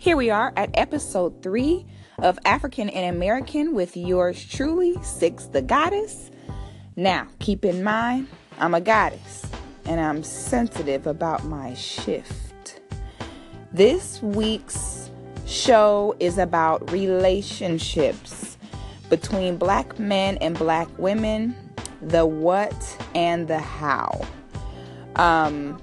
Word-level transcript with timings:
Here 0.00 0.16
we 0.16 0.30
are 0.30 0.50
at 0.56 0.70
episode 0.72 1.42
three 1.42 1.84
of 2.20 2.38
African 2.46 2.88
in 2.88 3.14
American 3.14 3.74
with 3.74 3.98
yours 3.98 4.42
truly, 4.42 4.96
Six 5.02 5.44
the 5.44 5.60
Goddess. 5.60 6.30
Now, 6.96 7.26
keep 7.38 7.66
in 7.66 7.84
mind, 7.84 8.28
I'm 8.58 8.72
a 8.72 8.80
goddess 8.80 9.44
and 9.84 10.00
I'm 10.00 10.22
sensitive 10.22 11.06
about 11.06 11.44
my 11.44 11.74
shift. 11.74 12.80
This 13.74 14.22
week's 14.22 15.10
show 15.44 16.16
is 16.18 16.38
about 16.38 16.90
relationships 16.90 18.56
between 19.10 19.58
black 19.58 19.98
men 19.98 20.38
and 20.38 20.56
black 20.56 20.88
women, 20.96 21.54
the 22.00 22.24
what 22.24 23.06
and 23.14 23.48
the 23.48 23.58
how. 23.58 24.18
Um, 25.16 25.78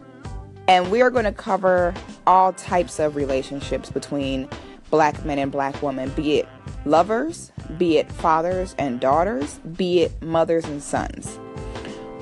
and 0.68 0.90
we 0.90 1.04
are 1.04 1.12
going 1.12 1.26
to 1.26 1.32
cover 1.32 1.94
all 2.28 2.54
types 2.54 3.00
of 3.00 3.16
relationships 3.16 3.90
between 3.90 4.48
black 4.92 5.26
men 5.26 5.40
and 5.40 5.52
black 5.52 5.82
women, 5.82 6.10
be 6.12 6.40
it 6.40 6.48
lovers, 6.86 7.52
be 7.78 7.98
it 7.98 8.12
fathers 8.12 8.76
and 8.78 9.00
daughters, 9.00 9.60
be 9.76 10.02
it 10.02 10.22
mothers 10.22 10.66
and 10.66 10.84
sons. 10.84 11.40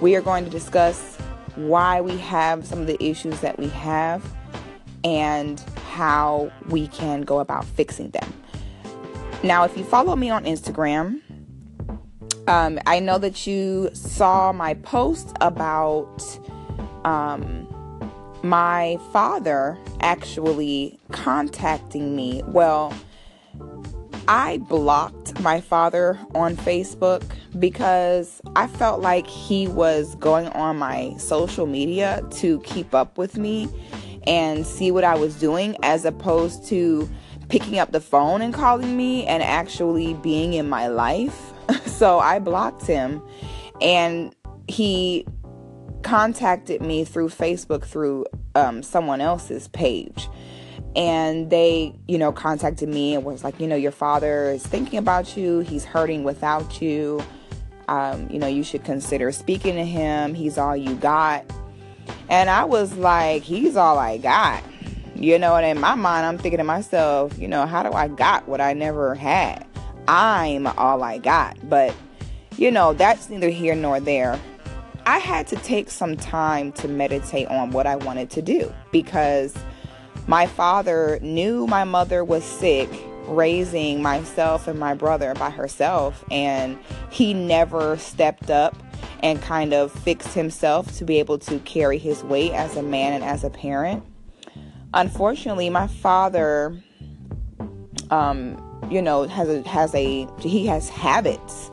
We 0.01 0.15
are 0.15 0.21
going 0.21 0.45
to 0.45 0.51
discuss 0.51 1.17
why 1.55 2.01
we 2.01 2.17
have 2.17 2.65
some 2.65 2.79
of 2.79 2.87
the 2.87 3.03
issues 3.03 3.39
that 3.41 3.57
we 3.57 3.67
have 3.69 4.23
and 5.03 5.59
how 5.87 6.51
we 6.69 6.87
can 6.87 7.21
go 7.21 7.39
about 7.39 7.65
fixing 7.65 8.09
them. 8.11 8.33
Now, 9.43 9.63
if 9.63 9.77
you 9.77 9.83
follow 9.83 10.15
me 10.15 10.29
on 10.29 10.45
Instagram, 10.45 11.21
um, 12.47 12.79
I 12.85 12.99
know 12.99 13.17
that 13.17 13.47
you 13.47 13.89
saw 13.93 14.51
my 14.51 14.75
post 14.75 15.35
about 15.41 16.23
um, 17.05 17.64
my 18.45 18.97
father 19.11 19.77
actually 20.01 20.99
contacting 21.11 22.15
me. 22.15 22.41
Well, 22.45 22.93
I 24.27 24.57
blocked 24.57 25.39
my 25.41 25.61
father 25.61 26.19
on 26.33 26.55
Facebook 26.55 27.23
because 27.59 28.41
I 28.55 28.67
felt 28.67 29.01
like 29.01 29.27
he 29.27 29.67
was 29.67 30.15
going 30.15 30.47
on 30.49 30.77
my 30.77 31.15
social 31.17 31.65
media 31.65 32.23
to 32.31 32.59
keep 32.61 32.93
up 32.95 33.17
with 33.17 33.37
me 33.37 33.69
and 34.25 34.65
see 34.65 34.91
what 34.91 35.03
I 35.03 35.15
was 35.15 35.35
doing 35.35 35.77
as 35.83 36.05
opposed 36.05 36.65
to 36.67 37.09
picking 37.49 37.77
up 37.77 37.91
the 37.91 38.01
phone 38.01 38.41
and 38.41 38.53
calling 38.53 38.97
me 38.97 39.25
and 39.25 39.43
actually 39.43 40.15
being 40.15 40.53
in 40.53 40.67
my 40.67 40.87
life. 40.87 41.53
so 41.85 42.19
I 42.19 42.39
blocked 42.39 42.87
him 42.87 43.21
and 43.81 44.35
he 44.67 45.27
contacted 46.05 46.83
me 46.83 47.03
through 47.03 47.27
Facebook 47.29 47.83
through 47.83 48.27
um, 48.53 48.83
someone 48.83 49.21
else's 49.21 49.67
page. 49.69 50.29
And 50.95 51.49
they, 51.49 51.95
you 52.07 52.19
know, 52.19 52.31
contacted 52.31 52.87
me 52.87 53.15
and 53.15 53.25
was 53.25 53.43
like, 53.43 53.59
you 53.59 53.67
know, 53.67 53.75
your 53.75 53.91
father 53.91 54.51
is 54.51 54.65
thinking 54.65 54.99
about 54.99 55.35
you. 55.35 55.59
He's 55.59 55.83
hurting 55.83 56.23
without 56.23 56.79
you. 56.79 57.23
Um, 57.87 58.29
you 58.29 58.37
know, 58.37 58.45
you 58.45 58.63
should 58.63 58.83
consider 58.83 59.31
speaking 59.31 59.75
to 59.75 59.83
him. 59.83 60.35
He's 60.35 60.59
all 60.59 60.77
you 60.77 60.93
got. 60.95 61.43
And 62.29 62.51
I 62.51 62.65
was 62.65 62.93
like, 62.95 63.41
he's 63.41 63.75
all 63.75 63.97
I 63.97 64.17
got. 64.17 64.63
You 65.15 65.39
know, 65.39 65.55
and 65.55 65.65
in 65.65 65.79
my 65.79 65.95
mind, 65.95 66.27
I'm 66.27 66.37
thinking 66.37 66.59
to 66.59 66.63
myself, 66.63 67.35
you 67.39 67.47
know, 67.47 67.65
how 67.65 67.81
do 67.81 67.91
I 67.91 68.09
got 68.09 68.47
what 68.47 68.61
I 68.61 68.73
never 68.73 69.15
had? 69.15 69.65
I'm 70.07 70.67
all 70.67 71.01
I 71.01 71.17
got. 71.17 71.57
But, 71.67 71.95
you 72.57 72.69
know, 72.69 72.93
that's 72.93 73.27
neither 73.27 73.49
here 73.49 73.73
nor 73.73 73.99
there. 73.99 74.39
I 75.05 75.19
had 75.19 75.45
to 75.47 75.55
take 75.57 75.91
some 75.91 76.17
time 76.17 76.71
to 76.73 76.87
meditate 76.87 77.47
on 77.47 77.71
what 77.71 77.85
I 77.85 77.95
wanted 77.95 78.31
to 78.31 78.41
do 78.41 78.73
because 78.91 79.55
my 80.27 80.47
father 80.47 81.19
knew 81.21 81.67
my 81.67 81.83
mother 81.83 82.23
was 82.23 82.43
sick 82.43 82.89
raising 83.27 84.01
myself 84.01 84.67
and 84.67 84.79
my 84.79 84.93
brother 84.93 85.33
by 85.35 85.49
herself 85.49 86.23
and 86.31 86.77
he 87.11 87.33
never 87.33 87.97
stepped 87.97 88.49
up 88.49 88.75
and 89.21 89.41
kind 89.41 89.73
of 89.73 89.91
fixed 89.91 90.33
himself 90.33 90.95
to 90.97 91.05
be 91.05 91.19
able 91.19 91.37
to 91.39 91.59
carry 91.59 91.97
his 91.97 92.23
weight 92.23 92.51
as 92.51 92.75
a 92.75 92.83
man 92.83 93.13
and 93.13 93.23
as 93.23 93.43
a 93.43 93.49
parent. 93.49 94.03
Unfortunately, 94.93 95.69
my 95.69 95.87
father 95.87 96.79
um 98.11 98.61
you 98.91 99.01
know 99.01 99.23
has 99.23 99.49
a 99.49 99.67
has 99.67 99.93
a 99.95 100.27
he 100.39 100.67
has 100.67 100.89
habits 100.89 101.71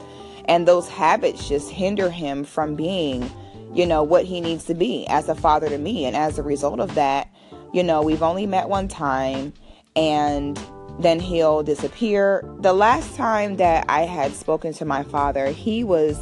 and 0.52 0.68
those 0.68 0.86
habits 0.86 1.48
just 1.48 1.70
hinder 1.70 2.10
him 2.10 2.44
from 2.44 2.74
being, 2.74 3.30
you 3.72 3.86
know, 3.86 4.02
what 4.02 4.26
he 4.26 4.38
needs 4.38 4.64
to 4.64 4.74
be 4.74 5.06
as 5.06 5.26
a 5.30 5.34
father 5.34 5.66
to 5.66 5.78
me. 5.78 6.04
And 6.04 6.14
as 6.14 6.38
a 6.38 6.42
result 6.42 6.78
of 6.78 6.94
that, 6.94 7.30
you 7.72 7.82
know, 7.82 8.02
we've 8.02 8.22
only 8.22 8.44
met 8.44 8.68
one 8.68 8.86
time 8.86 9.54
and 9.96 10.60
then 10.98 11.20
he'll 11.20 11.62
disappear. 11.62 12.46
The 12.58 12.74
last 12.74 13.16
time 13.16 13.56
that 13.56 13.86
I 13.88 14.02
had 14.02 14.34
spoken 14.34 14.74
to 14.74 14.84
my 14.84 15.04
father, 15.04 15.46
he 15.46 15.84
was 15.84 16.18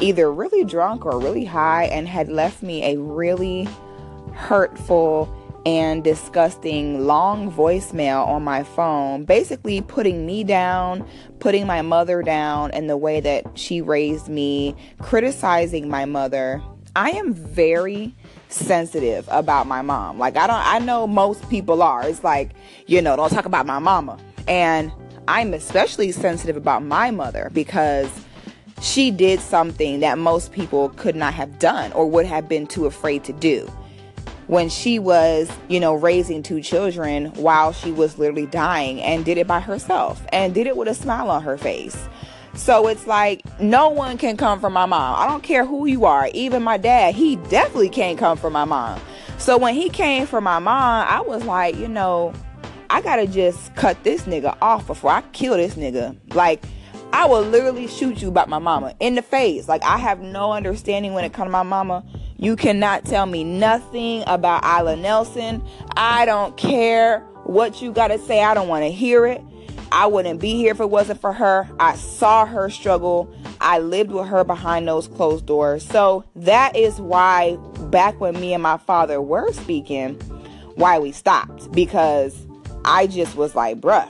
either 0.00 0.32
really 0.32 0.62
drunk 0.62 1.04
or 1.04 1.18
really 1.18 1.44
high 1.44 1.86
and 1.86 2.06
had 2.06 2.28
left 2.28 2.62
me 2.62 2.84
a 2.84 3.00
really 3.00 3.66
hurtful 4.32 5.24
and 5.64 6.02
disgusting 6.02 7.06
long 7.06 7.52
voicemail 7.52 8.26
on 8.26 8.42
my 8.42 8.64
phone, 8.64 9.24
basically 9.24 9.80
putting 9.80 10.26
me 10.26 10.44
down, 10.44 11.06
putting 11.38 11.66
my 11.66 11.82
mother 11.82 12.22
down 12.22 12.72
in 12.72 12.88
the 12.88 12.96
way 12.96 13.20
that 13.20 13.44
she 13.56 13.80
raised 13.80 14.28
me, 14.28 14.74
criticizing 14.98 15.88
my 15.88 16.04
mother. 16.04 16.62
I 16.96 17.10
am 17.10 17.32
very 17.32 18.14
sensitive 18.48 19.26
about 19.30 19.66
my 19.66 19.82
mom. 19.82 20.18
Like 20.18 20.36
I 20.36 20.46
don't 20.46 20.56
I 20.56 20.78
know 20.78 21.06
most 21.06 21.48
people 21.48 21.82
are. 21.82 22.06
It's 22.06 22.24
like, 22.24 22.50
you 22.86 23.00
know, 23.00 23.16
don't 23.16 23.30
talk 23.30 23.46
about 23.46 23.66
my 23.66 23.78
mama. 23.78 24.18
And 24.48 24.92
I'm 25.28 25.54
especially 25.54 26.10
sensitive 26.12 26.56
about 26.56 26.82
my 26.82 27.10
mother 27.12 27.50
because 27.52 28.10
she 28.80 29.12
did 29.12 29.38
something 29.40 30.00
that 30.00 30.18
most 30.18 30.52
people 30.52 30.88
could 30.90 31.14
not 31.14 31.32
have 31.34 31.60
done 31.60 31.92
or 31.92 32.04
would 32.04 32.26
have 32.26 32.48
been 32.48 32.66
too 32.66 32.86
afraid 32.86 33.22
to 33.24 33.32
do 33.32 33.70
when 34.46 34.68
she 34.68 34.98
was, 34.98 35.50
you 35.68 35.80
know, 35.80 35.94
raising 35.94 36.42
two 36.42 36.60
children 36.60 37.26
while 37.34 37.72
she 37.72 37.92
was 37.92 38.18
literally 38.18 38.46
dying 38.46 39.00
and 39.00 39.24
did 39.24 39.38
it 39.38 39.46
by 39.46 39.60
herself 39.60 40.22
and 40.32 40.54
did 40.54 40.66
it 40.66 40.76
with 40.76 40.88
a 40.88 40.94
smile 40.94 41.30
on 41.30 41.42
her 41.42 41.56
face. 41.56 42.08
So 42.54 42.86
it's 42.88 43.06
like 43.06 43.42
no 43.60 43.88
one 43.88 44.18
can 44.18 44.36
come 44.36 44.60
from 44.60 44.72
my 44.72 44.86
mom. 44.86 45.18
I 45.18 45.26
don't 45.26 45.42
care 45.42 45.64
who 45.64 45.86
you 45.86 46.04
are. 46.04 46.28
Even 46.34 46.62
my 46.62 46.76
dad, 46.76 47.14
he 47.14 47.36
definitely 47.36 47.88
can't 47.88 48.18
come 48.18 48.36
from 48.36 48.52
my 48.52 48.64
mom. 48.64 49.00
So 49.38 49.56
when 49.56 49.74
he 49.74 49.88
came 49.88 50.26
from 50.26 50.44
my 50.44 50.58
mom, 50.58 51.06
I 51.08 51.20
was 51.20 51.44
like, 51.44 51.76
you 51.76 51.88
know, 51.88 52.34
I 52.90 53.00
gotta 53.00 53.26
just 53.26 53.74
cut 53.74 54.02
this 54.04 54.24
nigga 54.24 54.56
off 54.60 54.86
before 54.86 55.10
I 55.10 55.22
kill 55.32 55.56
this 55.56 55.76
nigga. 55.76 56.16
Like, 56.34 56.62
I 57.12 57.26
will 57.26 57.42
literally 57.42 57.86
shoot 57.86 58.22
you 58.22 58.28
about 58.28 58.48
my 58.48 58.58
mama 58.58 58.94
in 59.00 59.14
the 59.14 59.22
face. 59.22 59.68
Like, 59.68 59.82
I 59.82 59.98
have 59.98 60.20
no 60.20 60.52
understanding 60.52 61.14
when 61.14 61.24
it 61.24 61.32
comes 61.32 61.48
to 61.48 61.52
my 61.52 61.62
mama. 61.62 62.04
You 62.42 62.56
cannot 62.56 63.04
tell 63.04 63.26
me 63.26 63.44
nothing 63.44 64.24
about 64.26 64.64
Isla 64.64 64.96
Nelson. 64.96 65.62
I 65.96 66.26
don't 66.26 66.56
care 66.56 67.20
what 67.44 67.80
you 67.80 67.92
got 67.92 68.08
to 68.08 68.18
say. 68.18 68.42
I 68.42 68.52
don't 68.52 68.66
want 68.66 68.82
to 68.82 68.90
hear 68.90 69.26
it. 69.26 69.40
I 69.92 70.06
wouldn't 70.06 70.40
be 70.40 70.56
here 70.56 70.72
if 70.72 70.80
it 70.80 70.90
wasn't 70.90 71.20
for 71.20 71.32
her. 71.32 71.68
I 71.78 71.94
saw 71.94 72.44
her 72.44 72.68
struggle. 72.68 73.32
I 73.60 73.78
lived 73.78 74.10
with 74.10 74.26
her 74.26 74.42
behind 74.42 74.88
those 74.88 75.06
closed 75.06 75.46
doors. 75.46 75.84
So 75.84 76.24
that 76.34 76.74
is 76.74 77.00
why 77.00 77.58
back 77.90 78.20
when 78.20 78.40
me 78.40 78.54
and 78.54 78.62
my 78.62 78.76
father 78.76 79.22
were 79.22 79.52
speaking, 79.52 80.14
why 80.74 80.98
we 80.98 81.12
stopped 81.12 81.70
because 81.70 82.44
I 82.84 83.06
just 83.06 83.36
was 83.36 83.54
like, 83.54 83.80
bruh, 83.80 84.08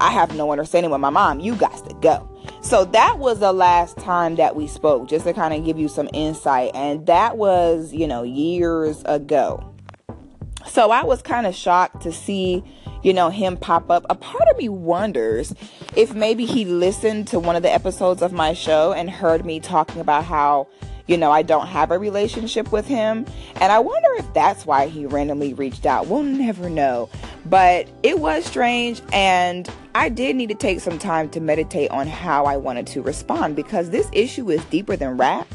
I 0.00 0.12
have 0.12 0.36
no 0.36 0.52
understanding 0.52 0.92
with 0.92 1.00
my 1.00 1.10
mom. 1.10 1.40
You 1.40 1.56
got 1.56 1.84
to 1.88 1.94
go. 1.96 2.31
So 2.62 2.84
that 2.86 3.18
was 3.18 3.40
the 3.40 3.52
last 3.52 3.98
time 3.98 4.36
that 4.36 4.54
we 4.56 4.66
spoke, 4.66 5.08
just 5.08 5.26
to 5.26 5.34
kind 5.34 5.52
of 5.52 5.64
give 5.64 5.78
you 5.78 5.88
some 5.88 6.08
insight. 6.14 6.70
And 6.74 7.04
that 7.06 7.36
was, 7.36 7.92
you 7.92 8.06
know, 8.06 8.22
years 8.22 9.02
ago. 9.04 9.74
So 10.68 10.90
I 10.90 11.04
was 11.04 11.22
kind 11.22 11.46
of 11.46 11.56
shocked 11.56 12.02
to 12.02 12.12
see, 12.12 12.62
you 13.02 13.12
know, 13.12 13.30
him 13.30 13.56
pop 13.56 13.90
up. 13.90 14.06
A 14.08 14.14
part 14.14 14.48
of 14.48 14.56
me 14.56 14.68
wonders 14.68 15.52
if 15.96 16.14
maybe 16.14 16.46
he 16.46 16.64
listened 16.64 17.26
to 17.28 17.40
one 17.40 17.56
of 17.56 17.62
the 17.62 17.70
episodes 17.70 18.22
of 18.22 18.32
my 18.32 18.54
show 18.54 18.92
and 18.92 19.10
heard 19.10 19.44
me 19.44 19.58
talking 19.58 20.00
about 20.00 20.24
how, 20.24 20.68
you 21.08 21.16
know, 21.16 21.32
I 21.32 21.42
don't 21.42 21.66
have 21.66 21.90
a 21.90 21.98
relationship 21.98 22.70
with 22.70 22.86
him. 22.86 23.26
And 23.56 23.72
I 23.72 23.80
wonder 23.80 24.08
if 24.18 24.32
that's 24.34 24.64
why 24.64 24.86
he 24.86 25.04
randomly 25.04 25.52
reached 25.52 25.84
out. 25.84 26.06
We'll 26.06 26.22
never 26.22 26.70
know. 26.70 27.10
But 27.44 27.88
it 28.04 28.20
was 28.20 28.44
strange. 28.44 29.02
And 29.12 29.68
I 29.94 30.08
did 30.08 30.36
need 30.36 30.48
to 30.48 30.54
take 30.54 30.80
some 30.80 30.98
time 30.98 31.28
to 31.30 31.40
meditate 31.40 31.90
on 31.90 32.06
how 32.06 32.46
I 32.46 32.56
wanted 32.56 32.86
to 32.88 33.02
respond 33.02 33.56
because 33.56 33.90
this 33.90 34.08
issue 34.12 34.50
is 34.50 34.64
deeper 34.66 34.96
than 34.96 35.18
rap. 35.18 35.46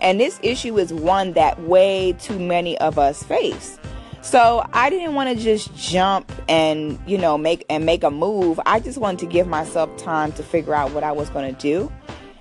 And 0.00 0.20
this 0.20 0.38
issue 0.42 0.78
is 0.78 0.92
one 0.92 1.32
that 1.32 1.62
way 1.62 2.12
too 2.20 2.38
many 2.38 2.76
of 2.78 2.98
us 2.98 3.22
face. 3.22 3.78
So 4.20 4.68
I 4.74 4.90
didn't 4.90 5.14
want 5.14 5.30
to 5.30 5.42
just 5.42 5.74
jump 5.74 6.30
and, 6.48 6.98
you 7.06 7.16
know, 7.16 7.38
make 7.38 7.64
and 7.70 7.86
make 7.86 8.04
a 8.04 8.10
move. 8.10 8.60
I 8.66 8.80
just 8.80 8.98
wanted 8.98 9.20
to 9.20 9.26
give 9.26 9.46
myself 9.46 9.96
time 9.96 10.32
to 10.32 10.42
figure 10.42 10.74
out 10.74 10.90
what 10.90 11.02
I 11.02 11.12
was 11.12 11.30
going 11.30 11.54
to 11.54 11.60
do. 11.60 11.90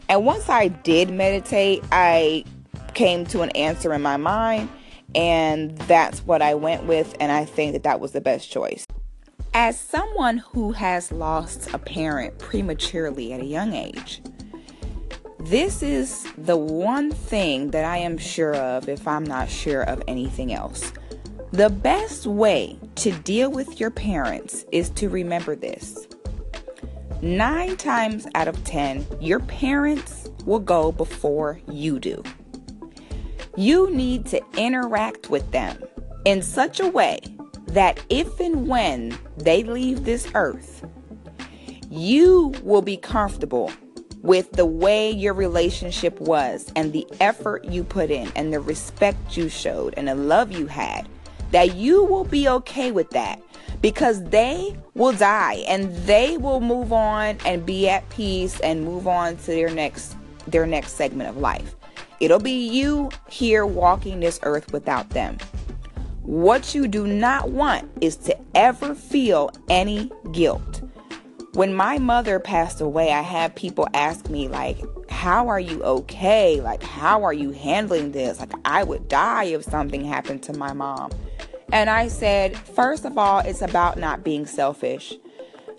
And 0.09 0.25
once 0.25 0.49
I 0.49 0.67
did 0.67 1.09
meditate, 1.09 1.83
I 1.91 2.43
came 2.95 3.25
to 3.27 3.41
an 3.41 3.51
answer 3.51 3.93
in 3.93 4.01
my 4.01 4.17
mind 4.17 4.67
and 5.13 5.77
that's 5.79 6.19
what 6.25 6.41
I 6.41 6.55
went 6.55 6.83
with 6.85 7.15
and 7.19 7.31
I 7.31 7.45
think 7.45 7.73
that 7.73 7.83
that 7.83 7.99
was 7.99 8.11
the 8.11 8.21
best 8.21 8.51
choice. 8.51 8.85
As 9.57 9.79
someone 9.79 10.39
who 10.39 10.73
has 10.73 11.13
lost 11.13 11.73
a 11.73 11.79
parent 11.79 12.37
prematurely 12.39 13.31
at 13.31 13.39
a 13.39 13.45
young 13.45 13.71
age, 13.71 14.21
this 15.39 15.81
is 15.81 16.27
the 16.37 16.57
one 16.57 17.09
thing 17.09 17.71
that 17.71 17.85
I 17.85 17.99
am 17.99 18.17
sure 18.17 18.53
of 18.53 18.89
if 18.89 19.07
I'm 19.07 19.23
not 19.23 19.49
sure 19.49 19.83
of 19.83 20.03
anything 20.09 20.51
else. 20.51 20.91
The 21.53 21.69
best 21.69 22.27
way 22.27 22.77
to 22.95 23.13
deal 23.13 23.49
with 23.49 23.79
your 23.79 23.91
parents 23.91 24.65
is 24.73 24.89
to 24.89 25.07
remember 25.07 25.55
this. 25.55 26.05
Nine 27.21 27.77
times 27.77 28.27
out 28.35 28.49
of 28.49 28.61
ten, 28.65 29.07
your 29.21 29.39
parents 29.39 30.27
will 30.43 30.59
go 30.59 30.91
before 30.91 31.61
you 31.71 31.97
do. 31.97 32.21
You 33.55 33.89
need 33.89 34.25
to 34.25 34.41
interact 34.57 35.29
with 35.29 35.49
them 35.51 35.81
in 36.25 36.41
such 36.41 36.81
a 36.81 36.89
way 36.89 37.34
that 37.75 38.01
if 38.09 38.39
and 38.39 38.69
when 38.69 39.17
they 39.35 39.61
leave 39.61 40.05
this 40.05 40.29
earth, 40.33 40.85
you 41.89 42.53
will 42.63 42.81
be 42.81 42.95
comfortable 42.95 43.69
with 44.21 44.49
the 44.53 44.65
way 44.65 45.11
your 45.11 45.33
relationship 45.33 46.19
was 46.21 46.71
and 46.77 46.93
the 46.93 47.05
effort 47.19 47.65
you 47.65 47.83
put 47.83 48.09
in 48.09 48.31
and 48.35 48.53
the 48.53 48.59
respect 48.61 49.35
you 49.35 49.49
showed 49.49 49.93
and 49.97 50.07
the 50.07 50.15
love 50.15 50.53
you 50.53 50.67
had, 50.67 51.07
that 51.51 51.75
you 51.75 52.01
will 52.05 52.23
be 52.23 52.47
okay 52.47 52.91
with 52.91 53.09
that 53.09 53.41
because 53.81 54.23
they 54.23 54.73
will 54.93 55.11
die 55.11 55.63
and 55.67 55.93
they 56.05 56.37
will 56.37 56.61
move 56.61 56.93
on 56.93 57.37
and 57.45 57.65
be 57.65 57.89
at 57.89 58.07
peace 58.09 58.57
and 58.61 58.85
move 58.85 59.05
on 59.05 59.35
to 59.35 59.47
their 59.47 59.69
next 59.69 60.15
their 60.47 60.65
next 60.65 60.93
segment 60.93 61.29
of 61.29 61.37
life. 61.37 61.75
It'll 62.21 62.39
be 62.39 62.69
you 62.69 63.11
here 63.29 63.65
walking 63.65 64.21
this 64.21 64.39
earth 64.43 64.71
without 64.71 65.09
them. 65.09 65.37
What 66.25 66.75
you 66.75 66.87
do 66.87 67.07
not 67.07 67.51
want 67.51 67.89
is 68.01 68.15
to 68.17 68.37
ever 68.53 68.95
feel 68.95 69.51
any 69.69 70.11
guilt 70.31 70.81
when 71.55 71.73
my 71.73 71.97
mother 71.97 72.37
passed 72.37 72.81
away, 72.81 73.13
I 73.13 73.21
had 73.21 73.55
people 73.55 73.87
ask 73.93 74.29
me, 74.29 74.49
like, 74.49 74.77
how 75.09 75.47
are 75.47 75.59
you 75.59 75.81
okay? 75.83 76.59
Like, 76.59 76.83
how 76.83 77.23
are 77.23 77.31
you 77.31 77.51
handling 77.51 78.11
this? 78.11 78.41
Like, 78.41 78.51
I 78.65 78.83
would 78.83 79.07
die 79.07 79.45
if 79.45 79.63
something 79.63 80.03
happened 80.03 80.43
to 80.43 80.53
my 80.53 80.73
mom. 80.73 81.11
And 81.71 81.89
I 81.89 82.09
said, 82.09 82.57
first 82.57 83.05
of 83.05 83.17
all, 83.17 83.39
it's 83.39 83.61
about 83.61 83.97
not 83.97 84.23
being 84.23 84.45
selfish. 84.45 85.13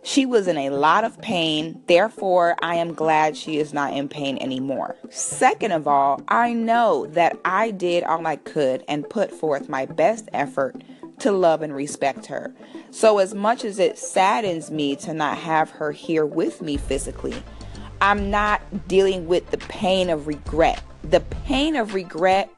She 0.06 0.24
was 0.24 0.46
in 0.46 0.56
a 0.56 0.70
lot 0.70 1.02
of 1.02 1.20
pain, 1.20 1.82
therefore, 1.88 2.54
I 2.62 2.76
am 2.76 2.94
glad 2.94 3.36
she 3.36 3.58
is 3.58 3.74
not 3.74 3.92
in 3.92 4.08
pain 4.08 4.38
anymore. 4.38 4.94
Second 5.10 5.72
of 5.72 5.88
all, 5.88 6.22
I 6.28 6.52
know 6.52 7.06
that 7.06 7.36
I 7.44 7.72
did 7.72 8.04
all 8.04 8.24
I 8.24 8.36
could 8.36 8.84
and 8.86 9.10
put 9.10 9.32
forth 9.32 9.68
my 9.68 9.84
best 9.84 10.28
effort 10.32 10.80
to 11.18 11.32
love 11.32 11.60
and 11.60 11.74
respect 11.74 12.26
her. 12.26 12.54
So, 12.92 13.18
as 13.18 13.34
much 13.34 13.64
as 13.64 13.80
it 13.80 13.98
saddens 13.98 14.70
me 14.70 14.94
to 14.94 15.12
not 15.12 15.38
have 15.38 15.70
her 15.70 15.90
here 15.90 16.24
with 16.24 16.62
me 16.62 16.76
physically, 16.76 17.42
I'm 18.00 18.30
not 18.30 18.86
dealing 18.86 19.26
with 19.26 19.50
the 19.50 19.58
pain 19.58 20.08
of 20.08 20.28
regret. 20.28 20.84
The 21.02 21.20
pain 21.20 21.74
of 21.74 21.94
regret 21.94 22.48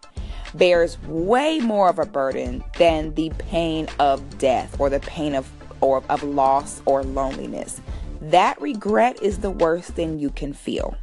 bears 0.52 1.00
way 1.04 1.60
more 1.60 1.88
of 1.88 1.98
a 1.98 2.04
burden 2.04 2.62
than 2.76 3.14
the 3.14 3.30
pain 3.38 3.88
of 3.98 4.36
death 4.36 4.78
or 4.78 4.90
the 4.90 5.00
pain 5.00 5.34
of 5.34 5.50
or 5.80 6.02
of 6.08 6.22
loss 6.22 6.82
or 6.86 7.02
loneliness. 7.02 7.80
That 8.20 8.60
regret 8.60 9.22
is 9.22 9.38
the 9.38 9.50
worst 9.50 9.90
thing 9.90 10.18
you 10.18 10.30
can 10.30 10.52
feel. 10.52 10.96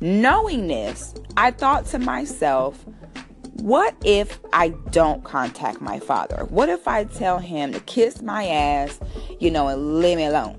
Knowing 0.00 0.68
this, 0.68 1.14
I 1.36 1.50
thought 1.50 1.86
to 1.86 1.98
myself, 1.98 2.84
what 3.54 3.96
if 4.04 4.38
I 4.52 4.68
don't 4.68 5.24
contact 5.24 5.80
my 5.80 5.98
father? 5.98 6.44
What 6.48 6.68
if 6.68 6.86
I 6.86 7.04
tell 7.04 7.38
him 7.38 7.72
to 7.72 7.80
kiss 7.80 8.22
my 8.22 8.46
ass, 8.46 9.00
you 9.40 9.50
know, 9.50 9.66
and 9.66 9.98
leave 9.98 10.18
me 10.18 10.26
alone? 10.26 10.58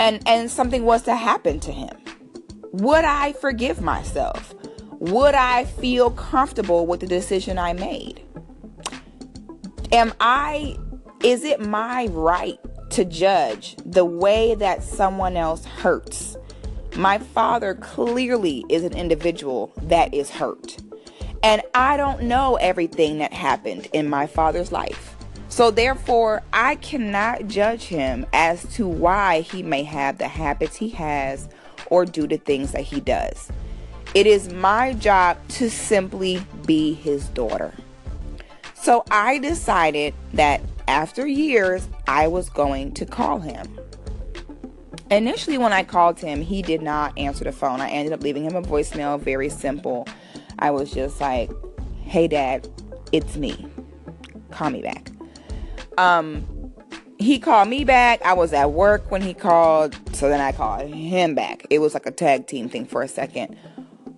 And 0.00 0.20
and 0.26 0.50
something 0.50 0.84
was 0.84 1.02
to 1.02 1.14
happen 1.14 1.60
to 1.60 1.72
him. 1.72 1.96
Would 2.72 3.04
I 3.04 3.32
forgive 3.34 3.80
myself? 3.80 4.54
Would 4.98 5.34
I 5.34 5.64
feel 5.64 6.10
comfortable 6.10 6.86
with 6.86 7.00
the 7.00 7.06
decision 7.06 7.58
I 7.58 7.72
made? 7.72 8.22
Am 9.92 10.12
I 10.18 10.76
is 11.22 11.44
it 11.44 11.60
my 11.60 12.06
right 12.06 12.58
to 12.90 13.04
judge 13.04 13.76
the 13.84 14.04
way 14.04 14.54
that 14.54 14.82
someone 14.82 15.36
else 15.36 15.64
hurts? 15.64 16.36
My 16.96 17.18
father 17.18 17.74
clearly 17.74 18.64
is 18.68 18.84
an 18.84 18.96
individual 18.96 19.72
that 19.82 20.14
is 20.14 20.30
hurt. 20.30 20.76
And 21.42 21.62
I 21.74 21.96
don't 21.96 22.22
know 22.22 22.56
everything 22.56 23.18
that 23.18 23.32
happened 23.32 23.88
in 23.92 24.08
my 24.08 24.26
father's 24.26 24.72
life. 24.72 25.14
So, 25.48 25.70
therefore, 25.70 26.42
I 26.52 26.76
cannot 26.76 27.48
judge 27.48 27.84
him 27.84 28.26
as 28.32 28.64
to 28.74 28.86
why 28.86 29.40
he 29.40 29.62
may 29.62 29.84
have 29.84 30.18
the 30.18 30.28
habits 30.28 30.76
he 30.76 30.90
has 30.90 31.48
or 31.86 32.04
do 32.04 32.26
the 32.26 32.36
things 32.36 32.72
that 32.72 32.82
he 32.82 33.00
does. 33.00 33.50
It 34.14 34.26
is 34.26 34.52
my 34.52 34.94
job 34.94 35.38
to 35.50 35.70
simply 35.70 36.44
be 36.66 36.94
his 36.94 37.28
daughter. 37.28 37.72
So, 38.74 39.04
I 39.10 39.38
decided 39.38 40.14
that 40.34 40.60
after 40.88 41.26
years, 41.26 41.88
I 42.06 42.28
was 42.28 42.48
going 42.48 42.92
to 42.94 43.06
call 43.06 43.40
him. 43.40 43.78
Initially, 45.10 45.58
when 45.58 45.72
I 45.72 45.84
called 45.84 46.18
him, 46.18 46.40
he 46.40 46.62
did 46.62 46.82
not 46.82 47.16
answer 47.16 47.44
the 47.44 47.52
phone. 47.52 47.80
I 47.80 47.90
ended 47.90 48.12
up 48.12 48.22
leaving 48.22 48.44
him 48.44 48.56
a 48.56 48.62
voicemail, 48.62 49.20
very 49.20 49.48
simple. 49.48 50.08
I 50.58 50.70
was 50.70 50.90
just 50.90 51.20
like, 51.20 51.50
hey, 52.02 52.26
dad, 52.26 52.68
it's 53.12 53.36
me. 53.36 53.66
Call 54.50 54.70
me 54.70 54.82
back. 54.82 55.10
Um, 55.98 56.44
he 57.18 57.38
called 57.38 57.68
me 57.68 57.84
back. 57.84 58.20
I 58.22 58.32
was 58.32 58.52
at 58.52 58.72
work 58.72 59.10
when 59.10 59.22
he 59.22 59.32
called, 59.32 59.96
so 60.14 60.28
then 60.28 60.40
I 60.40 60.52
called 60.52 60.88
him 60.88 61.34
back. 61.34 61.66
It 61.70 61.78
was 61.78 61.94
like 61.94 62.06
a 62.06 62.10
tag 62.10 62.46
team 62.46 62.68
thing 62.68 62.84
for 62.84 63.02
a 63.02 63.08
second. 63.08 63.56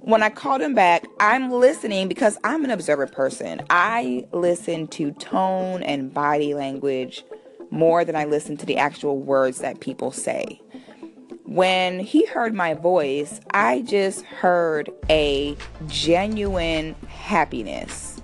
When 0.08 0.22
I 0.22 0.31
called 0.31 0.62
him 0.62 0.75
back, 0.75 1.06
I'm 1.20 1.50
listening 1.50 2.08
because 2.08 2.38
I'm 2.43 2.64
an 2.64 2.70
observant 2.70 3.12
person. 3.12 3.60
I 3.69 4.26
listen 4.32 4.87
to 4.88 5.12
tone 5.12 5.82
and 5.82 6.14
body 6.14 6.55
language 6.55 7.26
more 7.70 8.06
than 8.06 8.16
I 8.16 8.25
listen 8.25 8.56
to 8.56 8.64
the 8.64 8.78
actual 8.78 9.19
words 9.20 9.58
that 9.58 9.81
people 9.81 10.10
say 10.10 10.62
when 11.44 12.00
he 12.00 12.25
heard 12.25 12.55
my 12.55 12.72
voice, 12.72 13.38
I 13.50 13.82
just 13.82 14.22
heard 14.25 14.90
a 15.10 15.56
genuine 15.88 16.94
happiness 17.08 18.22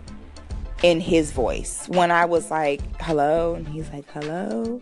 in 0.82 1.00
his 1.00 1.32
voice. 1.32 1.86
When 1.88 2.10
I 2.10 2.24
was 2.24 2.50
like, 2.50 2.80
hello, 3.00 3.54
and 3.54 3.68
he's 3.68 3.90
like, 3.90 4.10
hello. 4.10 4.80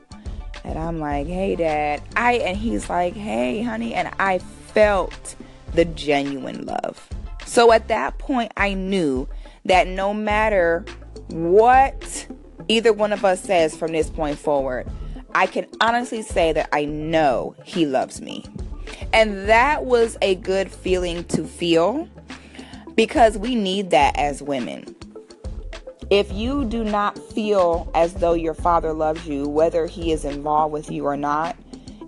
And 0.63 0.79
I'm 0.79 1.01
like, 1.01 1.27
hey, 1.27 1.57
dad. 1.57 2.01
I, 2.15 2.35
and 2.35 2.57
he's 2.57 2.89
like, 2.89 3.15
hey, 3.15 3.61
honey. 3.63 3.93
And 3.95 4.09
I 4.21 4.39
felt 4.39 5.35
the 5.75 5.85
genuine 5.85 6.67
love. 6.67 7.09
So 7.45 7.73
at 7.73 7.89
that 7.89 8.19
point, 8.19 8.53
I 8.57 8.75
knew 8.75 9.29
that 9.65 9.87
no 9.87 10.15
matter 10.15 10.85
what 11.29 12.27
either 12.69 12.93
one 12.93 13.13
of 13.13 13.25
us 13.25 13.41
says 13.41 13.77
from 13.77 13.93
this 13.93 14.11
point 14.11 14.39
forward, 14.39 14.89
I 15.35 15.47
can 15.47 15.67
honestly 15.81 16.23
say 16.23 16.53
that 16.53 16.69
I 16.73 16.85
know 16.85 17.55
He 17.65 17.87
loves 17.87 18.21
me. 18.21 18.45
And 19.13 19.49
that 19.49 19.85
was 19.85 20.17
a 20.23 20.35
good 20.37 20.71
feeling 20.71 21.25
to 21.25 21.45
feel 21.45 22.09
because 22.95 23.39
we 23.39 23.55
need 23.55 23.91
that 23.91 24.17
as 24.17 24.43
women. 24.43 24.95
If 26.11 26.31
you 26.33 26.65
do 26.67 26.85
not 26.85 27.19
feel 27.19 27.91
as 27.95 28.15
though 28.15 28.35
your 28.35 28.55
father 28.55 28.93
loves 28.93 29.27
you, 29.27 29.49
whether 29.49 29.87
he 29.87 30.13
is 30.13 30.27
involved 30.27 30.73
with 30.73 30.91
you 30.91 31.07
or 31.07 31.17
not, 31.17 31.57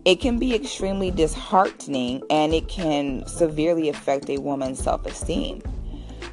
it 0.04 0.20
can 0.20 0.38
be 0.38 0.54
extremely 0.54 1.10
disheartening 1.10 2.22
and 2.30 2.52
it 2.52 2.68
can 2.68 3.26
severely 3.26 3.88
affect 3.88 4.28
a 4.28 4.38
woman's 4.38 4.82
self 4.82 5.06
esteem. 5.06 5.62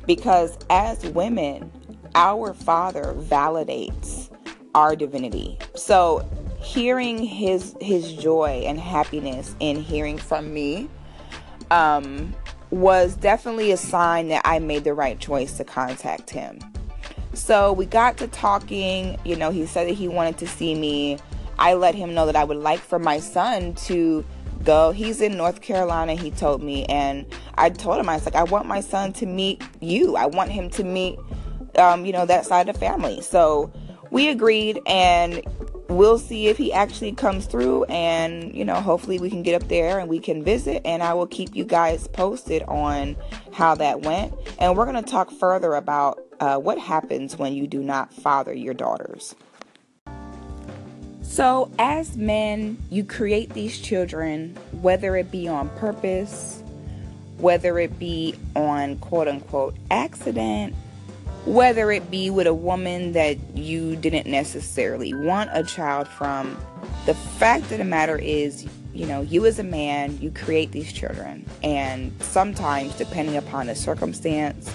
Because 0.06 0.58
as 0.70 1.06
women, 1.08 1.72
our 2.16 2.54
father 2.54 3.14
validates 3.18 4.30
our 4.76 4.96
divinity. 4.96 5.58
So 5.76 6.28
hearing 6.62 7.18
his 7.24 7.76
his 7.82 8.14
joy 8.14 8.64
and 8.66 8.80
happiness 8.80 9.56
in 9.60 9.82
hearing 9.82 10.18
from 10.18 10.54
me 10.54 10.90
um, 11.72 12.36
was 12.70 13.16
definitely 13.16 13.72
a 13.72 13.78
sign 13.78 14.28
that 14.30 14.42
I 14.46 14.60
made 14.60 14.84
the 14.84 14.94
right 14.94 15.20
choice 15.20 15.58
to 15.58 15.64
contact 15.64 16.30
him. 16.30 16.60
So 17.34 17.72
we 17.72 17.86
got 17.86 18.18
to 18.18 18.28
talking. 18.28 19.18
You 19.24 19.36
know, 19.36 19.52
he 19.52 19.66
said 19.66 19.88
that 19.88 19.94
he 19.94 20.08
wanted 20.08 20.38
to 20.40 20.48
see 20.48 20.76
me. 20.76 21.18
I 21.62 21.76
let 21.76 21.94
him 21.94 22.16
know 22.16 22.26
that 22.26 22.36
I 22.36 22.44
would 22.44 22.58
like 22.58 22.80
for 22.80 22.98
my 22.98 23.20
son 23.20 23.76
to 23.86 24.26
go. 24.64 24.92
He's 24.92 25.22
in 25.22 25.38
North 25.38 25.62
Carolina, 25.62 26.16
he 26.16 26.32
told 26.32 26.64
me. 26.64 26.86
And 26.86 27.24
I 27.54 27.70
told 27.70 28.00
him, 28.00 28.10
I 28.10 28.16
was 28.16 28.26
like, 28.26 28.34
I 28.34 28.42
want 28.42 28.66
my 28.66 28.82
son 28.82 29.14
to 29.14 29.28
meet 29.28 29.62
you. 29.80 30.16
I 30.16 30.26
want 30.26 30.52
him 30.52 30.72
to 30.72 30.84
meet, 30.84 31.20
um, 31.78 32.04
you 32.04 32.14
know, 32.14 32.26
that 32.26 32.48
side 32.48 32.68
of 32.68 32.74
the 32.74 32.80
family. 32.80 33.22
So 33.22 33.72
we 34.10 34.30
agreed. 34.30 34.80
And 34.88 35.44
we'll 35.88 36.18
see 36.18 36.48
if 36.48 36.58
he 36.58 36.74
actually 36.74 37.12
comes 37.12 37.46
through 37.46 37.84
and 37.86 38.56
you 38.56 38.64
know 38.64 38.76
hopefully 38.76 39.20
we 39.20 39.30
can 39.30 39.44
get 39.44 39.62
up 39.62 39.68
there 39.68 40.00
and 40.00 40.08
we 40.08 40.20
can 40.20 40.42
visit 40.42 40.82
and 40.86 41.04
i 41.04 41.14
will 41.14 41.28
keep 41.28 41.54
you 41.54 41.66
guys 41.66 42.08
posted 42.08 42.64
on 42.64 43.14
how 43.52 43.76
that 43.76 44.02
went 44.04 44.34
and 44.58 44.78
we're 44.78 44.86
going 44.86 45.04
to 45.04 45.12
talk 45.12 45.30
further 45.32 45.74
about 45.74 46.24
uh, 46.40 46.58
what 46.58 46.80
happens 46.80 47.38
when 47.38 47.52
you 47.52 47.68
do 47.68 47.84
not 47.84 48.14
father 48.14 48.54
your 48.54 48.74
daughters 48.74 49.36
So, 51.32 51.72
as 51.80 52.18
men, 52.18 52.78
you 52.90 53.06
create 53.06 53.54
these 53.54 53.80
children, 53.80 54.54
whether 54.82 55.16
it 55.16 55.32
be 55.32 55.48
on 55.48 55.70
purpose, 55.78 56.62
whether 57.38 57.80
it 57.80 57.98
be 57.98 58.36
on 58.54 58.98
quote 58.98 59.30
unquote 59.30 59.74
accident, 59.90 60.76
whether 61.46 61.90
it 61.90 62.12
be 62.12 62.30
with 62.30 62.48
a 62.48 62.54
woman 62.54 63.14
that 63.14 63.38
you 63.56 63.96
didn't 63.96 64.28
necessarily 64.28 65.14
want 65.14 65.50
a 65.54 65.64
child 65.64 66.10
from. 66.10 66.58
The 67.06 67.14
fact 67.14 67.72
of 67.72 67.78
the 67.78 67.86
matter 67.86 68.18
is, 68.18 68.68
you 68.94 69.06
know, 69.06 69.22
you 69.22 69.46
as 69.46 69.58
a 69.58 69.64
man, 69.64 70.20
you 70.20 70.32
create 70.32 70.74
these 70.74 70.92
children. 70.92 71.46
And 71.64 72.12
sometimes, 72.20 72.94
depending 72.98 73.38
upon 73.38 73.68
the 73.68 73.76
circumstance, 73.76 74.70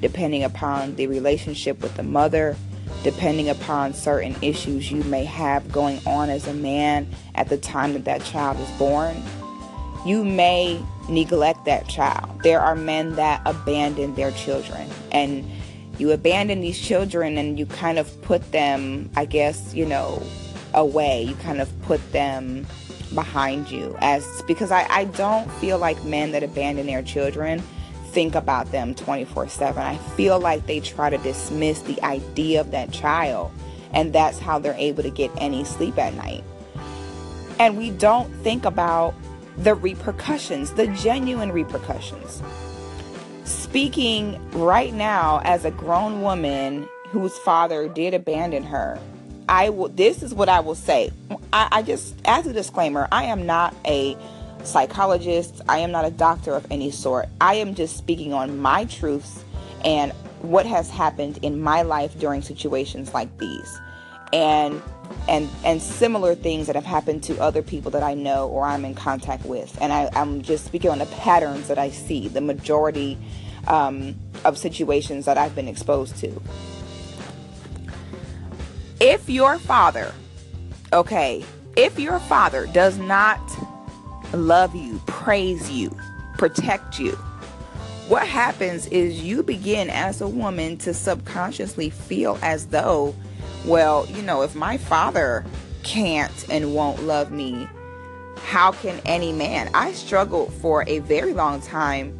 depending 0.00 0.44
upon 0.44 0.96
the 0.96 1.08
relationship 1.08 1.82
with 1.82 1.94
the 1.96 2.04
mother, 2.04 2.56
depending 3.02 3.48
upon 3.48 3.94
certain 3.94 4.36
issues 4.42 4.90
you 4.90 5.02
may 5.04 5.24
have 5.24 5.70
going 5.72 6.00
on 6.06 6.28
as 6.28 6.46
a 6.46 6.54
man 6.54 7.08
at 7.34 7.48
the 7.48 7.56
time 7.56 7.92
that 7.94 8.04
that 8.04 8.22
child 8.24 8.58
is 8.60 8.70
born, 8.72 9.22
you 10.04 10.24
may 10.24 10.82
neglect 11.08 11.64
that 11.64 11.88
child. 11.88 12.42
There 12.42 12.60
are 12.60 12.74
men 12.74 13.16
that 13.16 13.42
abandon 13.44 14.14
their 14.14 14.30
children. 14.32 14.88
And 15.12 15.44
you 15.98 16.12
abandon 16.12 16.60
these 16.60 16.78
children 16.78 17.36
and 17.36 17.58
you 17.58 17.66
kind 17.66 17.98
of 17.98 18.20
put 18.22 18.52
them, 18.52 19.10
I 19.16 19.24
guess, 19.24 19.74
you 19.74 19.84
know, 19.84 20.22
away. 20.74 21.22
You 21.24 21.34
kind 21.36 21.60
of 21.60 21.82
put 21.82 22.00
them 22.12 22.66
behind 23.14 23.70
you 23.70 23.96
as 24.00 24.42
because 24.46 24.70
I, 24.70 24.86
I 24.88 25.04
don't 25.04 25.50
feel 25.54 25.78
like 25.78 26.02
men 26.04 26.32
that 26.32 26.42
abandon 26.42 26.86
their 26.86 27.02
children 27.02 27.62
think 28.12 28.34
about 28.34 28.70
them 28.72 28.94
24 28.94 29.48
7. 29.48 29.82
I 29.82 29.96
feel 29.96 30.38
like 30.38 30.66
they 30.66 30.80
try 30.80 31.10
to 31.10 31.18
dismiss 31.18 31.82
the 31.82 32.00
idea 32.02 32.60
of 32.60 32.70
that 32.70 32.92
child, 32.92 33.50
and 33.92 34.12
that's 34.12 34.38
how 34.38 34.58
they're 34.58 34.74
able 34.74 35.02
to 35.02 35.10
get 35.10 35.30
any 35.38 35.64
sleep 35.64 35.98
at 35.98 36.14
night. 36.14 36.44
And 37.58 37.76
we 37.76 37.90
don't 37.90 38.32
think 38.42 38.64
about 38.64 39.14
the 39.58 39.74
repercussions, 39.74 40.72
the 40.72 40.86
genuine 40.88 41.52
repercussions. 41.52 42.42
Speaking 43.44 44.40
right 44.52 44.94
now 44.94 45.40
as 45.44 45.64
a 45.64 45.70
grown 45.70 46.22
woman 46.22 46.88
whose 47.08 47.36
father 47.38 47.88
did 47.88 48.14
abandon 48.14 48.62
her, 48.62 48.98
I 49.48 49.70
will. 49.70 49.88
This 49.88 50.22
is 50.22 50.32
what 50.32 50.48
I 50.48 50.60
will 50.60 50.76
say. 50.76 51.10
I, 51.52 51.68
I 51.72 51.82
just, 51.82 52.14
as 52.24 52.46
a 52.46 52.52
disclaimer, 52.52 53.08
I 53.10 53.24
am 53.24 53.46
not 53.46 53.74
a 53.84 54.16
psychologist. 54.64 55.60
I 55.68 55.78
am 55.78 55.90
not 55.90 56.04
a 56.04 56.10
doctor 56.10 56.54
of 56.54 56.66
any 56.70 56.90
sort. 56.90 57.28
I 57.40 57.54
am 57.54 57.74
just 57.74 57.96
speaking 57.96 58.32
on 58.32 58.58
my 58.58 58.84
truths 58.84 59.44
and 59.84 60.12
what 60.42 60.66
has 60.66 60.90
happened 60.90 61.38
in 61.42 61.60
my 61.60 61.82
life 61.82 62.18
during 62.18 62.42
situations 62.42 63.14
like 63.14 63.36
these. 63.38 63.80
And 64.32 64.80
and 65.28 65.48
and 65.64 65.82
similar 65.82 66.34
things 66.34 66.66
that 66.66 66.76
have 66.76 66.84
happened 66.84 67.22
to 67.24 67.38
other 67.40 67.62
people 67.62 67.90
that 67.90 68.02
I 68.02 68.14
know 68.14 68.48
or 68.48 68.64
I'm 68.64 68.84
in 68.84 68.94
contact 68.94 69.44
with. 69.44 69.76
And 69.80 69.92
I, 69.92 70.08
am 70.14 70.42
just 70.42 70.64
speaking 70.64 70.90
on 70.90 70.98
the 70.98 71.06
patterns 71.06 71.68
that 71.68 71.78
I 71.78 71.90
see, 71.90 72.28
the 72.28 72.40
majority 72.40 73.18
um, 73.66 74.14
of 74.44 74.56
situations 74.56 75.24
that 75.26 75.36
I've 75.36 75.54
been 75.54 75.68
exposed 75.68 76.16
to. 76.18 76.40
If 79.00 79.28
your 79.28 79.58
father, 79.58 80.12
okay, 80.92 81.44
if 81.76 81.98
your 81.98 82.18
father 82.20 82.66
does 82.66 82.98
not 82.98 83.40
love 84.32 84.74
you, 84.74 85.00
praise 85.06 85.70
you, 85.70 85.96
protect 86.38 86.98
you, 86.98 87.12
what 88.08 88.26
happens 88.26 88.86
is 88.88 89.22
you 89.22 89.42
begin 89.42 89.88
as 89.88 90.20
a 90.20 90.28
woman 90.28 90.76
to 90.78 90.92
subconsciously 90.92 91.90
feel 91.90 92.38
as 92.42 92.66
though 92.66 93.14
well, 93.64 94.06
you 94.08 94.22
know, 94.22 94.42
if 94.42 94.54
my 94.54 94.78
father 94.78 95.44
can't 95.82 96.46
and 96.50 96.74
won't 96.74 97.02
love 97.04 97.30
me, 97.30 97.68
how 98.38 98.72
can 98.72 99.00
any 99.04 99.32
man? 99.32 99.70
I 99.74 99.92
struggled 99.92 100.52
for 100.54 100.84
a 100.86 101.00
very 101.00 101.34
long 101.34 101.60
time 101.60 102.18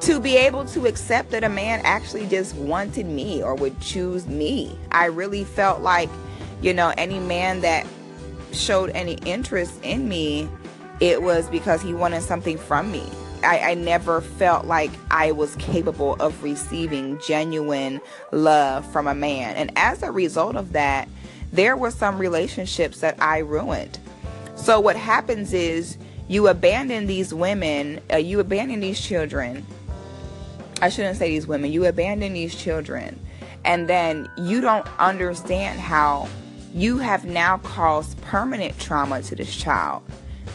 to 0.00 0.20
be 0.20 0.36
able 0.36 0.66
to 0.66 0.86
accept 0.86 1.30
that 1.30 1.42
a 1.42 1.48
man 1.48 1.80
actually 1.84 2.26
just 2.26 2.54
wanted 2.56 3.06
me 3.06 3.42
or 3.42 3.54
would 3.54 3.80
choose 3.80 4.26
me. 4.26 4.78
I 4.92 5.06
really 5.06 5.44
felt 5.44 5.80
like, 5.80 6.10
you 6.60 6.74
know, 6.74 6.92
any 6.98 7.18
man 7.18 7.62
that 7.62 7.86
showed 8.52 8.90
any 8.90 9.14
interest 9.24 9.82
in 9.82 10.08
me, 10.08 10.48
it 11.00 11.22
was 11.22 11.48
because 11.48 11.82
he 11.82 11.92
wanted 11.92 12.22
something 12.22 12.58
from 12.58 12.90
me. 12.90 13.08
I, 13.42 13.58
I 13.70 13.74
never 13.74 14.20
felt 14.20 14.66
like 14.66 14.90
I 15.10 15.32
was 15.32 15.54
capable 15.56 16.14
of 16.20 16.42
receiving 16.42 17.18
genuine 17.20 18.00
love 18.32 18.90
from 18.90 19.06
a 19.06 19.14
man. 19.14 19.56
And 19.56 19.72
as 19.76 20.02
a 20.02 20.10
result 20.10 20.56
of 20.56 20.72
that, 20.72 21.08
there 21.52 21.76
were 21.76 21.90
some 21.90 22.18
relationships 22.18 23.00
that 23.00 23.16
I 23.20 23.38
ruined. 23.38 23.98
So 24.56 24.80
what 24.80 24.96
happens 24.96 25.52
is 25.52 25.98
you 26.28 26.48
abandon 26.48 27.06
these 27.06 27.32
women, 27.32 28.00
uh, 28.12 28.16
you 28.16 28.40
abandon 28.40 28.80
these 28.80 29.00
children. 29.00 29.64
I 30.80 30.88
shouldn't 30.88 31.18
say 31.18 31.28
these 31.28 31.46
women, 31.46 31.72
you 31.72 31.84
abandon 31.86 32.32
these 32.32 32.54
children. 32.54 33.20
And 33.64 33.88
then 33.88 34.28
you 34.38 34.60
don't 34.60 34.86
understand 34.98 35.78
how 35.78 36.28
you 36.74 36.98
have 36.98 37.24
now 37.24 37.58
caused 37.58 38.20
permanent 38.22 38.78
trauma 38.78 39.22
to 39.22 39.34
this 39.34 39.54
child 39.54 40.02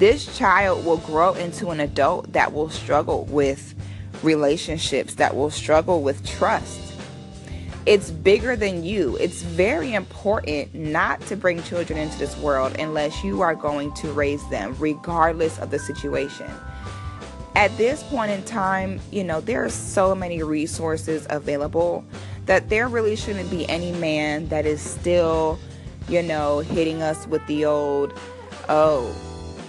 this 0.01 0.35
child 0.35 0.83
will 0.83 0.97
grow 0.97 1.35
into 1.35 1.69
an 1.69 1.79
adult 1.79 2.33
that 2.33 2.51
will 2.51 2.71
struggle 2.71 3.25
with 3.25 3.75
relationships, 4.23 5.13
that 5.13 5.35
will 5.35 5.51
struggle 5.51 6.01
with 6.01 6.25
trust. 6.25 6.95
It's 7.85 8.09
bigger 8.09 8.55
than 8.55 8.83
you. 8.83 9.15
It's 9.17 9.43
very 9.43 9.93
important 9.93 10.73
not 10.73 11.21
to 11.27 11.35
bring 11.35 11.61
children 11.61 11.99
into 11.99 12.17
this 12.17 12.35
world 12.37 12.79
unless 12.79 13.23
you 13.23 13.41
are 13.41 13.53
going 13.53 13.93
to 13.93 14.11
raise 14.11 14.43
them, 14.49 14.75
regardless 14.79 15.59
of 15.59 15.69
the 15.69 15.77
situation. 15.77 16.49
At 17.55 17.77
this 17.77 18.01
point 18.01 18.31
in 18.31 18.41
time, 18.41 18.99
you 19.11 19.23
know, 19.23 19.39
there 19.39 19.63
are 19.63 19.69
so 19.69 20.15
many 20.15 20.41
resources 20.41 21.27
available 21.29 22.03
that 22.47 22.69
there 22.69 22.87
really 22.87 23.15
shouldn't 23.15 23.51
be 23.51 23.69
any 23.69 23.91
man 23.91 24.47
that 24.47 24.65
is 24.65 24.81
still, 24.81 25.59
you 26.09 26.23
know, 26.23 26.57
hitting 26.57 27.03
us 27.03 27.27
with 27.27 27.45
the 27.45 27.65
old, 27.65 28.17
oh, 28.67 29.15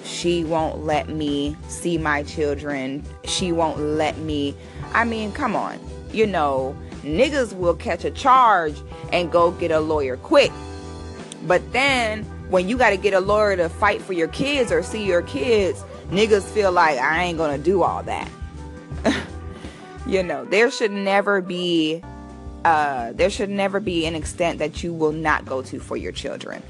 she 0.05 0.45
won't 0.45 0.85
let 0.85 1.09
me 1.09 1.57
see 1.69 1.99
my 1.99 2.23
children. 2.23 3.05
She 3.25 3.53
won't 3.53 3.79
let 3.79 4.19
me. 4.19 4.55
I 4.93 5.05
mean, 5.05 5.33
come 5.33 5.55
on. 5.55 5.79
You 6.13 6.27
know, 6.27 6.77
niggas 7.03 7.57
will 7.57 7.75
catch 7.75 8.05
a 8.05 8.11
charge 8.11 8.77
and 9.13 9.31
go 9.31 9.53
get 9.53 9.71
a 9.71 9.81
lawyer 9.81 10.17
quick. 10.17 10.53
But 11.47 11.73
then 11.73 12.25
when 12.51 12.69
you 12.69 12.77
got 12.77 12.91
to 12.91 12.97
get 12.97 13.15
a 13.15 13.21
lawyer 13.21 13.57
to 13.57 13.69
fight 13.69 14.03
for 14.03 14.13
your 14.13 14.29
kids 14.29 14.71
or 14.71 14.83
see 14.83 15.05
your 15.05 15.23
kids, 15.23 15.85
niggas 16.11 16.45
feel 16.45 16.73
like 16.73 16.99
I 16.99 17.23
ain't 17.25 17.39
going 17.39 17.57
to 17.57 17.63
do 17.63 17.83
all 17.83 18.03
that. 18.03 18.29
you 20.07 20.23
know, 20.23 20.45
there 20.45 20.71
should 20.71 20.93
never 20.93 21.41
be 21.41 22.03
uh, 22.65 23.13
there 23.15 23.31
should 23.31 23.51
never 23.51 23.81
be 23.81 24.07
an 24.07 24.15
extent 24.15 24.61
that 24.61 24.85
you 24.85 24.93
will 24.93 25.11
not 25.11 25.45
go 25.45 25.63
to 25.63 25.81
for 25.81 25.97
your 25.97 26.13
children 26.13 26.63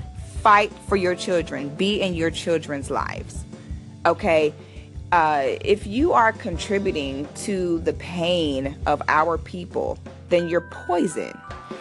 fight 0.42 0.72
for 0.88 0.96
your 0.96 1.14
children, 1.14 1.68
be 1.76 2.00
in 2.00 2.14
your 2.14 2.30
children's 2.30 2.90
lives. 2.90 3.44
Okay? 4.04 4.52
Uh, 5.12 5.56
if 5.60 5.86
you 5.86 6.12
are 6.12 6.32
contributing 6.32 7.28
to 7.36 7.78
the 7.80 7.92
pain 7.92 8.76
of 8.86 9.00
our 9.06 9.38
people, 9.38 9.98
then 10.30 10.48
you're 10.48 10.62
poison. 10.62 11.38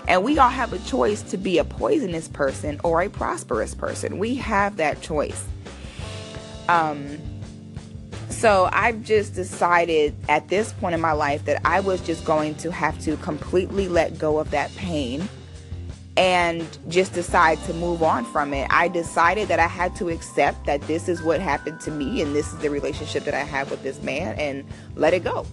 And 0.07 0.23
we 0.23 0.37
all 0.37 0.49
have 0.49 0.73
a 0.73 0.79
choice 0.79 1.23
to 1.23 1.37
be 1.37 1.57
a 1.57 1.63
poisonous 1.63 2.27
person 2.27 2.79
or 2.83 3.01
a 3.01 3.09
prosperous 3.09 3.73
person. 3.73 4.19
We 4.19 4.35
have 4.35 4.77
that 4.77 5.01
choice. 5.01 5.45
Um, 6.67 7.17
so 8.29 8.69
I've 8.71 9.03
just 9.03 9.33
decided 9.33 10.13
at 10.29 10.49
this 10.49 10.73
point 10.73 10.93
in 10.93 11.01
my 11.01 11.13
life 11.13 11.45
that 11.45 11.61
I 11.65 11.79
was 11.79 12.01
just 12.01 12.25
going 12.25 12.55
to 12.55 12.71
have 12.71 12.99
to 13.01 13.17
completely 13.17 13.87
let 13.87 14.19
go 14.19 14.39
of 14.39 14.51
that 14.51 14.75
pain 14.75 15.27
and 16.17 16.77
just 16.89 17.13
decide 17.13 17.57
to 17.63 17.73
move 17.73 18.03
on 18.03 18.25
from 18.25 18.53
it. 18.53 18.67
I 18.69 18.87
decided 18.89 19.47
that 19.47 19.59
I 19.59 19.67
had 19.67 19.95
to 19.97 20.09
accept 20.09 20.65
that 20.65 20.81
this 20.81 21.07
is 21.07 21.23
what 21.23 21.39
happened 21.39 21.79
to 21.81 21.91
me 21.91 22.21
and 22.21 22.35
this 22.35 22.51
is 22.51 22.59
the 22.59 22.69
relationship 22.69 23.23
that 23.23 23.33
I 23.33 23.43
have 23.43 23.71
with 23.71 23.81
this 23.83 24.01
man 24.01 24.37
and 24.37 24.65
let 24.95 25.13
it 25.13 25.23
go. 25.23 25.45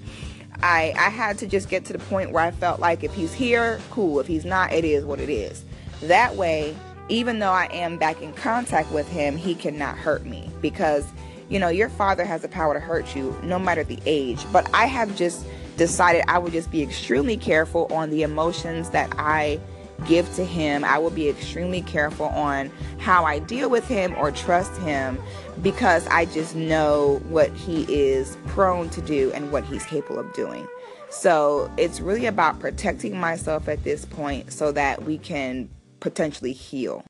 I, 0.61 0.93
I 0.97 1.11
had 1.11 1.38
to 1.38 1.47
just 1.47 1.69
get 1.69 1.85
to 1.87 1.93
the 1.93 2.00
point 2.00 2.33
where 2.33 2.43
I 2.43 2.50
felt 2.50 2.81
like 2.81 3.05
if 3.05 3.15
he's 3.15 3.33
here, 3.33 3.81
cool. 3.91 4.19
If 4.19 4.27
he's 4.27 4.45
not, 4.45 4.73
it 4.73 4.85
is 4.85 5.05
what 5.05 5.21
it 5.21 5.29
is. 5.29 5.65
That 6.03 6.35
way, 6.35 6.77
even 7.09 7.38
though 7.38 7.53
I 7.53 7.67
am 7.67 7.97
back 7.97 8.21
in 8.21 8.33
contact 8.33 8.91
with 8.91 9.09
him, 9.09 9.37
he 9.37 9.55
cannot 9.55 9.97
hurt 9.97 10.27
me 10.27 10.50
because, 10.61 11.07
you 11.49 11.61
know, 11.61 11.69
your 11.69 11.88
father 11.88 12.25
has 12.25 12.43
the 12.43 12.49
power 12.49 12.75
to 12.75 12.81
hurt 12.81 13.15
you 13.15 13.38
no 13.45 13.59
matter 13.59 13.85
the 13.85 14.00
age. 14.05 14.45
But 14.53 14.69
I 14.75 14.87
have 14.87 15.15
just 15.17 15.47
decided 15.77 16.25
I 16.27 16.38
would 16.38 16.53
just 16.53 16.73
be 16.73 16.83
extremely 16.83 17.37
careful 17.37 17.87
on 17.93 18.11
the 18.11 18.23
emotions 18.23 18.91
that 18.91 19.12
I 19.17 19.61
give 20.07 20.33
to 20.37 20.45
him. 20.45 20.85
I 20.85 20.99
will 20.99 21.11
be 21.11 21.28
extremely 21.28 21.83
careful 21.83 22.26
on 22.26 22.71
how 22.99 23.25
I 23.25 23.38
deal 23.38 23.69
with 23.69 23.87
him 23.87 24.14
or 24.17 24.31
trust 24.31 24.76
him 24.81 25.19
because 25.62 26.07
I 26.07 26.26
just 26.26 26.55
know 26.55 27.21
what 27.28 27.52
he 27.52 27.83
is 27.93 28.37
prone 28.47 28.90
to 28.90 29.00
do 29.02 29.33
and 29.33 29.50
what 29.50 29.64
he's 29.64 29.85
capable 29.85 30.21
of 30.21 30.33
doing. 30.33 30.67
So 31.11 31.71
it's 31.76 32.00
really 32.00 32.26
about 32.26 32.61
protecting 32.61 33.19
myself 33.19 33.69
at 33.69 33.83
this 33.83 34.05
point 34.05 34.52
so 34.52 34.73
that 34.73 35.05
we 35.05 35.19
can 35.19 35.69
potentially 36.00 36.52
heal. 36.52 37.05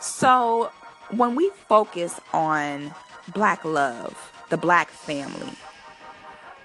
So, 0.00 0.70
when 1.10 1.34
we 1.34 1.50
focus 1.68 2.18
on 2.32 2.92
black 3.32 3.64
love, 3.64 4.32
the 4.50 4.56
black 4.56 4.90
family, 4.90 5.52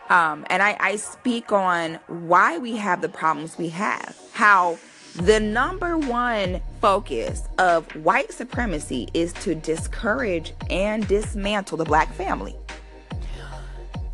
um, 0.09 0.45
and 0.49 0.63
I, 0.63 0.77
I 0.79 0.95
speak 0.95 1.51
on 1.51 1.99
why 2.07 2.57
we 2.57 2.77
have 2.77 3.01
the 3.01 3.09
problems 3.09 3.57
we 3.57 3.69
have, 3.69 4.17
how 4.37 4.77
the 5.15 5.39
number 5.39 5.97
one 5.97 6.61
focus 6.79 7.47
of 7.57 7.91
white 7.95 8.31
supremacy 8.31 9.09
is 9.15 9.33
to 9.33 9.55
discourage 9.55 10.53
and 10.69 11.07
dismantle 11.07 11.75
the 11.75 11.83
black 11.83 12.13
family. 12.13 12.55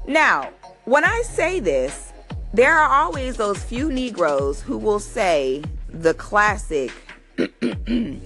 Now, 0.07 0.49
when 0.85 1.03
I 1.03 1.23
say 1.23 1.59
this, 1.59 2.13
there 2.53 2.73
are 2.73 2.89
always 2.89 3.35
those 3.35 3.61
few 3.61 3.91
Negroes 3.91 4.61
who 4.61 4.77
will 4.77 5.01
say 5.01 5.61
the 5.89 6.13
classic, 6.13 6.93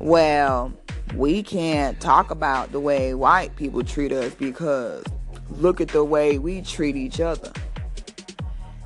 well, 0.00 0.72
we 1.14 1.44
can't 1.44 2.00
talk 2.00 2.32
about 2.32 2.72
the 2.72 2.80
way 2.80 3.14
white 3.14 3.54
people 3.54 3.84
treat 3.84 4.10
us 4.10 4.34
because 4.34 5.04
look 5.50 5.80
at 5.80 5.88
the 5.88 6.02
way 6.02 6.38
we 6.38 6.62
treat 6.62 6.96
each 6.96 7.20
other. 7.20 7.52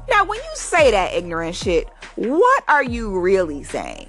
Now, 0.08 0.24
when 0.24 0.38
you 0.38 0.50
say 0.54 0.90
that 0.90 1.14
ignorant 1.14 1.56
shit, 1.56 1.88
what 2.16 2.64
are 2.68 2.84
you 2.84 3.18
really 3.18 3.64
saying? 3.64 4.08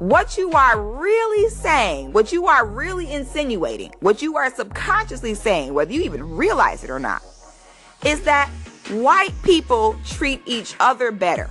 What 0.00 0.36
you 0.36 0.50
are 0.52 0.80
really 0.80 1.48
saying, 1.50 2.12
what 2.12 2.32
you 2.32 2.46
are 2.46 2.66
really 2.66 3.12
insinuating, 3.12 3.92
what 4.00 4.20
you 4.22 4.36
are 4.36 4.52
subconsciously 4.52 5.34
saying, 5.34 5.74
whether 5.74 5.92
you 5.92 6.02
even 6.02 6.36
realize 6.36 6.82
it 6.82 6.90
or 6.90 6.98
not, 6.98 7.22
is 8.04 8.22
that 8.22 8.48
white 8.90 9.34
people 9.42 9.96
treat 10.04 10.42
each 10.46 10.74
other 10.80 11.12
better. 11.12 11.50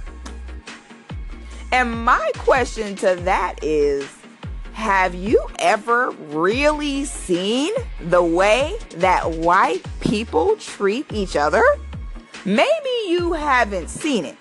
And 1.71 2.03
my 2.03 2.31
question 2.37 2.95
to 2.97 3.15
that 3.23 3.63
is 3.63 4.09
have 4.73 5.13
you 5.13 5.45
ever 5.59 6.11
really 6.11 7.05
seen 7.05 7.71
the 8.01 8.23
way 8.23 8.77
that 8.95 9.29
white 9.29 9.85
people 10.01 10.55
treat 10.57 11.05
each 11.13 11.35
other? 11.35 11.63
Maybe 12.43 12.89
you 13.07 13.33
haven't 13.33 13.89
seen 13.89 14.25
it. 14.25 14.35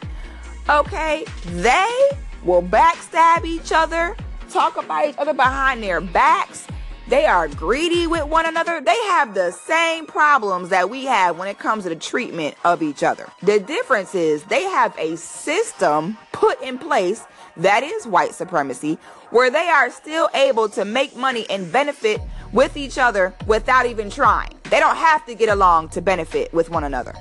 Okay, 0.71 1.25
they 1.47 2.11
will 2.45 2.63
backstab 2.63 3.47
each 3.47 3.73
other, 3.73 4.15
talk 4.51 4.77
about 4.77 5.09
each 5.09 5.17
other 5.17 5.33
behind 5.33 5.83
their 5.83 6.03
backs. 6.03 6.67
They 7.09 7.25
are 7.25 7.49
greedy 7.49 8.07
with 8.07 8.25
one 8.27 8.45
another. 8.45 8.83
They 8.83 8.99
have 9.07 9.33
the 9.33 9.51
same 9.51 10.05
problems 10.05 10.69
that 10.69 10.91
we 10.91 11.07
have 11.07 11.39
when 11.39 11.49
it 11.49 11.59
comes 11.59 11.85
to 11.85 11.89
the 11.89 11.97
treatment 11.97 12.55
of 12.67 12.83
each 12.83 13.03
other. 13.03 13.27
The 13.43 13.61
difference 13.61 14.15
is 14.15 14.45
they 14.45 14.65
have 14.65 14.95
a 14.99 15.17
system 15.17 16.19
put 16.33 16.61
in 16.61 16.77
place 16.77 17.25
that 17.57 17.83
is 17.83 18.07
white 18.07 18.35
supremacy 18.35 18.99
where 19.31 19.51
they 19.51 19.71
are 19.71 19.89
still 19.89 20.29
able 20.35 20.69
to 20.69 20.85
make 20.85 21.17
money 21.17 21.47
and 21.49 21.73
benefit 21.73 22.21
with 22.53 22.77
each 22.77 22.99
other 22.99 23.35
without 23.47 23.87
even 23.87 24.11
trying. 24.11 24.53
They 24.65 24.81
don't 24.81 24.97
have 24.97 25.25
to 25.27 25.35
get 25.35 25.49
along 25.49 25.89
to 25.91 26.03
benefit 26.03 26.53
with 26.53 26.69
one 26.69 26.85
another. 26.85 27.15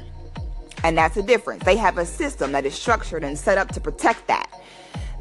And 0.83 0.97
that's 0.97 1.15
the 1.15 1.23
difference. 1.23 1.63
They 1.63 1.77
have 1.77 1.97
a 1.97 2.05
system 2.05 2.51
that 2.51 2.65
is 2.65 2.75
structured 2.75 3.23
and 3.23 3.37
set 3.37 3.57
up 3.57 3.69
to 3.73 3.79
protect 3.79 4.27
that. 4.27 4.49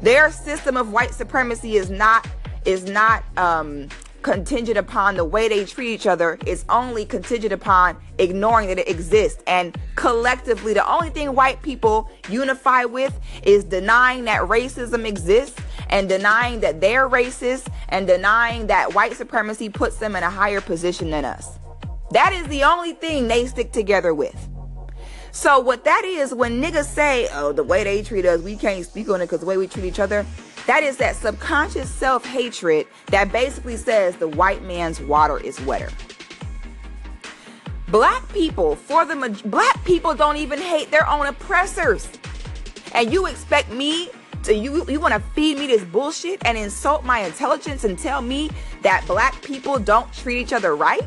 Their 0.01 0.31
system 0.31 0.77
of 0.77 0.91
white 0.91 1.13
supremacy 1.13 1.77
is 1.77 1.89
not 1.89 2.27
is 2.65 2.83
not 2.83 3.23
um, 3.37 3.87
contingent 4.21 4.77
upon 4.77 5.15
the 5.15 5.23
way 5.23 5.47
they 5.47 5.63
treat 5.63 5.93
each 5.93 6.05
other. 6.05 6.37
It's 6.45 6.65
only 6.67 7.05
contingent 7.05 7.53
upon 7.53 7.95
ignoring 8.17 8.67
that 8.67 8.79
it 8.79 8.89
exists. 8.89 9.41
And 9.47 9.77
collectively, 9.95 10.73
the 10.73 10.85
only 10.85 11.09
thing 11.09 11.33
white 11.33 11.61
people 11.61 12.09
unify 12.29 12.83
with 12.83 13.17
is 13.43 13.63
denying 13.63 14.25
that 14.25 14.41
racism 14.41 15.05
exists 15.05 15.59
and 15.89 16.09
denying 16.09 16.59
that 16.59 16.81
they're 16.81 17.09
racist 17.09 17.71
and 17.87 18.05
denying 18.05 18.67
that 18.67 18.93
white 18.93 19.13
supremacy 19.13 19.69
puts 19.69 19.97
them 19.97 20.15
in 20.15 20.23
a 20.23 20.29
higher 20.29 20.59
position 20.59 21.09
than 21.09 21.23
us. 21.23 21.57
That 22.11 22.33
is 22.33 22.45
the 22.47 22.63
only 22.63 22.93
thing 22.93 23.27
they 23.29 23.45
stick 23.47 23.71
together 23.71 24.13
with. 24.13 24.49
So 25.37 25.59
what 25.59 25.83
that 25.83 26.03
is 26.03 26.33
when 26.33 26.59
niggas 26.59 26.85
say, 26.85 27.29
oh, 27.31 27.51
the 27.51 27.63
way 27.63 27.83
they 27.83 28.01
treat 28.01 28.25
us, 28.25 28.41
we 28.41 28.55
can't 28.55 28.83
speak 28.83 29.07
on 29.07 29.21
it 29.21 29.25
because 29.25 29.41
the 29.41 29.45
way 29.45 29.55
we 29.55 29.67
treat 29.67 29.85
each 29.85 29.99
other, 29.99 30.25
that 30.65 30.81
is 30.81 30.97
that 30.97 31.15
subconscious 31.15 31.91
self-hatred 31.91 32.87
that 33.11 33.31
basically 33.31 33.77
says 33.77 34.15
the 34.17 34.29
white 34.29 34.63
man's 34.63 34.99
water 34.99 35.37
is 35.39 35.61
wetter. 35.61 35.91
Black 37.89 38.27
people, 38.33 38.75
for 38.75 39.05
the 39.05 39.15
black 39.45 39.85
people 39.85 40.15
don't 40.15 40.37
even 40.37 40.57
hate 40.59 40.89
their 40.89 41.07
own 41.07 41.27
oppressors. 41.27 42.09
And 42.95 43.13
you 43.13 43.27
expect 43.27 43.71
me 43.71 44.09
to 44.41 44.55
you 44.55 44.89
you 44.89 44.99
want 44.99 45.13
to 45.13 45.19
feed 45.35 45.59
me 45.59 45.67
this 45.67 45.83
bullshit 45.83 46.43
and 46.45 46.57
insult 46.57 47.05
my 47.05 47.19
intelligence 47.19 47.83
and 47.83 47.99
tell 47.99 48.23
me 48.23 48.49
that 48.81 49.05
black 49.05 49.39
people 49.43 49.77
don't 49.77 50.11
treat 50.13 50.41
each 50.41 50.51
other 50.51 50.75
right? 50.75 51.03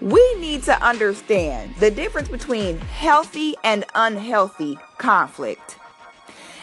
We 0.00 0.34
need 0.36 0.62
to 0.64 0.84
understand 0.84 1.74
the 1.76 1.90
difference 1.90 2.28
between 2.28 2.78
healthy 2.78 3.54
and 3.62 3.84
unhealthy 3.94 4.78
conflict. 4.98 5.76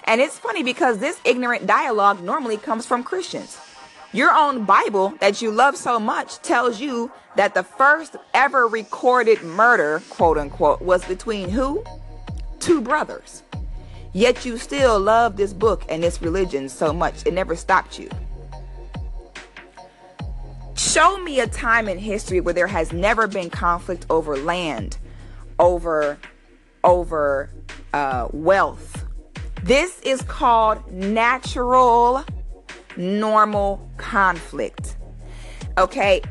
And 0.05 0.21
it's 0.21 0.39
funny 0.39 0.63
because 0.63 0.97
this 0.97 1.19
ignorant 1.25 1.67
dialogue 1.67 2.23
normally 2.23 2.57
comes 2.57 2.85
from 2.85 3.03
Christians. 3.03 3.59
Your 4.13 4.31
own 4.31 4.63
Bible 4.63 5.13
that 5.19 5.41
you 5.41 5.51
love 5.51 5.75
so 5.75 5.99
much 5.99 6.39
tells 6.39 6.79
you 6.79 7.11
that 7.35 7.53
the 7.53 7.63
first 7.63 8.15
ever 8.33 8.67
recorded 8.67 9.43
murder, 9.43 10.01
quote 10.09 10.37
unquote, 10.37 10.81
was 10.81 11.03
between 11.05 11.49
who? 11.49 11.83
Two 12.59 12.81
brothers. 12.81 13.43
Yet 14.13 14.45
you 14.45 14.57
still 14.57 14.99
love 14.99 15.35
this 15.35 15.53
book 15.53 15.83
and 15.89 16.01
this 16.01 16.21
religion 16.21 16.69
so 16.69 16.93
much, 16.93 17.25
it 17.27 17.33
never 17.33 17.55
stopped 17.55 17.99
you. 17.99 18.09
Show 20.87 21.17
me 21.17 21.41
a 21.41 21.47
time 21.47 21.89
in 21.89 21.97
history 21.97 22.39
where 22.39 22.53
there 22.53 22.67
has 22.67 22.93
never 22.93 23.27
been 23.27 23.49
conflict 23.49 24.05
over 24.09 24.37
land, 24.37 24.97
over 25.59 26.17
over 26.81 27.49
uh, 27.91 28.29
wealth. 28.31 29.05
This 29.63 29.99
is 29.99 30.21
called 30.21 30.89
natural, 30.89 32.23
normal 32.95 33.85
conflict. 33.97 34.95
Okay, 35.77 36.21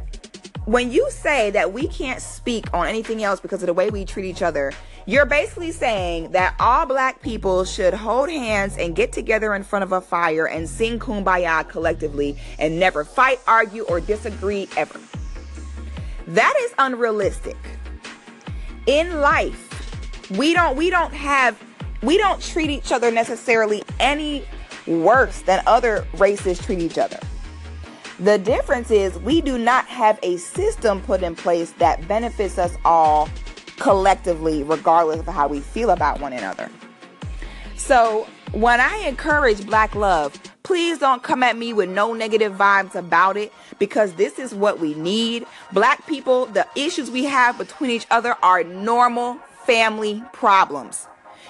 when 0.64 0.90
you 0.90 1.06
say 1.10 1.50
that 1.50 1.74
we 1.74 1.86
can't 1.88 2.22
speak 2.22 2.72
on 2.72 2.86
anything 2.86 3.22
else 3.22 3.40
because 3.40 3.62
of 3.62 3.66
the 3.66 3.74
way 3.74 3.90
we 3.90 4.06
treat 4.06 4.24
each 4.24 4.40
other, 4.40 4.72
you're 5.06 5.24
basically 5.24 5.70
saying 5.70 6.32
that 6.32 6.56
all 6.58 6.84
black 6.84 7.22
people 7.22 7.64
should 7.64 7.94
hold 7.94 8.28
hands 8.28 8.76
and 8.76 8.96
get 8.96 9.12
together 9.12 9.54
in 9.54 9.62
front 9.62 9.84
of 9.84 9.92
a 9.92 10.00
fire 10.00 10.46
and 10.48 10.68
sing 10.68 10.98
kumbaya 10.98 11.66
collectively 11.68 12.36
and 12.58 12.78
never 12.78 13.04
fight, 13.04 13.40
argue, 13.46 13.84
or 13.84 14.00
disagree 14.00 14.68
ever. 14.76 14.98
That 16.26 16.54
is 16.58 16.74
unrealistic. 16.78 17.56
In 18.86 19.20
life, 19.20 20.30
we 20.36 20.52
don't 20.52 20.76
we 20.76 20.90
don't 20.90 21.14
have 21.14 21.56
we 22.02 22.18
don't 22.18 22.42
treat 22.42 22.68
each 22.68 22.90
other 22.90 23.12
necessarily 23.12 23.84
any 24.00 24.44
worse 24.88 25.40
than 25.42 25.62
other 25.66 26.04
races 26.14 26.58
treat 26.58 26.80
each 26.80 26.98
other. 26.98 27.18
The 28.18 28.38
difference 28.38 28.90
is 28.90 29.16
we 29.18 29.40
do 29.40 29.56
not 29.56 29.86
have 29.86 30.18
a 30.22 30.36
system 30.38 31.00
put 31.02 31.22
in 31.22 31.36
place 31.36 31.72
that 31.72 32.08
benefits 32.08 32.58
us 32.58 32.76
all 32.84 33.28
collectively, 33.78 34.62
regardless 34.62 35.20
of 35.20 35.26
how 35.26 35.48
we 35.48 35.60
feel 35.60 35.90
about 35.90 36.20
one 36.20 36.32
another. 36.32 36.70
So, 37.76 38.26
when 38.52 38.80
I 38.80 38.96
encourage 38.98 39.66
black 39.66 39.94
love, 39.94 40.40
please 40.62 40.98
don't 40.98 41.22
come 41.22 41.42
at 41.42 41.56
me 41.58 41.72
with 41.72 41.90
no 41.90 42.12
negative 42.12 42.54
vibes 42.54 42.94
about 42.94 43.36
it 43.36 43.52
because 43.78 44.14
this 44.14 44.38
is 44.38 44.54
what 44.54 44.80
we 44.80 44.94
need. 44.94 45.46
Black 45.72 46.06
people, 46.06 46.46
the 46.46 46.66
issues 46.74 47.10
we 47.10 47.24
have 47.24 47.58
between 47.58 47.90
each 47.90 48.06
other 48.10 48.34
are 48.42 48.64
normal 48.64 49.34
family 49.66 50.22
problems 50.32 51.06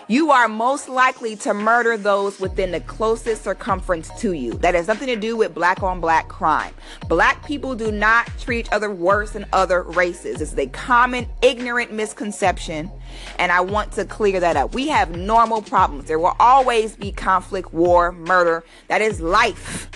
you 0.08 0.30
are 0.30 0.46
most 0.46 0.88
likely 0.88 1.34
to 1.34 1.52
murder 1.52 1.96
those 1.96 2.38
within 2.38 2.70
the 2.70 2.80
closest 2.80 3.42
circumference 3.42 4.08
to 4.20 4.32
you. 4.32 4.52
That 4.54 4.74
has 4.74 4.86
nothing 4.86 5.08
to 5.08 5.16
do 5.16 5.36
with 5.36 5.52
black 5.52 5.82
on 5.82 6.00
black 6.00 6.28
crime. 6.28 6.72
Black 7.08 7.44
people 7.44 7.74
do 7.74 7.90
not 7.90 8.26
treat 8.38 8.66
each 8.66 8.72
other 8.72 8.90
worse 8.90 9.32
than 9.32 9.46
other 9.52 9.82
races. 9.82 10.40
It's 10.40 10.56
a 10.56 10.68
common 10.68 11.26
ignorant 11.42 11.92
misconception, 11.92 12.90
and 13.38 13.50
I 13.50 13.60
want 13.60 13.92
to 13.92 14.04
clear 14.04 14.38
that 14.38 14.56
up. 14.56 14.74
We 14.74 14.88
have 14.88 15.16
normal 15.16 15.60
problems. 15.60 16.06
There 16.06 16.20
will 16.20 16.36
always 16.38 16.94
be 16.94 17.10
conflict, 17.10 17.74
war, 17.74 18.12
murder. 18.12 18.64
That 18.86 19.02
is 19.02 19.20
life. 19.20 19.90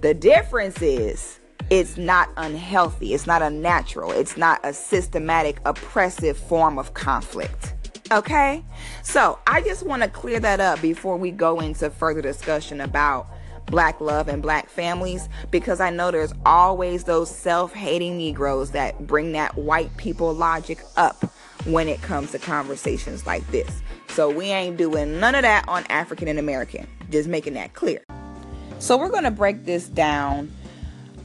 The 0.00 0.14
difference 0.14 0.82
is 0.82 1.38
it's 1.70 1.96
not 1.96 2.28
unhealthy, 2.36 3.14
it's 3.14 3.26
not 3.26 3.40
unnatural, 3.40 4.10
it's 4.10 4.36
not 4.36 4.58
a 4.64 4.72
systematic, 4.72 5.60
oppressive 5.64 6.36
form 6.36 6.76
of 6.76 6.92
conflict. 6.94 7.74
Okay? 8.12 8.62
So 9.02 9.38
I 9.46 9.62
just 9.62 9.84
want 9.84 10.02
to 10.02 10.08
clear 10.08 10.38
that 10.40 10.60
up 10.60 10.80
before 10.82 11.16
we 11.16 11.30
go 11.30 11.60
into 11.60 11.88
further 11.90 12.20
discussion 12.20 12.80
about 12.80 13.26
black 13.66 14.00
love 14.02 14.28
and 14.28 14.42
black 14.42 14.68
families 14.68 15.28
because 15.50 15.80
I 15.80 15.88
know 15.88 16.10
there's 16.10 16.34
always 16.44 17.04
those 17.04 17.34
self 17.34 17.72
hating 17.72 18.18
Negroes 18.18 18.72
that 18.72 19.06
bring 19.06 19.32
that 19.32 19.56
white 19.56 19.96
people 19.96 20.34
logic 20.34 20.84
up 20.96 21.24
when 21.64 21.88
it 21.88 22.02
comes 22.02 22.32
to 22.32 22.38
conversations 22.38 23.26
like 23.26 23.46
this. 23.50 23.82
So 24.08 24.28
we 24.30 24.46
ain't 24.46 24.76
doing 24.76 25.18
none 25.18 25.34
of 25.34 25.42
that 25.42 25.66
on 25.68 25.84
African 25.88 26.28
in 26.28 26.38
American. 26.38 26.86
Just 27.10 27.28
making 27.28 27.54
that 27.54 27.72
clear. 27.72 28.04
So 28.78 28.98
we're 28.98 29.10
going 29.10 29.24
to 29.24 29.30
break 29.30 29.64
this 29.64 29.88
down 29.88 30.52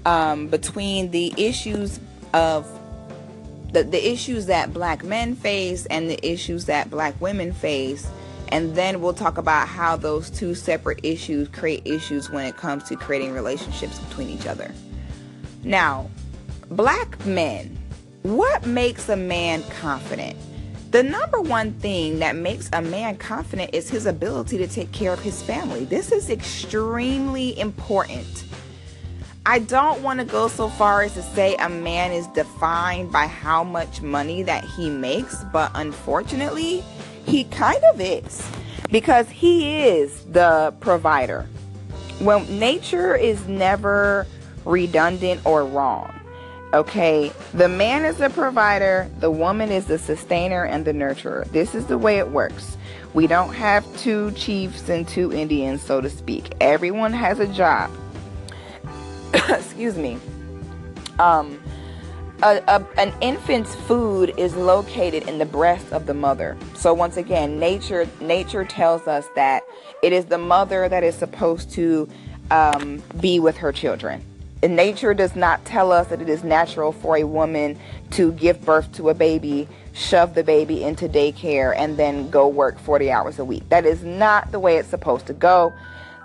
um, 0.05 0.47
between 0.47 1.11
the 1.11 1.33
issues 1.37 1.99
of 2.33 2.65
the, 3.71 3.83
the 3.83 4.11
issues 4.11 4.45
that 4.47 4.73
black 4.73 5.03
men 5.03 5.35
face 5.35 5.85
and 5.87 6.09
the 6.09 6.25
issues 6.25 6.65
that 6.65 6.89
black 6.89 7.19
women 7.21 7.51
face. 7.51 8.09
And 8.49 8.75
then 8.75 9.01
we'll 9.01 9.13
talk 9.13 9.37
about 9.37 9.67
how 9.67 9.97
those 9.97 10.29
two 10.29 10.55
separate 10.55 11.01
issues 11.03 11.49
create 11.49 11.85
issues 11.85 12.29
when 12.29 12.45
it 12.45 12.55
comes 12.55 12.83
to 12.85 12.95
creating 12.95 13.33
relationships 13.33 13.99
between 13.99 14.29
each 14.29 14.47
other. 14.47 14.71
Now, 15.63 16.09
black 16.69 17.25
men, 17.25 17.77
what 18.23 18.65
makes 18.65 19.09
a 19.09 19.17
man 19.17 19.63
confident? 19.63 20.37
The 20.91 21.03
number 21.03 21.41
one 21.41 21.73
thing 21.73 22.19
that 22.19 22.37
makes 22.37 22.69
a 22.71 22.81
man 22.81 23.17
confident 23.17 23.71
is 23.73 23.89
his 23.89 24.05
ability 24.05 24.57
to 24.59 24.67
take 24.67 24.93
care 24.93 25.11
of 25.11 25.19
his 25.19 25.43
family. 25.43 25.83
This 25.83 26.13
is 26.13 26.29
extremely 26.29 27.59
important. 27.59 28.45
I 29.49 29.59
don't 29.59 30.03
want 30.03 30.19
to 30.19 30.25
go 30.25 30.49
so 30.49 30.67
far 30.67 31.03
as 31.03 31.13
to 31.13 31.23
say 31.23 31.55
a 31.55 31.69
man 31.69 32.11
is 32.11 32.27
defined 32.27 33.13
by 33.13 33.27
how 33.27 33.63
much 33.63 34.01
money 34.01 34.43
that 34.43 34.65
he 34.65 34.89
makes, 34.89 35.41
but 35.53 35.71
unfortunately, 35.73 36.83
he 37.25 37.45
kind 37.45 37.81
of 37.93 38.01
is 38.01 38.45
because 38.91 39.29
he 39.29 39.85
is 39.85 40.25
the 40.25 40.75
provider. 40.81 41.47
Well, 42.19 42.41
nature 42.49 43.15
is 43.15 43.47
never 43.47 44.27
redundant 44.65 45.39
or 45.45 45.63
wrong. 45.63 46.19
Okay, 46.73 47.31
the 47.53 47.69
man 47.69 48.03
is 48.03 48.17
the 48.17 48.29
provider, 48.29 49.09
the 49.21 49.31
woman 49.31 49.71
is 49.71 49.85
the 49.85 49.97
sustainer 49.97 50.65
and 50.65 50.83
the 50.83 50.91
nurturer. 50.91 51.49
This 51.53 51.73
is 51.73 51.85
the 51.85 51.97
way 51.97 52.17
it 52.17 52.31
works. 52.31 52.75
We 53.13 53.27
don't 53.27 53.53
have 53.53 53.85
two 53.97 54.31
chiefs 54.31 54.89
and 54.89 55.07
two 55.07 55.31
Indians, 55.31 55.81
so 55.81 56.01
to 56.01 56.09
speak. 56.09 56.53
Everyone 56.59 57.13
has 57.13 57.39
a 57.39 57.47
job. 57.47 57.89
Excuse 59.49 59.97
me. 59.97 60.17
Um, 61.19 61.61
a, 62.43 62.61
a, 62.67 62.85
an 62.97 63.13
infant's 63.21 63.73
food 63.73 64.33
is 64.37 64.55
located 64.55 65.27
in 65.27 65.39
the 65.39 65.45
breast 65.45 65.91
of 65.91 66.05
the 66.05 66.13
mother. 66.13 66.55
So 66.75 66.93
once 66.93 67.17
again, 67.17 67.59
nature 67.59 68.07
nature 68.21 68.63
tells 68.63 69.07
us 69.07 69.25
that 69.35 69.63
it 70.03 70.13
is 70.13 70.25
the 70.25 70.37
mother 70.37 70.87
that 70.87 71.03
is 71.03 71.15
supposed 71.15 71.71
to 71.71 72.07
um, 72.51 73.01
be 73.19 73.39
with 73.39 73.57
her 73.57 73.71
children 73.71 74.23
nature 74.63 75.13
does 75.13 75.35
not 75.35 75.63
tell 75.65 75.91
us 75.91 76.07
that 76.07 76.21
it 76.21 76.29
is 76.29 76.43
natural 76.43 76.91
for 76.91 77.17
a 77.17 77.23
woman 77.23 77.77
to 78.11 78.31
give 78.33 78.61
birth 78.61 78.91
to 78.93 79.09
a 79.09 79.13
baby, 79.13 79.67
shove 79.93 80.33
the 80.33 80.43
baby 80.43 80.83
into 80.83 81.07
daycare, 81.07 81.75
and 81.77 81.97
then 81.97 82.29
go 82.29 82.47
work 82.47 82.79
40 82.79 83.11
hours 83.11 83.37
a 83.37 83.45
week. 83.45 83.67
That 83.69 83.85
is 83.85 84.03
not 84.03 84.51
the 84.51 84.59
way 84.59 84.77
it's 84.77 84.89
supposed 84.89 85.27
to 85.27 85.33
go. 85.33 85.73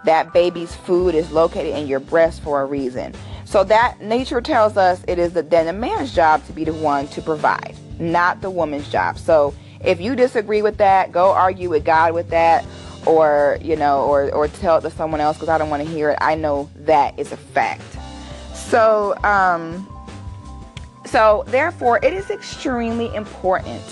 That 0.04 0.32
baby's 0.32 0.74
food 0.74 1.14
is 1.14 1.30
located 1.30 1.76
in 1.76 1.86
your 1.86 2.00
breast 2.00 2.42
for 2.42 2.62
a 2.62 2.66
reason. 2.66 3.14
So 3.44 3.64
that 3.64 4.00
nature 4.00 4.40
tells 4.40 4.76
us 4.76 5.04
it 5.06 5.18
is 5.18 5.32
the, 5.32 5.42
then 5.42 5.68
a 5.68 5.72
man's 5.72 6.14
job 6.14 6.44
to 6.46 6.52
be 6.52 6.64
the 6.64 6.72
one 6.72 7.08
to 7.08 7.22
provide, 7.22 7.76
not 7.98 8.40
the 8.40 8.50
woman's 8.50 8.88
job. 8.90 9.18
So 9.18 9.54
if 9.84 10.00
you 10.00 10.16
disagree 10.16 10.62
with 10.62 10.78
that, 10.78 11.12
go 11.12 11.32
argue 11.32 11.68
with 11.68 11.84
God 11.84 12.14
with 12.14 12.30
that 12.30 12.64
or 13.04 13.58
you 13.60 13.74
know 13.74 14.04
or 14.04 14.32
or 14.32 14.46
tell 14.46 14.78
it 14.78 14.82
to 14.82 14.90
someone 14.90 15.20
else 15.20 15.36
because 15.36 15.48
i 15.48 15.58
don't 15.58 15.70
want 15.70 15.82
to 15.82 15.88
hear 15.88 16.10
it 16.10 16.18
i 16.20 16.36
know 16.36 16.70
that 16.76 17.18
is 17.18 17.32
a 17.32 17.36
fact 17.36 17.82
so, 18.72 19.14
um, 19.22 19.86
so 21.04 21.44
therefore, 21.48 21.98
it 22.02 22.14
is 22.14 22.30
extremely 22.30 23.14
important 23.14 23.82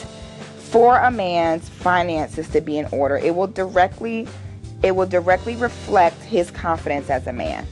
for 0.57 0.99
a 0.99 1.11
man's 1.11 1.69
finances 1.69 2.49
to 2.49 2.63
be 2.63 2.79
in 2.79 2.87
order. 2.91 3.19
It 3.19 3.35
will 3.35 3.47
directly, 3.47 4.27
it 4.83 4.97
will 4.97 5.07
directly 5.07 5.57
reflect 5.57 6.23
his 6.23 6.51
confidence 6.51 7.11
as 7.11 7.27
a 7.27 7.33
man. 7.33 7.67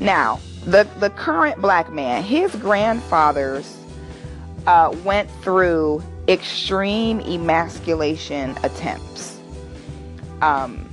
Now, 0.00 0.40
the 0.64 0.88
the 0.98 1.10
current 1.10 1.60
black 1.60 1.92
man, 1.92 2.22
his 2.22 2.54
grandfathers 2.56 3.78
uh, 4.66 4.96
went 5.04 5.30
through 5.42 6.02
extreme 6.28 7.20
emasculation 7.20 8.56
attempts. 8.62 9.38
Um, 10.40 10.88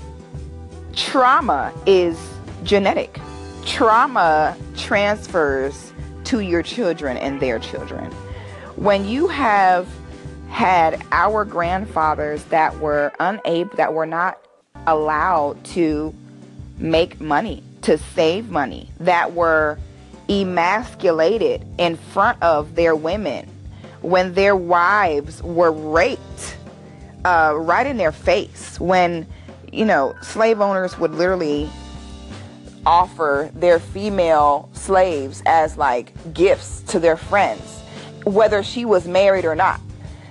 trauma 0.94 1.74
is 1.86 2.20
genetic 2.64 3.20
trauma 3.66 4.56
transfers 4.76 5.94
to 6.26 6.40
your 6.40 6.64
children 6.64 7.18
and 7.18 7.40
their 7.40 7.60
children. 7.60 8.12
When 8.76 9.06
you 9.06 9.28
have 9.28 9.88
had 10.50 11.02
our 11.12 11.46
grandfathers 11.46 12.44
that 12.46 12.78
were 12.80 13.12
unable, 13.20 13.76
that 13.78 13.94
were 13.94 14.06
not 14.06 14.40
allowed 14.88 15.64
to 15.64 16.14
make 16.78 17.20
money, 17.20 17.64
to 17.82 17.98
save 17.98 18.50
money, 18.50 18.90
that 19.00 19.34
were 19.34 19.78
emasculated 20.30 21.66
in 21.78 21.96
front 21.96 22.42
of 22.42 22.76
their 22.76 22.96
women, 22.96 23.50
when 24.02 24.34
their 24.34 24.56
wives 24.56 25.44
were 25.44 25.72
raped 25.72 26.58
uh, 27.26 27.54
right 27.56 27.86
in 27.86 27.98
their 27.98 28.12
face, 28.12 28.80
when, 28.80 29.28
you 29.72 29.86
know, 29.86 30.16
slave 30.22 30.60
owners 30.62 30.98
would 30.98 31.12
literally 31.12 31.70
offer 32.86 33.52
their 33.54 33.80
female 33.80 34.70
slaves 34.74 35.44
as 35.46 35.78
like 35.78 36.14
gifts 36.34 36.82
to 36.82 37.00
their 37.00 37.18
friends, 37.18 37.82
whether 38.24 38.64
she 38.64 38.86
was 38.86 39.08
married 39.08 39.46
or 39.46 39.54
not. 39.54 39.80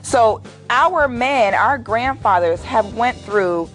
So 0.03 0.43
our 0.69 1.07
men, 1.07 1.55
our 1.55 1.79
grandfathers 1.79 2.63
have 2.65 2.95
went 2.95 3.17
through 3.19 3.69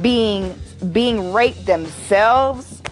being 0.00 0.58
being 0.92 1.32
raped 1.32 1.66
themselves 1.66 2.82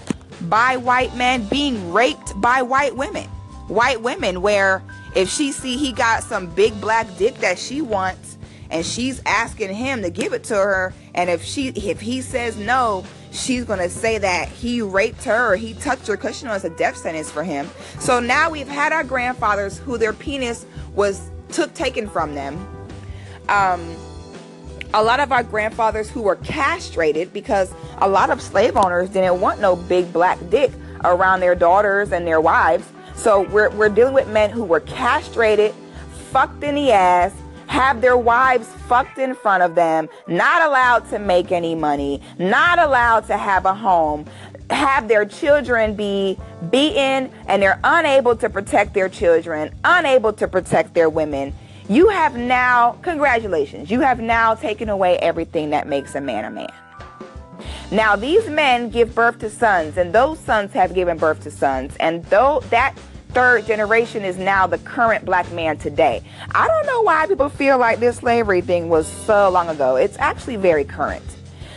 by 0.43 0.77
white 0.77 1.15
men, 1.17 1.45
being 1.47 1.93
raped 1.93 2.39
by 2.41 2.63
white 2.63 2.97
women. 2.97 3.25
White 3.69 4.03
women 4.03 4.43
where 4.43 4.83
if 5.15 5.29
she 5.29 5.53
see 5.53 5.77
he 5.77 5.93
got 5.93 6.23
some 6.23 6.49
big 6.49 6.81
black 6.81 7.07
dick 7.17 7.37
that 7.37 7.59
she 7.59 7.81
wants 7.81 8.37
and 8.71 8.85
she's 8.85 9.21
asking 9.27 9.75
him 9.75 10.03
to 10.03 10.11
give 10.11 10.33
it 10.33 10.45
to 10.45 10.55
her 10.55 10.95
and 11.15 11.31
if 11.31 11.43
she 11.43 11.69
if 11.69 12.01
he 12.01 12.21
says 12.21 12.57
no, 12.57 13.05
she's 13.33 13.65
going 13.65 13.79
to 13.79 13.89
say 13.89 14.19
that 14.19 14.49
he 14.49 14.83
raped 14.83 15.25
her 15.25 15.53
or 15.53 15.57
he 15.57 15.75
touched 15.75 16.07
her 16.07 16.17
because 16.17 16.39
she 16.39 16.47
knows 16.47 16.65
a 16.65 16.71
death 16.71 16.97
sentence 16.97 17.31
for 17.31 17.43
him. 17.43 17.69
So 17.99 18.21
now 18.21 18.51
we've 18.51 18.69
had 18.69 18.93
our 18.93 19.05
grandfathers 19.05 19.79
who 19.79 19.99
their 19.99 20.13
penis 20.13 20.67
was 20.95 21.31
took 21.51 21.75
taken 21.75 22.09
from 22.09 22.35
them. 22.35 22.57
Um, 23.49 23.97
a 24.93 25.03
lot 25.03 25.21
of 25.21 25.31
our 25.33 25.43
grandfathers 25.43 26.11
who 26.11 26.23
were 26.23 26.37
castrated 26.37 27.33
because 27.33 27.73
a 27.99 28.09
lot 28.09 28.31
of 28.31 28.43
slave 28.43 28.77
owners 28.77 29.09
didn't 29.11 29.41
want 29.41 29.61
no 29.61 29.77
big 29.77 30.13
black 30.13 30.39
dick 30.51 30.73
around 31.05 31.41
their 31.41 31.55
daughters 31.55 32.13
and 32.13 32.27
their 32.27 32.41
wives. 32.41 32.87
So 33.15 33.43
we're, 33.51 33.71
we're 33.71 33.89
dealing 33.89 34.15
with 34.15 34.29
men 34.29 34.51
who 34.51 34.65
were 34.65 34.81
castrated, 34.81 35.75
fucked 36.31 36.65
in 36.65 36.75
the 36.75 36.91
ass, 36.93 37.35
have 37.67 38.01
their 38.01 38.17
wives 38.17 38.67
fucked 38.89 39.19
in 39.19 39.35
front 39.35 39.63
of 39.63 39.77
them, 39.77 40.09
not 40.27 40.63
allowed 40.63 41.09
to 41.11 41.21
make 41.21 41.53
any 41.53 41.75
money, 41.75 42.21
not 42.39 42.81
allowed 42.81 43.27
to 43.29 43.37
have 43.37 43.65
a 43.65 43.75
home, 43.75 44.27
have 44.71 45.07
their 45.07 45.25
children 45.25 45.95
be 45.95 46.37
beaten, 46.71 47.31
and 47.47 47.63
they're 47.63 47.81
unable 47.85 48.35
to 48.35 48.51
protect 48.51 48.95
their 48.95 49.09
children, 49.09 49.73
unable 49.85 50.33
to 50.33 50.49
protect 50.49 50.95
their 50.95 51.09
women. 51.09 51.55
You 51.91 52.07
have 52.07 52.37
now, 52.37 52.93
congratulations, 53.03 53.91
you 53.91 53.99
have 53.99 54.21
now 54.21 54.55
taken 54.55 54.89
away 54.89 55.19
everything 55.19 55.71
that 55.71 55.89
makes 55.89 56.15
a 56.15 56.21
man 56.21 56.45
a 56.45 56.51
man. 56.51 56.73
Now 57.91 58.15
these 58.15 58.49
men 58.49 58.91
give 58.91 59.13
birth 59.13 59.41
to 59.41 59.51
sons, 59.51 59.97
and 59.97 60.13
those 60.13 60.39
sons 60.39 60.73
have 60.73 60.95
given 60.95 61.19
birth 61.19 61.43
to 61.43 61.51
sons, 61.51 61.97
and 61.99 62.25
though 62.27 62.61
that 62.71 62.97
third 63.31 63.67
generation 63.67 64.25
is 64.25 64.39
now 64.39 64.69
the 64.69 64.79
current 64.79 65.25
black 65.25 65.51
man 65.51 65.79
today. 65.79 66.23
I 66.55 66.69
don't 66.69 66.87
know 66.87 67.03
why 67.03 67.27
people 67.27 67.49
feel 67.49 67.77
like 67.77 67.99
this 67.99 68.19
slavery 68.19 68.61
thing 68.61 68.89
was 68.89 69.09
so 69.09 69.51
long 69.51 69.69
ago. 69.69 69.97
It's 69.97 70.17
actually 70.19 70.57
very 70.59 70.85
current. 70.85 71.25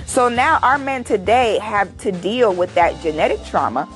So 0.06 0.30
now 0.30 0.60
our 0.62 0.78
men 0.78 1.04
today 1.04 1.58
have 1.58 1.98
to 1.98 2.12
deal 2.12 2.54
with 2.54 2.72
that 2.76 3.02
genetic 3.02 3.44
trauma. 3.46 3.90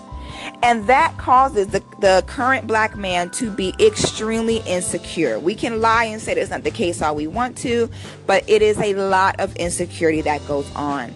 And 0.63 0.88
that 0.88 1.17
causes 1.17 1.67
the, 1.67 1.83
the 1.99 2.23
current 2.27 2.67
black 2.67 2.95
man 2.97 3.29
to 3.31 3.49
be 3.51 3.73
extremely 3.79 4.57
insecure. 4.65 5.39
We 5.39 5.55
can 5.55 5.81
lie 5.81 6.05
and 6.05 6.21
say 6.21 6.33
that's 6.33 6.49
not 6.49 6.63
the 6.63 6.71
case 6.71 7.01
all 7.01 7.15
we 7.15 7.27
want 7.27 7.57
to, 7.60 7.89
but 8.25 8.47
it 8.49 8.62
is 8.62 8.77
a 8.79 8.93
lot 8.93 9.39
of 9.39 9.55
insecurity 9.55 10.21
that 10.21 10.45
goes 10.47 10.69
on. 10.75 11.13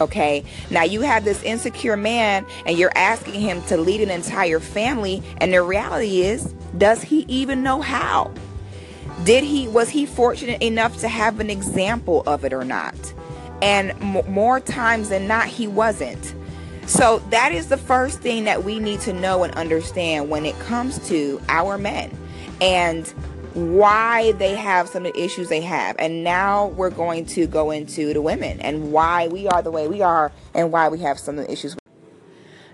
Okay. 0.00 0.44
Now 0.70 0.84
you 0.84 1.00
have 1.00 1.24
this 1.24 1.42
insecure 1.42 1.96
man 1.96 2.46
and 2.66 2.78
you're 2.78 2.96
asking 2.96 3.40
him 3.40 3.62
to 3.62 3.76
lead 3.76 4.00
an 4.00 4.10
entire 4.10 4.60
family. 4.60 5.22
And 5.38 5.52
the 5.52 5.62
reality 5.62 6.22
is, 6.22 6.54
does 6.76 7.02
he 7.02 7.24
even 7.28 7.62
know 7.62 7.80
how? 7.80 8.32
Did 9.24 9.42
he, 9.42 9.66
was 9.66 9.88
he 9.88 10.06
fortunate 10.06 10.62
enough 10.62 10.98
to 10.98 11.08
have 11.08 11.40
an 11.40 11.50
example 11.50 12.22
of 12.26 12.44
it 12.44 12.52
or 12.52 12.64
not? 12.64 12.94
And 13.60 13.90
m- 13.90 14.32
more 14.32 14.60
times 14.60 15.08
than 15.08 15.26
not, 15.26 15.48
he 15.48 15.66
wasn't. 15.66 16.34
So 16.88 17.18
that 17.30 17.52
is 17.52 17.68
the 17.68 17.76
first 17.76 18.20
thing 18.20 18.44
that 18.44 18.64
we 18.64 18.78
need 18.78 19.00
to 19.00 19.12
know 19.12 19.44
and 19.44 19.54
understand 19.54 20.30
when 20.30 20.46
it 20.46 20.58
comes 20.60 21.06
to 21.08 21.40
our 21.48 21.76
men. 21.76 22.10
And 22.60 23.06
why 23.54 24.32
they 24.32 24.54
have 24.54 24.88
some 24.88 25.04
of 25.04 25.12
the 25.12 25.20
issues 25.20 25.48
they 25.48 25.60
have. 25.60 25.96
And 25.98 26.24
now 26.24 26.68
we're 26.68 26.90
going 26.90 27.26
to 27.26 27.46
go 27.46 27.70
into 27.70 28.12
the 28.12 28.22
women 28.22 28.60
and 28.60 28.92
why 28.92 29.28
we 29.28 29.46
are 29.48 29.62
the 29.62 29.70
way 29.70 29.88
we 29.88 30.00
are 30.00 30.32
and 30.54 30.72
why 30.72 30.88
we 30.88 31.00
have 31.00 31.18
some 31.18 31.38
of 31.38 31.46
the 31.46 31.52
issues. 31.52 31.76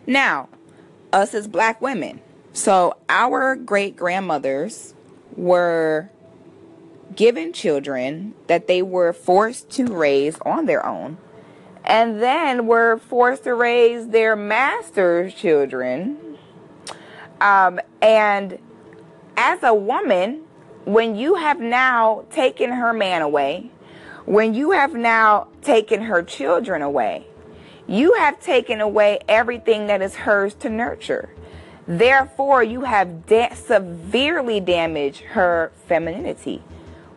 Now, 0.06 0.48
us 1.12 1.34
as 1.34 1.48
black 1.48 1.80
women. 1.80 2.20
So, 2.52 2.96
our 3.08 3.56
great 3.56 3.96
grandmothers 3.96 4.94
were 5.36 6.10
given 7.16 7.52
children 7.52 8.34
that 8.46 8.66
they 8.68 8.82
were 8.82 9.12
forced 9.12 9.70
to 9.70 9.86
raise 9.86 10.38
on 10.40 10.66
their 10.66 10.84
own 10.84 11.18
and 11.84 12.20
then 12.22 12.66
were 12.66 12.98
forced 12.98 13.44
to 13.44 13.54
raise 13.54 14.08
their 14.08 14.34
master's 14.34 15.34
children. 15.34 16.38
Um, 17.40 17.78
and 18.00 18.58
as 19.36 19.62
a 19.62 19.74
woman, 19.74 20.44
when 20.84 21.16
you 21.16 21.34
have 21.34 21.60
now 21.60 22.24
taken 22.30 22.70
her 22.70 22.92
man 22.92 23.22
away, 23.22 23.70
when 24.24 24.54
you 24.54 24.70
have 24.70 24.94
now 24.94 25.48
taken 25.60 26.02
her 26.02 26.22
children 26.22 26.80
away, 26.80 27.26
you 27.86 28.14
have 28.14 28.40
taken 28.40 28.80
away 28.80 29.18
everything 29.28 29.86
that 29.88 30.00
is 30.00 30.14
hers 30.14 30.54
to 30.54 30.70
nurture. 30.70 31.28
Therefore, 31.86 32.62
you 32.62 32.82
have 32.82 33.26
da- 33.26 33.52
severely 33.54 34.60
damaged 34.60 35.20
her 35.20 35.70
femininity. 35.86 36.62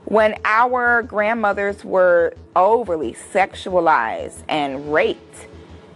When 0.08 0.36
our 0.46 1.04
grandmothers 1.04 1.84
were 1.84 2.34
overly 2.56 3.12
sexualized 3.12 4.42
and 4.48 4.94
raped, 4.94 5.48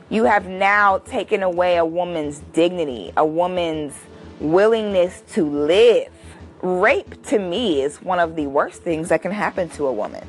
you 0.10 0.26
have 0.26 0.48
now 0.48 0.98
taken 0.98 1.44
away 1.44 1.78
a 1.78 1.86
woman's 1.86 2.40
dignity, 2.52 3.14
a 3.16 3.26
woman's 3.26 3.98
willingness 4.42 5.24
to 5.32 5.50
live. 5.50 6.10
Rape 6.62 7.24
to 7.28 7.40
me 7.40 7.84
is 7.84 8.02
one 8.02 8.20
of 8.20 8.36
the 8.36 8.48
worst 8.48 8.82
things 8.82 9.08
that 9.08 9.22
can 9.22 9.32
happen 9.32 9.70
to 9.70 9.88
a 9.88 9.94
woman. 9.94 10.28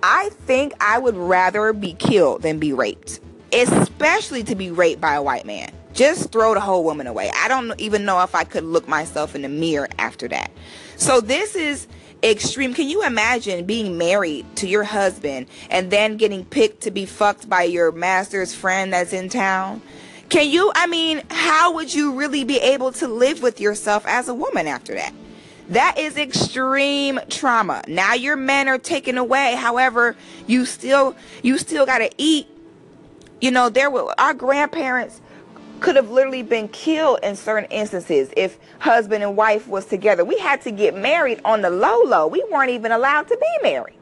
I 0.00 0.28
think 0.46 0.72
I 0.78 1.00
would 1.00 1.16
rather 1.16 1.72
be 1.72 1.94
killed 1.94 2.42
than 2.42 2.60
be 2.60 2.72
raped, 2.72 3.18
especially 3.52 4.44
to 4.44 4.54
be 4.54 4.70
raped 4.70 5.00
by 5.00 5.14
a 5.14 5.22
white 5.22 5.46
man. 5.46 5.72
Just 5.94 6.30
throw 6.30 6.54
the 6.54 6.60
whole 6.60 6.84
woman 6.84 7.08
away. 7.08 7.32
I 7.34 7.48
don't 7.48 7.72
even 7.80 8.04
know 8.04 8.22
if 8.22 8.36
I 8.36 8.44
could 8.44 8.62
look 8.62 8.86
myself 8.86 9.34
in 9.34 9.42
the 9.42 9.48
mirror 9.48 9.88
after 9.98 10.28
that. 10.28 10.52
So 10.96 11.20
this 11.20 11.56
is 11.56 11.88
extreme. 12.24 12.74
Can 12.74 12.88
you 12.88 13.04
imagine 13.04 13.66
being 13.66 13.98
married 13.98 14.46
to 14.56 14.66
your 14.66 14.84
husband 14.84 15.46
and 15.70 15.90
then 15.90 16.16
getting 16.16 16.44
picked 16.44 16.82
to 16.82 16.90
be 16.90 17.06
fucked 17.06 17.48
by 17.48 17.64
your 17.64 17.92
master's 17.92 18.54
friend 18.54 18.92
that's 18.92 19.12
in 19.12 19.28
town? 19.28 19.82
Can 20.30 20.48
you, 20.48 20.72
I 20.74 20.86
mean, 20.86 21.22
how 21.30 21.74
would 21.74 21.94
you 21.94 22.12
really 22.12 22.44
be 22.44 22.58
able 22.58 22.92
to 22.92 23.06
live 23.06 23.42
with 23.42 23.60
yourself 23.60 24.04
as 24.06 24.28
a 24.28 24.34
woman 24.34 24.66
after 24.66 24.94
that? 24.94 25.12
That 25.68 25.98
is 25.98 26.16
extreme 26.16 27.20
trauma. 27.30 27.82
Now 27.88 28.14
your 28.14 28.36
men 28.36 28.68
are 28.68 28.78
taken 28.78 29.16
away. 29.16 29.54
However, 29.54 30.16
you 30.46 30.66
still 30.66 31.16
you 31.42 31.56
still 31.56 31.86
got 31.86 31.98
to 31.98 32.10
eat. 32.18 32.46
You 33.40 33.50
know, 33.50 33.70
there 33.70 33.90
were 33.90 34.14
our 34.18 34.34
grandparents 34.34 35.20
could 35.84 35.96
have 35.96 36.10
literally 36.10 36.42
been 36.42 36.66
killed 36.68 37.18
in 37.22 37.36
certain 37.36 37.68
instances 37.70 38.30
if 38.38 38.58
husband 38.78 39.22
and 39.22 39.36
wife 39.36 39.68
was 39.68 39.84
together. 39.84 40.24
We 40.24 40.38
had 40.38 40.62
to 40.62 40.70
get 40.70 40.96
married 40.96 41.42
on 41.44 41.60
the 41.60 41.68
low 41.68 42.02
low. 42.04 42.26
We 42.26 42.42
weren't 42.50 42.70
even 42.70 42.90
allowed 42.90 43.28
to 43.28 43.36
be 43.36 43.62
married. 43.62 43.98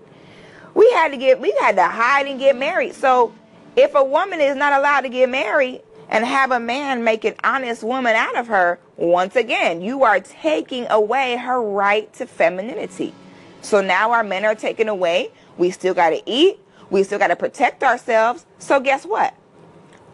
We 0.75 0.89
had 0.93 1.09
to 1.09 1.17
get 1.17 1.41
we 1.41 1.53
had 1.61 1.75
to 1.75 1.89
hide 1.89 2.29
and 2.29 2.39
get 2.39 2.57
married. 2.57 2.95
So 2.95 3.35
if 3.75 3.97
a 3.97 4.05
woman 4.05 4.41
is 4.41 4.55
not 4.55 4.73
allowed 4.73 5.01
to 5.01 5.09
get 5.09 5.29
married 5.29 5.83
and 6.09 6.25
have 6.25 6.53
a 6.53 6.61
man 6.61 7.03
make 7.03 7.25
an 7.25 7.35
honest 7.43 7.83
woman 7.83 8.15
out 8.15 8.37
of 8.37 8.47
her, 8.47 8.79
once 8.97 9.35
again, 9.35 9.81
you 9.81 10.05
are 10.05 10.21
taking 10.21 10.87
away 10.89 11.37
her 11.37 11.61
right 11.61 12.13
to 12.13 12.27
femininity. 12.27 13.13
So 13.61 13.81
now 13.81 14.13
our 14.13 14.23
men 14.23 14.45
are 14.45 14.55
taken 14.55 14.89
away. 14.89 15.33
We 15.59 15.73
still 15.73 15.95
got 15.95 16.11
to 16.11 16.23
eat. 16.27 16.61
We 16.91 17.03
still 17.03 17.19
got 17.19 17.29
to 17.29 17.37
protect 17.37 17.83
ourselves. 17.83 18.47
So 18.61 18.79
guess 18.79 19.05
what? 19.05 19.35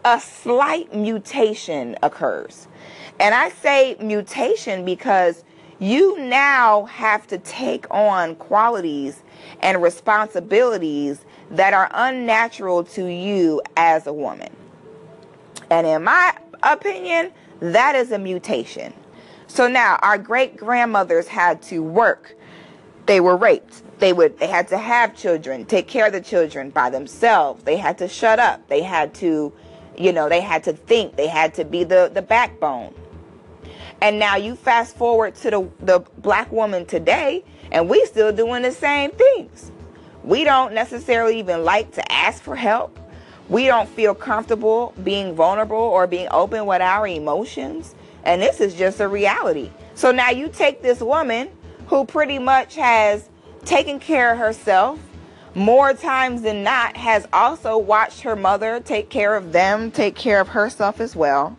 A 0.05 0.19
slight 0.19 0.93
mutation 0.93 1.97
occurs. 2.01 2.67
And 3.19 3.35
I 3.35 3.49
say 3.49 3.97
mutation 3.99 4.85
because 4.85 5.43
you 5.79 6.19
now 6.19 6.85
have 6.85 7.27
to 7.27 7.37
take 7.37 7.85
on 7.89 8.35
qualities 8.35 9.23
and 9.61 9.81
responsibilities 9.81 11.25
that 11.51 11.73
are 11.73 11.89
unnatural 11.93 12.83
to 12.83 13.05
you 13.05 13.61
as 13.77 14.07
a 14.07 14.13
woman. 14.13 14.55
And 15.69 15.87
in 15.87 16.03
my 16.03 16.35
opinion, 16.63 17.31
that 17.59 17.95
is 17.95 18.11
a 18.11 18.19
mutation. 18.19 18.93
So 19.47 19.67
now 19.67 19.97
our 20.01 20.17
great 20.17 20.57
grandmothers 20.57 21.27
had 21.27 21.61
to 21.63 21.81
work. 21.81 22.35
They 23.05 23.19
were 23.19 23.35
raped. 23.35 23.81
They 23.99 24.13
would 24.13 24.37
they 24.39 24.47
had 24.47 24.67
to 24.69 24.77
have 24.77 25.15
children, 25.15 25.65
take 25.65 25.87
care 25.87 26.07
of 26.07 26.13
the 26.13 26.21
children 26.21 26.69
by 26.69 26.89
themselves. 26.89 27.63
They 27.63 27.75
had 27.75 27.97
to 27.97 28.07
shut 28.07 28.39
up. 28.39 28.67
They 28.69 28.81
had 28.81 29.13
to 29.15 29.51
you 29.99 30.13
know, 30.13 30.29
they 30.29 30.41
had 30.41 30.63
to 30.63 30.73
think, 30.73 31.17
they 31.17 31.27
had 31.27 31.53
to 31.55 31.65
be 31.65 31.83
the, 31.83 32.09
the 32.11 32.21
backbone. 32.21 32.95
And 34.01 34.17
now 34.17 34.37
you 34.37 34.55
fast 34.55 34.95
forward 34.95 35.35
to 35.35 35.51
the, 35.51 35.69
the 35.81 35.99
black 36.19 36.51
woman 36.51 36.85
today, 36.85 37.43
and 37.71 37.89
we 37.89 38.05
still 38.05 38.31
doing 38.31 38.63
the 38.63 38.71
same 38.71 39.11
things. 39.11 39.71
We 40.23 40.45
don't 40.45 40.73
necessarily 40.73 41.37
even 41.39 41.65
like 41.65 41.91
to 41.91 42.11
ask 42.11 42.41
for 42.41 42.55
help. 42.55 42.97
We 43.49 43.65
don't 43.65 43.89
feel 43.89 44.15
comfortable 44.15 44.93
being 45.03 45.35
vulnerable 45.35 45.75
or 45.75 46.07
being 46.07 46.29
open 46.31 46.65
with 46.65 46.81
our 46.81 47.05
emotions. 47.05 47.93
And 48.23 48.41
this 48.41 48.61
is 48.61 48.75
just 48.75 49.01
a 49.01 49.07
reality. 49.07 49.69
So 49.95 50.11
now 50.11 50.29
you 50.29 50.47
take 50.47 50.81
this 50.81 51.01
woman 51.01 51.49
who 51.87 52.05
pretty 52.05 52.39
much 52.39 52.75
has 52.75 53.27
taken 53.65 53.99
care 53.99 54.31
of 54.31 54.37
herself, 54.37 54.99
more 55.55 55.93
times 55.93 56.41
than 56.41 56.63
not 56.63 56.95
has 56.97 57.27
also 57.33 57.77
watched 57.77 58.21
her 58.21 58.35
mother 58.35 58.79
take 58.79 59.09
care 59.09 59.35
of 59.35 59.51
them, 59.51 59.91
take 59.91 60.15
care 60.15 60.39
of 60.39 60.49
herself 60.49 60.99
as 60.99 61.15
well. 61.15 61.57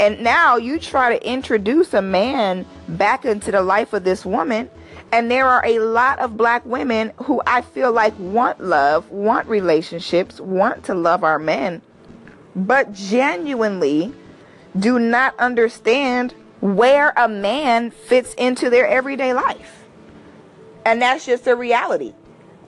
And 0.00 0.20
now 0.22 0.56
you 0.56 0.78
try 0.78 1.16
to 1.16 1.28
introduce 1.28 1.92
a 1.92 2.02
man 2.02 2.64
back 2.88 3.24
into 3.24 3.50
the 3.50 3.62
life 3.62 3.92
of 3.92 4.04
this 4.04 4.24
woman. 4.24 4.70
And 5.10 5.30
there 5.30 5.46
are 5.46 5.64
a 5.64 5.80
lot 5.80 6.18
of 6.18 6.36
black 6.36 6.64
women 6.64 7.12
who 7.24 7.42
I 7.46 7.62
feel 7.62 7.92
like 7.92 8.16
want 8.18 8.60
love, 8.60 9.10
want 9.10 9.48
relationships, 9.48 10.38
want 10.40 10.84
to 10.84 10.94
love 10.94 11.24
our 11.24 11.38
men, 11.38 11.82
but 12.54 12.92
genuinely 12.92 14.12
do 14.78 14.98
not 14.98 15.38
understand 15.38 16.34
where 16.60 17.12
a 17.16 17.28
man 17.28 17.90
fits 17.90 18.34
into 18.34 18.68
their 18.68 18.86
everyday 18.86 19.32
life. 19.32 19.84
And 20.84 21.00
that's 21.02 21.24
just 21.26 21.46
a 21.46 21.56
reality. 21.56 22.14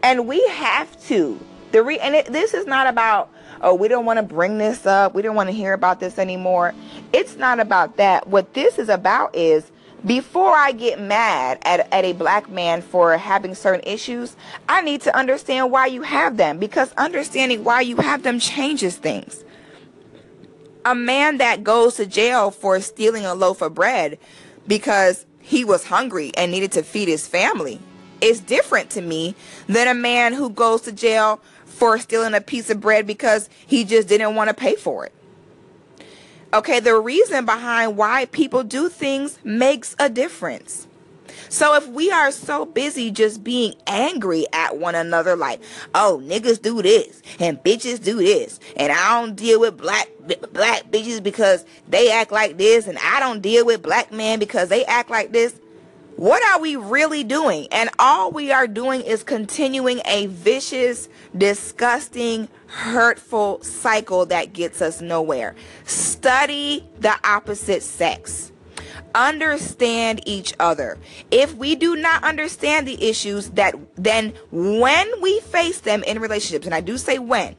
And 0.02 0.26
we 0.26 0.46
have 0.48 1.00
to. 1.06 1.38
The 1.72 1.82
re- 1.82 1.98
and 1.98 2.14
it, 2.14 2.26
this 2.26 2.54
is 2.54 2.66
not 2.66 2.86
about 2.86 3.30
oh 3.60 3.74
we 3.74 3.88
don't 3.88 4.04
want 4.04 4.18
to 4.18 4.22
bring 4.22 4.58
this 4.58 4.86
up. 4.86 5.14
We 5.14 5.22
don't 5.22 5.36
want 5.36 5.48
to 5.48 5.54
hear 5.54 5.72
about 5.72 6.00
this 6.00 6.18
anymore. 6.18 6.74
It's 7.12 7.36
not 7.36 7.60
about 7.60 7.96
that. 7.98 8.26
What 8.26 8.54
this 8.54 8.78
is 8.78 8.88
about 8.88 9.34
is 9.36 9.70
before 10.04 10.52
I 10.52 10.72
get 10.72 11.00
mad 11.00 11.58
at, 11.62 11.92
at 11.92 12.04
a 12.04 12.12
black 12.12 12.48
man 12.48 12.80
for 12.82 13.16
having 13.16 13.54
certain 13.54 13.82
issues, 13.84 14.34
I 14.68 14.80
need 14.80 15.02
to 15.02 15.16
understand 15.16 15.70
why 15.70 15.86
you 15.86 16.02
have 16.02 16.36
them 16.36 16.58
because 16.58 16.92
understanding 16.94 17.64
why 17.64 17.82
you 17.82 17.96
have 17.96 18.22
them 18.22 18.40
changes 18.40 18.96
things. 18.96 19.44
A 20.84 20.94
man 20.94 21.38
that 21.38 21.62
goes 21.62 21.96
to 21.96 22.06
jail 22.06 22.50
for 22.50 22.80
stealing 22.80 23.26
a 23.26 23.34
loaf 23.34 23.60
of 23.60 23.74
bread 23.74 24.18
because 24.66 25.26
he 25.40 25.64
was 25.64 25.84
hungry 25.84 26.32
and 26.34 26.50
needed 26.50 26.72
to 26.72 26.82
feed 26.82 27.08
his 27.08 27.26
family 27.26 27.78
is 28.20 28.40
different 28.40 28.90
to 28.90 29.00
me 29.00 29.35
than 29.66 29.88
a 29.88 29.94
man 29.94 30.33
who 30.33 30.50
goes 30.50 30.83
to 30.83 30.92
jail 30.92 31.40
for 31.64 31.98
stealing 31.98 32.35
a 32.35 32.40
piece 32.40 32.70
of 32.70 32.80
bread 32.80 33.06
because 33.06 33.48
he 33.66 33.85
just 33.85 34.09
didn't 34.09 34.35
want 34.35 34.48
to 34.48 34.54
pay 34.54 34.76
for 34.76 35.06
it. 35.06 35.12
Okay, 36.52 36.80
the 36.80 36.98
reason 36.98 37.44
behind 37.44 37.96
why 37.96 38.26
people 38.26 38.64
do 38.64 38.88
things 38.88 39.38
makes 39.44 39.94
a 39.98 40.11
difference. 40.11 40.88
So 41.48 41.74
if 41.74 41.87
we 41.88 42.11
are 42.11 42.30
so 42.30 42.64
busy 42.64 43.11
just 43.11 43.42
being 43.42 43.74
angry 43.87 44.46
at 44.52 44.76
one 44.76 44.94
another, 44.94 45.37
like, 45.37 45.61
oh, 45.94 46.20
niggas 46.22 46.61
do 46.61 46.83
this 46.83 47.22
and 47.38 47.59
bitches 47.59 48.02
do 48.02 48.16
this, 48.16 48.61
and 48.76 48.92
I 48.92 49.20
don't 49.20 49.35
deal 49.35 49.61
with 49.61 49.76
black 49.76 50.09
black 50.52 50.90
bitches 50.90 51.22
because 51.22 51.64
they 51.88 52.11
act 52.11 52.30
like 52.30 52.56
this, 52.56 52.87
and 52.87 52.98
I 52.98 53.20
don't 53.20 53.40
deal 53.40 53.64
with 53.64 53.83
black 53.83 54.12
men 54.12 54.38
because 54.38 54.68
they 54.68 54.85
act 54.85 55.11
like 55.11 55.33
this. 55.33 55.59
What 56.20 56.42
are 56.44 56.61
we 56.61 56.76
really 56.76 57.24
doing? 57.24 57.66
And 57.72 57.88
all 57.98 58.30
we 58.30 58.52
are 58.52 58.66
doing 58.66 59.00
is 59.00 59.22
continuing 59.22 60.02
a 60.04 60.26
vicious, 60.26 61.09
disgusting, 61.35 62.50
hurtful 62.66 63.62
cycle 63.62 64.26
that 64.26 64.52
gets 64.52 64.83
us 64.83 65.00
nowhere. 65.00 65.54
Study 65.87 66.87
the 66.98 67.14
opposite 67.24 67.83
sex. 67.83 68.52
Understand 69.14 70.20
each 70.26 70.52
other. 70.61 70.98
If 71.30 71.54
we 71.54 71.74
do 71.74 71.96
not 71.96 72.22
understand 72.22 72.87
the 72.87 73.02
issues 73.02 73.48
that 73.52 73.74
then 73.96 74.35
when 74.50 75.09
we 75.22 75.40
face 75.40 75.80
them 75.80 76.02
in 76.02 76.18
relationships, 76.18 76.66
and 76.66 76.74
I 76.74 76.83
do 76.83 76.98
say 76.98 77.18
when, 77.18 77.56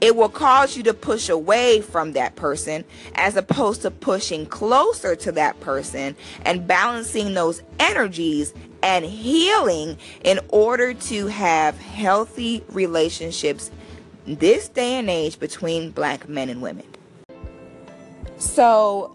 it 0.00 0.16
will 0.16 0.28
cause 0.28 0.76
you 0.76 0.82
to 0.84 0.94
push 0.94 1.28
away 1.28 1.80
from 1.80 2.12
that 2.12 2.36
person 2.36 2.84
as 3.14 3.36
opposed 3.36 3.82
to 3.82 3.90
pushing 3.90 4.46
closer 4.46 5.14
to 5.16 5.32
that 5.32 5.58
person 5.60 6.16
and 6.44 6.66
balancing 6.66 7.34
those 7.34 7.62
energies 7.78 8.54
and 8.82 9.04
healing 9.04 9.98
in 10.24 10.40
order 10.48 10.94
to 10.94 11.26
have 11.26 11.78
healthy 11.78 12.64
relationships 12.70 13.70
this 14.26 14.68
day 14.68 14.94
and 14.94 15.10
age 15.10 15.38
between 15.38 15.90
black 15.90 16.28
men 16.28 16.48
and 16.48 16.62
women. 16.62 16.86
So, 18.38 19.14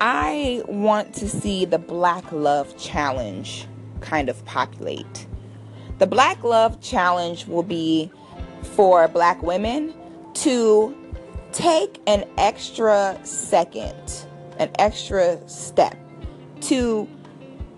I 0.00 0.62
want 0.66 1.14
to 1.14 1.28
see 1.28 1.64
the 1.64 1.78
Black 1.78 2.30
Love 2.30 2.76
Challenge 2.76 3.66
kind 4.00 4.28
of 4.28 4.44
populate. 4.44 5.26
The 5.98 6.06
Black 6.06 6.44
Love 6.44 6.80
Challenge 6.80 7.46
will 7.46 7.62
be 7.62 8.10
for 8.62 9.08
black 9.08 9.42
women 9.42 9.92
to 10.42 10.96
take 11.52 12.00
an 12.06 12.24
extra 12.38 13.18
second, 13.24 14.26
an 14.58 14.70
extra 14.78 15.38
step 15.48 15.96
to 16.60 17.08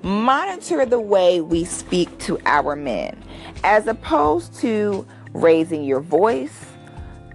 monitor 0.03 0.87
the 0.87 1.01
way 1.01 1.41
we 1.41 1.65
speak 1.65 2.17
to 2.19 2.39
our 2.47 2.75
men 2.75 3.23
as 3.65 3.87
opposed 3.87 4.55
to 4.55 5.07
raising 5.33 5.85
your 5.85 6.01
voice, 6.01 6.67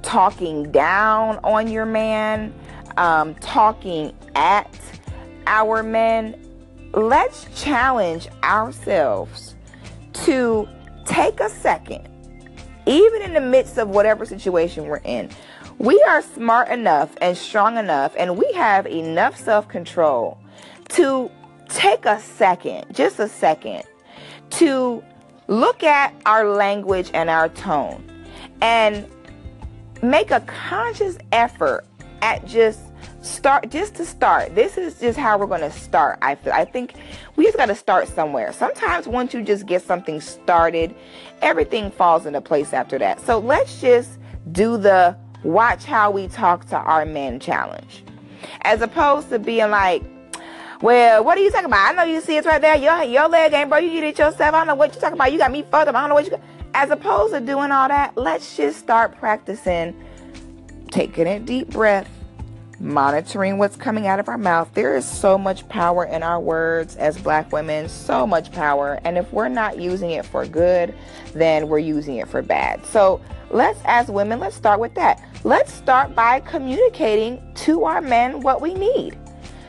talking 0.01 0.71
down 0.71 1.39
on 1.43 1.67
your 1.67 1.85
man, 1.85 2.53
um, 2.97 3.35
talking 3.35 4.13
at 4.35 4.79
our 5.47 5.83
men. 5.83 6.35
Let's 6.93 7.47
challenge 7.61 8.27
ourselves 8.43 9.55
to 10.13 10.67
take 11.05 11.39
a 11.39 11.49
second, 11.49 12.07
even 12.85 13.21
in 13.21 13.33
the 13.33 13.41
midst 13.41 13.77
of 13.77 13.89
whatever 13.89 14.25
situation 14.25 14.85
we're 14.85 15.01
in. 15.03 15.29
We 15.77 16.01
are 16.07 16.21
smart 16.21 16.69
enough 16.69 17.15
and 17.19 17.37
strong 17.37 17.77
enough, 17.77 18.13
and 18.17 18.37
we 18.37 18.51
have 18.53 18.87
enough 18.87 19.37
self 19.37 19.67
control 19.67 20.37
to 20.89 21.29
take 21.67 22.05
a 22.05 22.19
second, 22.19 22.85
just 22.93 23.19
a 23.19 23.27
second, 23.27 23.83
to 24.51 25.03
look 25.47 25.83
at 25.83 26.13
our 26.25 26.47
language 26.47 27.11
and 27.13 27.29
our 27.29 27.49
tone 27.49 28.03
and 28.61 29.05
make 30.01 30.31
a 30.31 30.39
conscious 30.41 31.17
effort 31.31 31.85
at 32.21 32.45
just 32.45 32.79
start 33.25 33.69
just 33.69 33.95
to 33.95 34.05
start 34.05 34.53
this 34.55 34.77
is 34.77 34.99
just 34.99 35.17
how 35.17 35.37
we're 35.37 35.47
going 35.47 35.61
to 35.61 35.71
start 35.71 36.17
i 36.21 36.35
feel 36.35 36.53
i 36.53 36.63
think 36.63 36.93
we 37.35 37.43
just 37.43 37.57
got 37.57 37.65
to 37.65 37.75
start 37.75 38.07
somewhere 38.07 38.53
sometimes 38.53 39.07
once 39.07 39.33
you 39.33 39.41
just 39.41 39.65
get 39.65 39.81
something 39.81 40.21
started 40.21 40.93
everything 41.41 41.89
falls 41.89 42.25
into 42.25 42.39
place 42.39 42.71
after 42.71 42.99
that 42.99 43.19
so 43.19 43.39
let's 43.39 43.81
just 43.81 44.19
do 44.51 44.77
the 44.77 45.15
watch 45.43 45.85
how 45.85 46.11
we 46.11 46.27
talk 46.27 46.65
to 46.65 46.77
our 46.77 47.05
men 47.05 47.39
challenge 47.39 48.03
as 48.61 48.81
opposed 48.81 49.29
to 49.29 49.39
being 49.39 49.69
like 49.71 50.03
well, 50.81 51.23
what 51.23 51.37
are 51.37 51.41
you 51.41 51.49
talking 51.49 51.65
about? 51.65 51.89
I 51.89 51.95
know 51.95 52.03
you 52.03 52.19
see 52.19 52.35
it's 52.35 52.45
right 52.45 52.61
there. 52.61 52.75
Your 52.75 53.01
your 53.03 53.29
leg 53.29 53.53
ain't 53.53 53.69
bro. 53.69 53.79
You 53.79 53.91
get 53.91 54.03
it 54.03 54.19
yourself. 54.19 54.41
I 54.41 54.51
don't 54.51 54.67
know 54.67 54.75
what 54.75 54.93
you're 54.93 55.01
talking 55.01 55.15
about. 55.15 55.31
You 55.31 55.37
got 55.37 55.51
me 55.51 55.63
fucked 55.63 55.87
up. 55.87 55.95
I 55.95 56.01
don't 56.01 56.09
know 56.09 56.15
what 56.15 56.25
you 56.25 56.31
got. 56.31 56.41
As 56.73 56.91
opposed 56.91 57.33
to 57.33 57.39
doing 57.39 57.71
all 57.71 57.87
that, 57.87 58.15
let's 58.17 58.57
just 58.57 58.77
start 58.77 59.17
practicing 59.17 59.95
taking 60.91 61.27
a 61.27 61.39
deep 61.39 61.69
breath, 61.69 62.09
monitoring 62.85 63.57
what's 63.57 63.75
coming 63.75 64.07
out 64.07 64.19
of 64.19 64.29
our 64.29 64.37
mouth. 64.37 64.69
There 64.73 64.95
is 64.95 65.05
so 65.05 65.37
much 65.37 65.67
power 65.67 66.05
in 66.05 66.23
our 66.23 66.39
words 66.39 66.95
as 66.97 67.17
black 67.17 67.51
women, 67.51 67.89
so 67.89 68.25
much 68.25 68.51
power. 68.51 68.99
And 69.03 69.17
if 69.17 69.31
we're 69.33 69.49
not 69.49 69.79
using 69.79 70.11
it 70.11 70.25
for 70.25 70.45
good, 70.45 70.93
then 71.33 71.67
we're 71.67 71.79
using 71.79 72.17
it 72.17 72.27
for 72.27 72.41
bad. 72.41 72.85
So 72.85 73.19
let's, 73.49 73.79
as 73.85 74.09
women, 74.09 74.39
let's 74.39 74.55
start 74.55 74.79
with 74.79 74.93
that. 74.95 75.21
Let's 75.43 75.73
start 75.73 76.15
by 76.15 76.39
communicating 76.41 77.41
to 77.55 77.83
our 77.83 78.01
men 78.01 78.41
what 78.41 78.61
we 78.61 78.73
need 78.73 79.17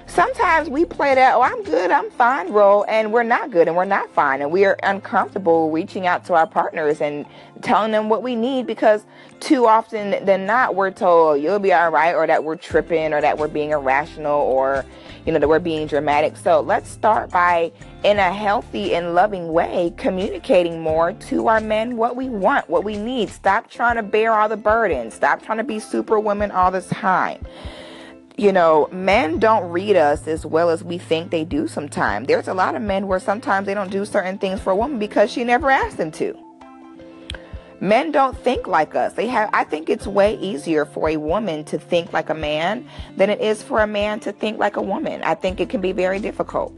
sometimes 0.07 0.69
we 0.69 0.85
play 0.85 1.15
that, 1.15 1.35
oh, 1.35 1.43
I'm 1.43 1.63
good, 1.65 1.91
I'm 1.91 2.11
fine 2.11 2.53
role, 2.53 2.85
and 2.89 3.13
we're 3.13 3.23
not 3.23 3.51
good 3.51 3.69
and 3.69 3.77
we're 3.77 3.85
not 3.85 4.11
fine. 4.11 4.41
And 4.41 4.51
we 4.51 4.65
are 4.65 4.77
uncomfortable 4.83 5.71
reaching 5.71 6.07
out 6.07 6.25
to 6.27 6.35
our 6.35 6.47
partners 6.47 7.01
and 7.01 7.27
telling 7.63 7.93
them 7.93 8.09
what 8.09 8.23
we 8.23 8.35
need 8.37 8.67
because 8.67 9.05
too 9.41 9.67
often 9.67 10.25
than 10.25 10.47
not, 10.47 10.75
we're 10.75 10.91
told 10.91 11.43
you'll 11.43 11.59
be 11.59 11.73
all 11.73 11.91
right, 11.91 12.15
or 12.15 12.27
that 12.27 12.43
we're 12.43 12.57
tripping, 12.57 13.13
or 13.13 13.21
that 13.21 13.37
we're 13.37 13.49
being 13.49 13.71
irrational, 13.71 14.41
or, 14.41 14.85
you 15.27 15.33
know, 15.33 15.39
that 15.39 15.49
we're 15.49 15.59
being 15.59 15.87
dramatic. 15.87 16.37
So 16.37 16.61
let's 16.61 16.89
start 16.89 17.31
by, 17.31 17.73
in 18.05 18.19
a 18.19 18.33
healthy 18.33 18.95
and 18.95 19.15
loving 19.15 19.53
way, 19.53 19.93
communicating 19.97 20.81
more 20.81 21.13
to 21.13 21.49
our 21.49 21.61
men 21.61 21.97
what 21.97 22.17
we 22.17 22.29
want, 22.29 22.69
what 22.71 22.85
we 22.85 22.97
need. 22.97 23.29
Stop 23.29 23.71
trying 23.71 23.97
to 23.97 24.03
bear 24.03 24.33
all 24.33 24.49
the 24.49 24.57
burden. 24.57 25.11
Stop 25.11 25.43
trying 25.43 25.59
to 25.59 25.65
be 25.65 25.79
superwoman 25.79 26.51
all 26.51 26.71
the 26.71 26.83
time 26.83 27.45
you 28.37 28.53
know, 28.53 28.89
men 28.93 29.39
don't 29.39 29.71
read 29.71 29.97
us 29.97 30.29
as 30.29 30.45
well 30.45 30.69
as 30.69 30.85
we 30.85 30.99
think 30.99 31.31
they 31.31 31.45
do 31.45 31.67
sometimes. 31.67 32.27
There's 32.27 32.49
a 32.49 32.55
lot 32.55 32.75
of 32.75 32.83
men 32.83 33.07
where 33.07 33.19
sometimes 33.19 33.67
they 33.67 33.75
don't 33.75 33.91
do 33.91 34.05
certain 34.05 34.39
things 34.39 34.61
for 34.61 34.71
a 34.71 34.77
woman 34.77 34.99
because 34.99 35.31
she 35.31 35.43
never 35.43 35.71
asked 35.71 35.97
them 35.97 36.11
to. 36.13 36.37
Men 37.81 38.11
don't 38.11 38.37
think 38.37 38.67
like 38.67 38.95
us. 38.95 39.15
They 39.15 39.27
have 39.29 39.51
I 39.53 39.65
think 39.65 39.91
it's 39.91 40.07
way 40.07 40.39
easier 40.39 40.85
for 40.87 41.11
a 41.11 41.17
woman 41.19 41.65
to 41.65 41.79
think 41.79 42.13
like 42.13 42.31
a 42.31 42.35
man 42.35 42.89
than 43.17 43.29
it 43.29 43.41
is 43.41 43.63
for 43.63 43.81
a 43.81 43.87
man 43.87 44.21
to 44.21 44.33
think 44.33 44.59
like 44.59 44.77
a 44.77 44.83
woman. 44.83 45.23
I 45.23 45.35
think 45.35 45.61
it 45.61 45.69
can 45.69 45.81
be 45.81 45.93
very 45.93 46.19
difficult. 46.19 46.73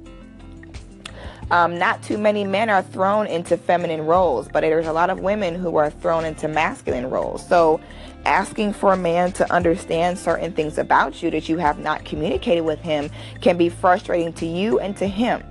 Um, 1.50 1.78
not 1.78 2.02
too 2.02 2.18
many 2.18 2.44
men 2.44 2.68
are 2.68 2.82
thrown 2.82 3.26
into 3.26 3.56
feminine 3.56 4.04
roles, 4.04 4.48
but 4.48 4.60
there's 4.60 4.86
a 4.86 4.92
lot 4.92 5.08
of 5.08 5.20
women 5.20 5.54
who 5.54 5.76
are 5.76 5.88
thrown 5.88 6.24
into 6.24 6.46
masculine 6.46 7.08
roles. 7.08 7.46
So 7.46 7.80
asking 8.28 8.74
for 8.74 8.92
a 8.92 8.96
man 8.96 9.32
to 9.32 9.50
understand 9.52 10.18
certain 10.18 10.52
things 10.52 10.76
about 10.76 11.22
you 11.22 11.30
that 11.30 11.48
you 11.48 11.56
have 11.56 11.78
not 11.78 12.04
communicated 12.04 12.60
with 12.60 12.78
him 12.80 13.10
can 13.40 13.56
be 13.56 13.70
frustrating 13.70 14.34
to 14.34 14.46
you 14.46 14.78
and 14.78 14.96
to 14.98 15.06
him. 15.06 15.42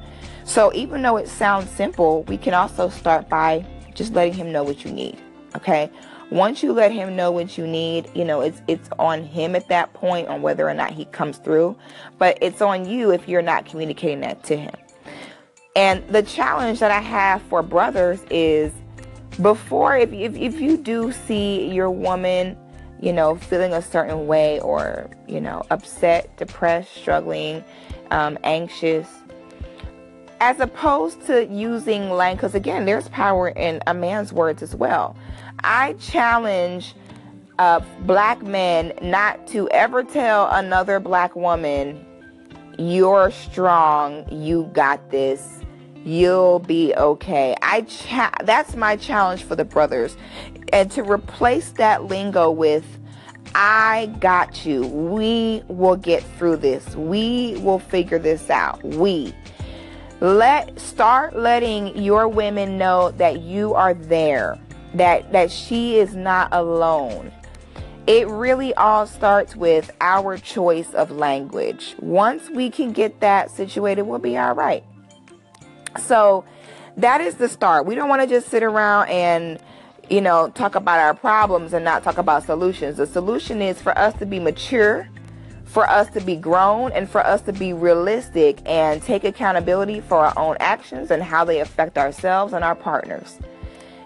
So 0.46 0.72
even 0.74 1.02
though 1.02 1.18
it 1.18 1.28
sounds 1.28 1.70
simple, 1.72 2.24
we 2.24 2.38
can 2.38 2.54
also 2.54 2.88
start 2.88 3.28
by 3.28 3.66
just 3.96 4.14
letting 4.14 4.34
him 4.34 4.52
know 4.52 4.64
what 4.64 4.86
you 4.86 4.92
need. 4.92 5.18
Okay? 5.56 5.90
Once 6.30 6.62
you 6.62 6.72
let 6.72 6.92
him 6.92 7.16
know 7.16 7.32
what 7.32 7.58
you 7.58 7.66
need, 7.66 8.10
you 8.14 8.24
know, 8.24 8.42
it's 8.42 8.62
it's 8.68 8.90
on 9.00 9.24
him 9.24 9.56
at 9.56 9.68
that 9.70 9.94
point 9.94 10.28
on 10.28 10.42
whether 10.42 10.70
or 10.70 10.74
not 10.74 10.92
he 10.92 11.06
comes 11.06 11.38
through, 11.38 11.76
but 12.20 12.38
it's 12.42 12.62
on 12.62 12.88
you 12.88 13.12
if 13.12 13.28
you're 13.28 13.42
not 13.42 13.66
communicating 13.66 14.20
that 14.20 14.44
to 14.44 14.56
him. 14.56 14.76
And 15.76 16.08
the 16.10 16.22
challenge 16.22 16.80
that 16.80 16.92
I 16.92 17.00
have 17.00 17.42
for 17.44 17.64
brothers 17.64 18.24
is 18.30 18.72
before 19.42 19.98
if 19.98 20.12
if, 20.12 20.36
if 20.36 20.60
you 20.60 20.78
do 20.78 21.12
see 21.12 21.72
your 21.72 21.90
woman 21.90 22.58
you 23.00 23.14
know, 23.14 23.36
feeling 23.36 23.74
a 23.74 23.82
certain 23.82 24.28
way 24.28 24.60
or, 24.60 25.10
you 25.28 25.40
know, 25.40 25.64
upset, 25.70 26.36
depressed, 26.38 26.94
struggling, 26.96 27.64
um, 28.12 28.38
anxious, 28.44 29.08
as 30.40 30.60
opposed 30.60 31.26
to 31.26 31.46
using 31.48 32.10
language, 32.10 32.42
because 32.42 32.56
again, 32.56 32.86
there's 32.86 33.08
power 33.10 33.50
in 33.50 33.82
a 33.88 33.94
man's 33.94 34.32
words 34.32 34.62
as 34.62 34.76
well. 34.76 35.16
I 35.64 35.94
challenge 35.94 36.96
uh, 37.60 37.82
black 38.02 38.42
men 38.44 38.94
not 39.02 39.48
to 39.48 39.68
ever 39.70 40.04
tell 40.04 40.48
another 40.52 41.00
black 41.00 41.36
woman, 41.36 42.06
you're 42.78 43.32
strong, 43.32 44.32
you 44.32 44.70
got 44.74 45.10
this, 45.10 45.62
you'll 46.04 46.60
be 46.60 46.94
okay. 46.96 47.56
I 47.62 47.82
cha- 47.82 48.38
that's 48.44 48.76
my 48.76 48.96
challenge 48.96 49.44
for 49.44 49.56
the 49.56 49.66
brothers 49.66 50.16
and 50.74 50.92
to 50.92 51.04
replace 51.04 51.72
that 51.72 52.06
lingo 52.06 52.52
with 52.52 52.86
I 53.56 54.14
got 54.20 54.66
you. 54.66 54.86
We 54.86 55.64
will 55.68 55.96
get 55.96 56.24
through 56.38 56.58
this. 56.58 56.96
We 56.96 57.56
will 57.62 57.80
figure 57.80 58.20
this 58.20 58.50
out. 58.50 58.84
We 58.84 59.34
let 60.20 60.80
start 60.80 61.36
letting 61.36 61.98
your 61.98 62.28
women 62.28 62.78
know 62.78 63.12
that 63.12 63.42
you 63.42 63.74
are 63.74 63.94
there. 63.94 64.60
That 64.94 65.32
that 65.32 65.52
she 65.52 65.98
is 65.98 66.16
not 66.16 66.50
alone. 66.52 67.32
It 68.06 68.28
really 68.28 68.74
all 68.76 69.06
starts 69.06 69.56
with 69.56 69.92
our 70.00 70.38
choice 70.38 70.94
of 70.94 71.12
language. 71.12 71.96
Once 72.00 72.50
we 72.50 72.70
can 72.70 72.94
get 72.94 73.20
that 73.20 73.52
situated, 73.52 74.04
we'll 74.04 74.20
be 74.20 74.38
all 74.38 74.54
right. 74.54 74.84
So 76.00 76.46
that 76.96 77.22
is 77.22 77.36
the 77.36 77.50
start. 77.50 77.86
We 77.86 77.96
don't 77.96 78.08
want 78.08 78.22
to 78.22 78.28
just 78.28 78.50
sit 78.50 78.64
around 78.64 79.10
and 79.10 79.60
you 80.10 80.22
know, 80.22 80.50
talk 80.50 80.76
about 80.76 81.00
our 81.00 81.14
problems 81.14 81.74
and 81.74 81.84
not 81.84 82.04
talk 82.04 82.18
about 82.18 82.44
solutions. 82.44 82.98
The 82.98 83.08
solution 83.08 83.62
is 83.62 83.82
for 83.82 83.98
us 83.98 84.14
to 84.20 84.26
be 84.26 84.40
mature, 84.40 85.10
for 85.66 85.90
us 85.90 86.10
to 86.12 86.22
be 86.22 86.36
grown, 86.36 86.92
and 86.94 87.10
for 87.10 87.26
us 87.26 87.42
to 87.42 87.54
be 87.54 87.74
realistic 87.74 88.60
and 88.66 89.02
take 89.02 89.24
accountability 89.24 90.00
for 90.00 90.18
our 90.26 90.34
own 90.38 90.56
actions 90.60 91.12
and 91.12 91.22
how 91.22 91.44
they 91.44 91.60
affect 91.60 91.98
ourselves 91.98 92.54
and 92.54 92.64
our 92.64 92.76
partners. 92.76 93.38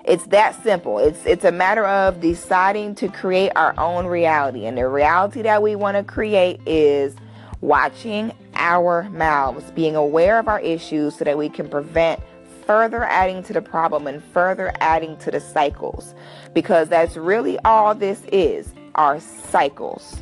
It's 0.03 0.25
that 0.27 0.61
simple. 0.63 0.97
It's 0.97 1.23
it's 1.27 1.45
a 1.45 1.51
matter 1.51 1.85
of 1.85 2.19
deciding 2.19 2.95
to 2.95 3.07
create 3.07 3.51
our 3.55 3.79
own 3.79 4.07
reality. 4.07 4.65
And 4.65 4.75
the 4.75 4.87
reality 4.87 5.43
that 5.43 5.61
we 5.61 5.75
want 5.75 5.95
to 5.97 6.03
create 6.03 6.59
is 6.65 7.15
watching 7.61 8.31
our 8.55 9.03
mouths, 9.11 9.69
being 9.71 9.95
aware 9.95 10.39
of 10.39 10.47
our 10.47 10.59
issues 10.59 11.15
so 11.15 11.25
that 11.25 11.37
we 11.37 11.49
can 11.49 11.69
prevent 11.69 12.19
further 12.65 13.03
adding 13.03 13.43
to 13.43 13.53
the 13.53 13.61
problem 13.61 14.07
and 14.07 14.23
further 14.23 14.73
adding 14.79 15.17
to 15.17 15.31
the 15.31 15.39
cycles 15.39 16.13
because 16.53 16.89
that's 16.89 17.17
really 17.17 17.57
all 17.59 17.93
this 17.95 18.23
is 18.31 18.73
are 18.95 19.19
cycles. 19.19 20.17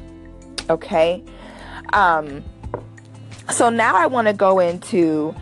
Okay? 0.69 1.23
Um, 1.93 2.43
so 3.51 3.69
now 3.69 3.95
I 3.95 4.05
want 4.05 4.27
to 4.27 4.33
go 4.33 4.59
into 4.59 5.33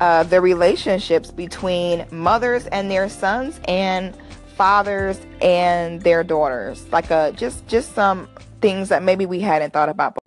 uh, 0.00 0.22
the 0.24 0.40
relationships 0.40 1.30
between 1.30 2.06
mothers 2.10 2.66
and 2.66 2.90
their 2.90 3.08
sons 3.08 3.60
and 3.66 4.16
fathers 4.56 5.20
and 5.42 6.00
their 6.00 6.24
daughters 6.24 6.90
like 6.90 7.10
uh 7.10 7.30
just 7.32 7.66
just 7.66 7.94
some 7.94 8.26
things 8.62 8.88
that 8.88 9.02
maybe 9.02 9.26
we 9.26 9.38
hadn't 9.38 9.72
thought 9.72 9.90
about 9.90 10.14
before. 10.14 10.26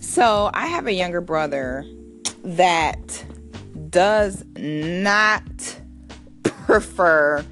So 0.00 0.50
I 0.52 0.66
have 0.66 0.86
a 0.86 0.92
younger 0.92 1.20
brother 1.22 1.86
that 2.44 3.24
does 3.90 4.44
not 4.56 5.42
prefer 6.42 7.44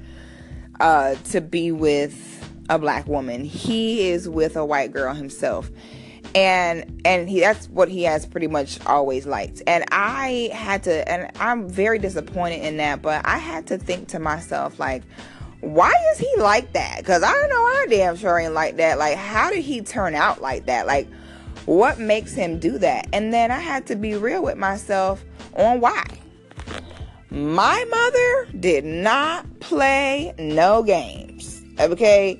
uh, 0.79 1.15
to 1.25 1.41
be 1.41 1.71
with 1.71 2.23
a 2.69 2.77
black 2.77 3.07
woman. 3.07 3.43
He 3.43 4.09
is 4.09 4.27
with 4.27 4.55
a 4.55 4.65
white 4.65 4.91
girl 4.91 5.13
himself. 5.13 5.69
And 6.35 7.01
and 7.05 7.29
he 7.29 7.39
that's 7.39 7.67
what 7.69 7.89
he 7.89 8.03
has 8.03 8.25
pretty 8.25 8.47
much 8.47 8.85
always 8.85 9.25
liked. 9.25 9.61
And 9.65 9.85
I 9.91 10.51
had 10.53 10.83
to 10.83 11.09
and 11.09 11.31
I'm 11.39 11.69
very 11.69 11.99
disappointed 11.99 12.63
in 12.63 12.77
that, 12.77 13.01
but 13.01 13.25
I 13.25 13.37
had 13.37 13.67
to 13.67 13.77
think 13.77 14.09
to 14.09 14.19
myself 14.19 14.79
like 14.79 15.03
why 15.61 15.93
is 16.11 16.19
he 16.19 16.31
like 16.37 16.73
that? 16.73 17.03
Cuz 17.05 17.23
I 17.23 17.31
don't 17.31 17.49
know 17.49 17.63
I 17.63 17.85
damn 17.89 18.17
sure 18.17 18.37
ain't 18.37 18.53
like 18.53 18.77
that. 18.77 18.99
Like 18.99 19.15
how 19.15 19.49
did 19.49 19.63
he 19.63 19.81
turn 19.81 20.15
out 20.15 20.41
like 20.41 20.65
that? 20.65 20.85
Like 20.85 21.07
what 21.65 21.97
makes 21.97 22.33
him 22.33 22.59
do 22.59 22.77
that? 22.77 23.07
And 23.13 23.33
then 23.33 23.49
I 23.49 23.59
had 23.59 23.87
to 23.87 23.95
be 23.95 24.15
real 24.15 24.43
with 24.43 24.57
myself 24.57 25.23
on 25.55 25.79
why. 25.79 26.05
My 27.29 27.83
mother 27.89 28.59
did 28.59 28.85
not 28.85 29.59
play 29.59 30.33
no 30.39 30.83
games. 30.83 31.61
Okay? 31.79 32.39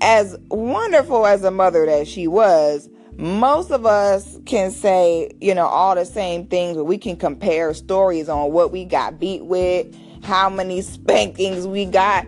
As 0.00 0.36
wonderful 0.48 1.26
as 1.26 1.44
a 1.44 1.50
mother 1.50 1.84
that 1.86 2.08
she 2.08 2.26
was, 2.26 2.88
most 3.16 3.70
of 3.70 3.86
us 3.86 4.38
can 4.46 4.70
say, 4.70 5.30
you 5.40 5.54
know, 5.54 5.66
all 5.66 5.94
the 5.94 6.04
same 6.04 6.46
things, 6.46 6.76
but 6.76 6.84
we 6.84 6.98
can 6.98 7.16
compare 7.16 7.72
stories 7.74 8.28
on 8.28 8.52
what 8.52 8.72
we 8.72 8.84
got 8.84 9.20
beat 9.20 9.44
with, 9.44 9.94
how 10.24 10.48
many 10.48 10.80
spankings 10.80 11.66
we 11.66 11.84
got. 11.84 12.26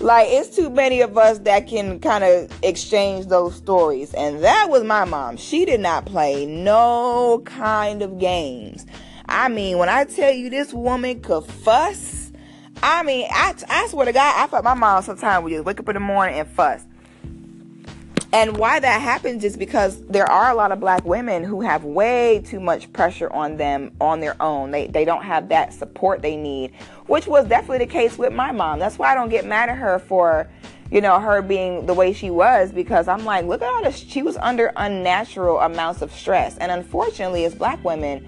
Like, 0.00 0.28
it's 0.30 0.54
too 0.54 0.70
many 0.70 1.00
of 1.00 1.18
us 1.18 1.40
that 1.40 1.66
can 1.66 2.00
kind 2.00 2.22
of 2.22 2.50
exchange 2.62 3.26
those 3.26 3.54
stories. 3.54 4.14
And 4.14 4.42
that 4.44 4.68
was 4.70 4.84
my 4.84 5.04
mom. 5.04 5.36
She 5.36 5.64
did 5.64 5.80
not 5.80 6.06
play 6.06 6.46
no 6.46 7.42
kind 7.44 8.02
of 8.02 8.18
games. 8.18 8.86
I 9.30 9.48
mean, 9.48 9.78
when 9.78 9.88
I 9.88 10.04
tell 10.04 10.32
you 10.32 10.50
this 10.50 10.74
woman 10.74 11.20
could 11.20 11.44
fuss, 11.44 12.32
I 12.82 13.04
mean, 13.04 13.28
I, 13.30 13.54
I 13.68 13.86
swear 13.86 14.06
to 14.06 14.12
God, 14.12 14.34
I 14.36 14.46
thought 14.48 14.64
my 14.64 14.74
mom 14.74 15.02
sometimes 15.04 15.44
would 15.44 15.50
just 15.50 15.64
wake 15.64 15.78
up 15.78 15.88
in 15.88 15.94
the 15.94 16.00
morning 16.00 16.40
and 16.40 16.48
fuss. 16.48 16.84
And 18.32 18.56
why 18.56 18.80
that 18.80 19.00
happens 19.00 19.44
is 19.44 19.56
because 19.56 20.04
there 20.06 20.28
are 20.30 20.50
a 20.50 20.54
lot 20.54 20.72
of 20.72 20.80
black 20.80 21.04
women 21.04 21.44
who 21.44 21.60
have 21.60 21.84
way 21.84 22.42
too 22.44 22.58
much 22.60 22.92
pressure 22.92 23.32
on 23.32 23.56
them 23.56 23.92
on 24.00 24.20
their 24.20 24.40
own. 24.40 24.72
They 24.72 24.86
they 24.86 25.04
don't 25.04 25.24
have 25.24 25.48
that 25.48 25.72
support 25.74 26.22
they 26.22 26.36
need, 26.36 26.72
which 27.06 27.26
was 27.26 27.46
definitely 27.46 27.78
the 27.78 27.92
case 27.92 28.18
with 28.18 28.32
my 28.32 28.52
mom. 28.52 28.78
That's 28.78 28.98
why 28.98 29.12
I 29.12 29.14
don't 29.14 29.30
get 29.30 29.46
mad 29.46 29.68
at 29.68 29.78
her 29.78 29.98
for, 29.98 30.48
you 30.92 31.00
know, 31.00 31.18
her 31.18 31.42
being 31.42 31.86
the 31.86 31.94
way 31.94 32.12
she 32.12 32.30
was 32.30 32.70
because 32.70 33.08
I'm 33.08 33.24
like, 33.24 33.46
look 33.46 33.62
at 33.62 33.68
all 33.68 33.82
this. 33.82 33.96
She 33.96 34.22
was 34.22 34.36
under 34.36 34.72
unnatural 34.76 35.58
amounts 35.58 36.00
of 36.00 36.12
stress, 36.12 36.56
and 36.58 36.70
unfortunately, 36.70 37.44
as 37.44 37.54
black 37.56 37.84
women, 37.84 38.26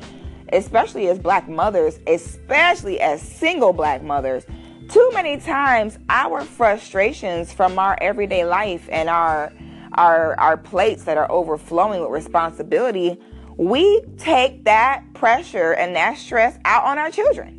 especially 0.53 1.09
as 1.09 1.19
black 1.19 1.49
mothers, 1.49 1.99
especially 2.07 3.01
as 3.01 3.21
single 3.21 3.73
black 3.73 4.03
mothers, 4.03 4.45
too 4.89 5.11
many 5.15 5.39
times 5.39 5.99
our 6.09 6.45
frustrations 6.45 7.53
from 7.53 7.79
our 7.79 7.97
everyday 8.01 8.45
life 8.45 8.89
and 8.93 9.09
our 9.09 9.53
our 9.95 10.39
our 10.39 10.57
plates 10.57 11.05
that 11.05 11.17
are 11.17 11.31
overflowing 11.31 12.01
with 12.01 12.11
responsibility, 12.11 13.19
we 13.57 14.03
take 14.19 14.65
that 14.65 15.05
pressure 15.15 15.73
and 15.73 15.95
that 15.97 16.19
stress 16.19 16.59
out 16.65 16.85
on 16.85 16.99
our 16.99 17.11
children. 17.11 17.59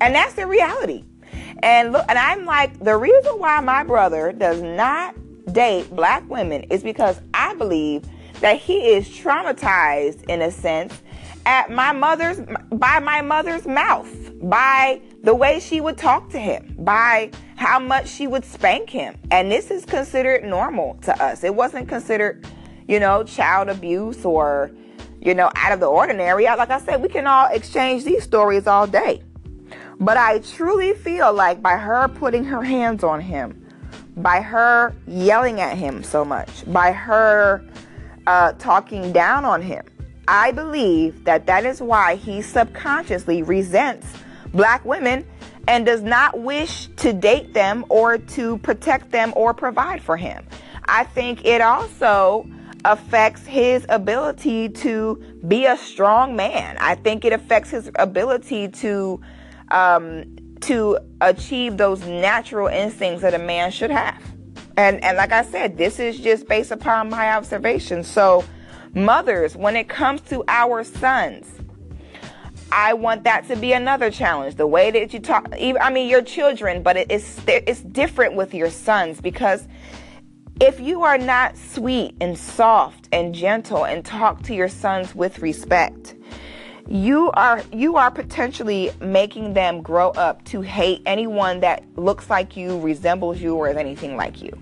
And 0.00 0.14
that's 0.14 0.34
the 0.34 0.46
reality. 0.46 1.04
And 1.62 1.92
look, 1.92 2.04
and 2.08 2.18
I'm 2.18 2.44
like, 2.44 2.78
the 2.82 2.96
reason 2.96 3.38
why 3.38 3.60
my 3.60 3.84
brother 3.84 4.32
does 4.32 4.60
not 4.60 5.14
date 5.52 5.94
black 5.94 6.28
women 6.28 6.62
is 6.64 6.82
because 6.82 7.20
I 7.32 7.54
believe 7.54 8.04
that 8.40 8.58
he 8.58 8.88
is 8.88 9.08
traumatized 9.08 10.24
in 10.28 10.42
a 10.42 10.50
sense 10.50 11.00
at 11.46 11.70
my 11.70 11.92
mother's 11.92 12.40
by 12.72 12.98
my 12.98 13.20
mother's 13.20 13.66
mouth, 13.66 14.10
by 14.42 15.00
the 15.22 15.34
way 15.34 15.60
she 15.60 15.80
would 15.80 15.96
talk 15.96 16.30
to 16.30 16.38
him, 16.38 16.74
by 16.78 17.30
how 17.56 17.78
much 17.78 18.08
she 18.08 18.26
would 18.26 18.44
spank 18.44 18.90
him. 18.90 19.16
And 19.30 19.50
this 19.50 19.70
is 19.70 19.84
considered 19.84 20.44
normal 20.44 20.94
to 21.02 21.22
us. 21.22 21.44
It 21.44 21.54
wasn't 21.54 21.88
considered, 21.88 22.46
you 22.88 23.00
know, 23.00 23.24
child 23.24 23.68
abuse 23.68 24.24
or, 24.24 24.70
you 25.20 25.34
know, 25.34 25.50
out 25.56 25.72
of 25.72 25.80
the 25.80 25.86
ordinary. 25.86 26.44
Like 26.44 26.70
I 26.70 26.80
said, 26.80 27.02
we 27.02 27.08
can 27.08 27.26
all 27.26 27.46
exchange 27.52 28.04
these 28.04 28.22
stories 28.22 28.66
all 28.66 28.86
day. 28.86 29.22
But 30.00 30.16
I 30.16 30.40
truly 30.40 30.92
feel 30.92 31.32
like 31.32 31.62
by 31.62 31.76
her 31.76 32.08
putting 32.08 32.44
her 32.44 32.62
hands 32.62 33.04
on 33.04 33.20
him, 33.20 33.64
by 34.16 34.40
her 34.40 34.94
yelling 35.06 35.60
at 35.60 35.76
him 35.78 36.02
so 36.02 36.24
much, 36.24 36.70
by 36.72 36.92
her 36.92 37.64
uh, 38.26 38.52
talking 38.54 39.12
down 39.12 39.44
on 39.44 39.62
him, 39.62 39.84
I 40.26 40.52
believe 40.52 41.24
that 41.24 41.46
that 41.46 41.64
is 41.64 41.80
why 41.80 42.16
he 42.16 42.42
subconsciously 42.42 43.42
resents 43.42 44.06
black 44.52 44.84
women 44.84 45.26
and 45.66 45.84
does 45.86 46.02
not 46.02 46.38
wish 46.38 46.88
to 46.96 47.12
date 47.12 47.54
them 47.54 47.84
or 47.88 48.18
to 48.18 48.58
protect 48.58 49.10
them 49.10 49.32
or 49.36 49.54
provide 49.54 50.02
for 50.02 50.16
him. 50.16 50.44
I 50.84 51.04
think 51.04 51.44
it 51.44 51.60
also 51.60 52.46
affects 52.84 53.46
his 53.46 53.86
ability 53.88 54.68
to 54.68 55.22
be 55.48 55.64
a 55.66 55.76
strong 55.76 56.36
man. 56.36 56.76
I 56.78 56.94
think 56.96 57.24
it 57.24 57.32
affects 57.32 57.70
his 57.70 57.90
ability 57.96 58.68
to 58.68 59.20
um, 59.70 60.36
to 60.60 60.98
achieve 61.20 61.76
those 61.76 62.06
natural 62.06 62.68
instincts 62.68 63.22
that 63.22 63.34
a 63.34 63.38
man 63.38 63.70
should 63.70 63.90
have. 63.90 64.22
And 64.76 65.02
and 65.02 65.16
like 65.16 65.32
I 65.32 65.44
said, 65.44 65.76
this 65.78 65.98
is 65.98 66.18
just 66.18 66.46
based 66.48 66.70
upon 66.70 67.08
my 67.08 67.34
observations. 67.34 68.06
So, 68.06 68.44
mothers, 68.94 69.56
when 69.56 69.76
it 69.76 69.88
comes 69.88 70.20
to 70.22 70.44
our 70.48 70.84
sons, 70.84 71.50
I 72.72 72.92
want 72.94 73.24
that 73.24 73.46
to 73.48 73.56
be 73.56 73.72
another 73.72 74.10
challenge. 74.10 74.56
The 74.56 74.66
way 74.66 74.90
that 74.90 75.14
you 75.14 75.20
talk, 75.20 75.48
I 75.52 75.90
mean, 75.90 76.08
your 76.08 76.22
children, 76.22 76.82
but 76.82 76.96
it's 76.96 77.40
it's 77.46 77.80
different 77.82 78.34
with 78.34 78.52
your 78.52 78.70
sons 78.70 79.20
because 79.20 79.68
if 80.60 80.80
you 80.80 81.02
are 81.02 81.18
not 81.18 81.56
sweet 81.56 82.16
and 82.20 82.38
soft 82.38 83.08
and 83.12 83.34
gentle 83.34 83.84
and 83.84 84.04
talk 84.04 84.42
to 84.44 84.54
your 84.54 84.68
sons 84.68 85.14
with 85.14 85.40
respect, 85.40 86.14
you 86.88 87.30
are 87.32 87.62
you 87.72 87.96
are 87.96 88.10
potentially 88.10 88.90
making 89.00 89.54
them 89.54 89.80
grow 89.80 90.10
up 90.10 90.44
to 90.44 90.60
hate 90.60 91.02
anyone 91.06 91.60
that 91.60 91.84
looks 91.96 92.28
like 92.28 92.56
you, 92.56 92.80
resembles 92.80 93.40
you, 93.40 93.54
or 93.54 93.68
is 93.68 93.76
anything 93.76 94.16
like 94.16 94.42
you. 94.42 94.52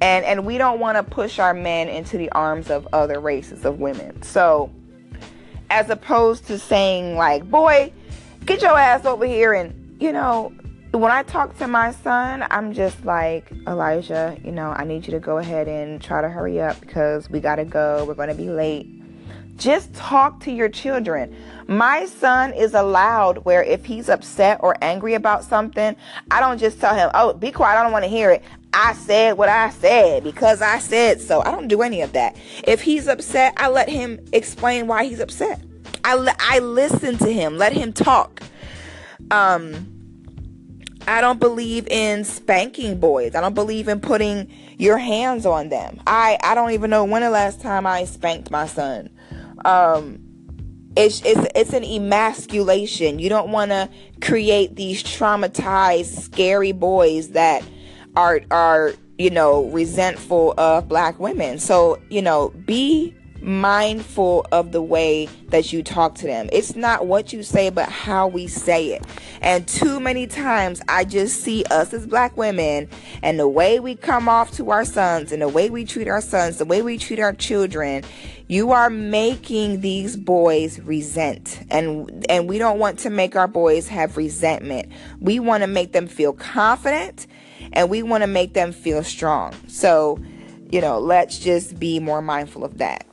And 0.00 0.24
and 0.24 0.46
we 0.46 0.58
don't 0.58 0.80
want 0.80 0.96
to 0.96 1.02
push 1.02 1.38
our 1.38 1.54
men 1.54 1.88
into 1.88 2.16
the 2.16 2.30
arms 2.32 2.70
of 2.70 2.88
other 2.92 3.20
races 3.20 3.64
of 3.64 3.80
women. 3.80 4.22
So 4.22 4.70
as 5.68 5.90
opposed 5.90 6.46
to 6.46 6.58
saying 6.58 7.16
like, 7.16 7.48
"Boy, 7.50 7.92
get 8.44 8.62
your 8.62 8.78
ass 8.78 9.04
over 9.04 9.26
here." 9.26 9.52
And 9.52 10.00
you 10.00 10.12
know, 10.12 10.52
when 10.92 11.12
I 11.12 11.22
talk 11.22 11.56
to 11.58 11.68
my 11.68 11.92
son, 11.92 12.44
I'm 12.50 12.72
just 12.72 13.04
like, 13.04 13.52
Elijah, 13.68 14.36
you 14.42 14.50
know, 14.50 14.70
I 14.70 14.84
need 14.84 15.06
you 15.06 15.12
to 15.12 15.20
go 15.20 15.38
ahead 15.38 15.68
and 15.68 16.02
try 16.02 16.20
to 16.20 16.28
hurry 16.28 16.60
up 16.60 16.80
because 16.80 17.30
we 17.30 17.40
gotta 17.40 17.64
go. 17.64 18.04
We're 18.06 18.14
gonna 18.14 18.34
be 18.34 18.48
late. 18.48 18.99
Just 19.60 19.92
talk 19.92 20.40
to 20.40 20.50
your 20.50 20.70
children. 20.70 21.36
My 21.68 22.06
son 22.06 22.54
is 22.54 22.72
allowed 22.72 23.44
where 23.44 23.62
if 23.62 23.84
he's 23.84 24.08
upset 24.08 24.58
or 24.62 24.74
angry 24.80 25.12
about 25.12 25.44
something, 25.44 25.94
I 26.30 26.40
don't 26.40 26.56
just 26.58 26.80
tell 26.80 26.94
him, 26.94 27.10
oh, 27.12 27.34
be 27.34 27.52
quiet, 27.52 27.78
I 27.78 27.82
don't 27.82 27.92
want 27.92 28.04
to 28.04 28.10
hear 28.10 28.30
it. 28.30 28.42
I 28.72 28.94
said 28.94 29.36
what 29.36 29.50
I 29.50 29.68
said 29.68 30.24
because 30.24 30.62
I 30.62 30.78
said 30.78 31.20
so. 31.20 31.42
I 31.42 31.50
don't 31.50 31.68
do 31.68 31.82
any 31.82 32.00
of 32.00 32.14
that. 32.14 32.36
If 32.64 32.80
he's 32.80 33.06
upset, 33.06 33.52
I 33.58 33.68
let 33.68 33.90
him 33.90 34.18
explain 34.32 34.86
why 34.86 35.04
he's 35.04 35.20
upset. 35.20 35.60
I, 36.04 36.34
I 36.40 36.60
listen 36.60 37.18
to 37.18 37.30
him, 37.30 37.58
let 37.58 37.74
him 37.74 37.92
talk. 37.92 38.42
Um, 39.30 40.00
I 41.06 41.20
don't 41.20 41.38
believe 41.38 41.86
in 41.88 42.24
spanking 42.24 42.98
boys. 42.98 43.34
I 43.34 43.42
don't 43.42 43.54
believe 43.54 43.88
in 43.88 44.00
putting 44.00 44.50
your 44.78 44.96
hands 44.96 45.44
on 45.44 45.68
them. 45.68 46.00
I, 46.06 46.38
I 46.42 46.54
don't 46.54 46.70
even 46.70 46.88
know 46.88 47.04
when 47.04 47.20
the 47.20 47.30
last 47.30 47.60
time 47.60 47.86
I 47.86 48.04
spanked 48.04 48.50
my 48.50 48.66
son. 48.66 49.10
Um, 49.64 50.20
it's, 50.96 51.22
it's, 51.24 51.46
it's 51.54 51.72
an 51.72 51.84
emasculation. 51.84 53.18
You 53.18 53.28
don't 53.28 53.50
want 53.50 53.70
to 53.70 53.88
create 54.20 54.76
these 54.76 55.02
traumatized, 55.02 56.20
scary 56.20 56.72
boys 56.72 57.30
that 57.30 57.62
are 58.16 58.40
are 58.50 58.92
you 59.18 59.30
know 59.30 59.66
resentful 59.66 60.54
of 60.58 60.88
black 60.88 61.18
women 61.20 61.58
so 61.58 62.00
you 62.08 62.22
know 62.22 62.48
be 62.64 63.14
mindful 63.42 64.46
of 64.52 64.72
the 64.72 64.82
way 64.82 65.28
that 65.48 65.72
you 65.72 65.82
talk 65.82 66.14
to 66.14 66.26
them 66.26 66.48
it's 66.52 66.76
not 66.76 67.06
what 67.06 67.32
you 67.32 67.42
say 67.42 67.70
but 67.70 67.88
how 67.88 68.26
we 68.26 68.46
say 68.46 68.88
it 68.88 69.04
and 69.40 69.66
too 69.66 69.98
many 70.00 70.26
times 70.26 70.80
i 70.88 71.04
just 71.04 71.40
see 71.40 71.64
us 71.70 71.92
as 71.92 72.06
black 72.06 72.36
women 72.36 72.88
and 73.22 73.38
the 73.38 73.48
way 73.48 73.80
we 73.80 73.94
come 73.94 74.28
off 74.28 74.50
to 74.50 74.70
our 74.70 74.84
sons 74.84 75.32
and 75.32 75.42
the 75.42 75.48
way 75.48 75.70
we 75.70 75.84
treat 75.84 76.08
our 76.08 76.20
sons 76.20 76.58
the 76.58 76.64
way 76.64 76.82
we 76.82 76.96
treat 76.98 77.18
our 77.18 77.32
children 77.32 78.02
you 78.48 78.72
are 78.72 78.90
making 78.90 79.80
these 79.80 80.16
boys 80.16 80.80
resent 80.80 81.62
and 81.70 82.26
and 82.28 82.48
we 82.48 82.58
don't 82.58 82.78
want 82.78 82.98
to 82.98 83.10
make 83.10 83.36
our 83.36 83.48
boys 83.48 83.88
have 83.88 84.16
resentment 84.16 84.90
we 85.20 85.40
want 85.40 85.62
to 85.62 85.66
make 85.66 85.92
them 85.92 86.06
feel 86.06 86.32
confident 86.32 87.26
and 87.72 87.90
we 87.90 88.02
want 88.02 88.22
to 88.22 88.26
make 88.26 88.54
them 88.54 88.72
feel 88.72 89.02
strong. 89.02 89.54
So, 89.68 90.18
you 90.70 90.80
know, 90.80 90.98
let's 90.98 91.38
just 91.38 91.78
be 91.78 91.98
more 92.00 92.22
mindful 92.22 92.64
of 92.64 92.78
that. 92.78 93.06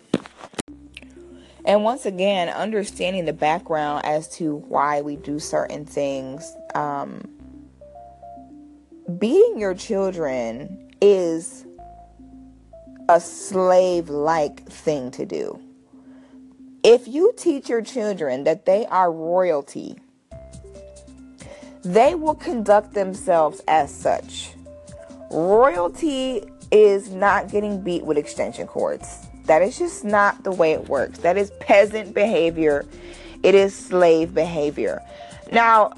And 1.68 1.84
once 1.84 2.05
again, 2.05 2.47
understanding 2.47 3.26
the 3.26 3.34
background 3.34 4.05
as 4.05 4.30
to 4.38 4.55
why 4.55 5.01
we 5.01 5.18
do 5.18 5.38
certain 5.38 5.86
things. 5.86 6.55
Um, 6.74 7.28
beating 9.20 9.59
your 9.59 9.74
children 9.74 10.93
is 11.01 11.65
a 13.09 13.20
slave 13.20 14.07
like 14.07 14.65
thing 14.65 15.11
to 15.11 15.26
do. 15.26 15.59
If 16.84 17.05
you 17.05 17.34
teach 17.36 17.68
your 17.68 17.82
children 17.82 18.45
that 18.45 18.65
they 18.65 18.86
are 18.86 19.11
royalty, 19.11 19.97
they 21.84 22.15
will 22.15 22.36
conduct 22.36 22.93
themselves 22.93 23.61
as 23.68 23.93
such. 23.93 24.51
Royalty 25.32 26.43
is 26.72 27.09
not 27.09 27.49
getting 27.51 27.82
beat 27.82 28.05
with 28.05 28.18
extension 28.18 28.68
cords. 28.68 29.26
That 29.47 29.61
is 29.61 29.77
just 29.77 30.03
not 30.03 30.43
the 30.43 30.51
way 30.51 30.73
it 30.73 30.87
works. 30.87 31.19
That 31.19 31.37
is 31.37 31.51
peasant 31.59 32.13
behavior. 32.13 32.85
It 33.43 33.55
is 33.55 33.75
slave 33.75 34.33
behavior. 34.33 35.01
Now, 35.51 35.93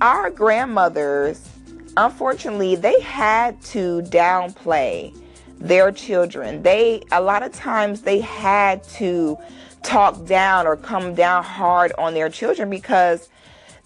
our 0.00 0.30
grandmothers, 0.30 1.48
unfortunately, 1.96 2.76
they 2.76 3.00
had 3.00 3.60
to 3.62 4.02
downplay 4.02 5.16
their 5.58 5.92
children. 5.92 6.62
They 6.62 7.02
a 7.12 7.20
lot 7.20 7.42
of 7.42 7.52
times 7.52 8.02
they 8.02 8.20
had 8.20 8.82
to 8.84 9.38
talk 9.82 10.26
down 10.26 10.66
or 10.66 10.76
come 10.76 11.14
down 11.14 11.44
hard 11.44 11.92
on 11.98 12.14
their 12.14 12.28
children 12.28 12.68
because 12.70 13.28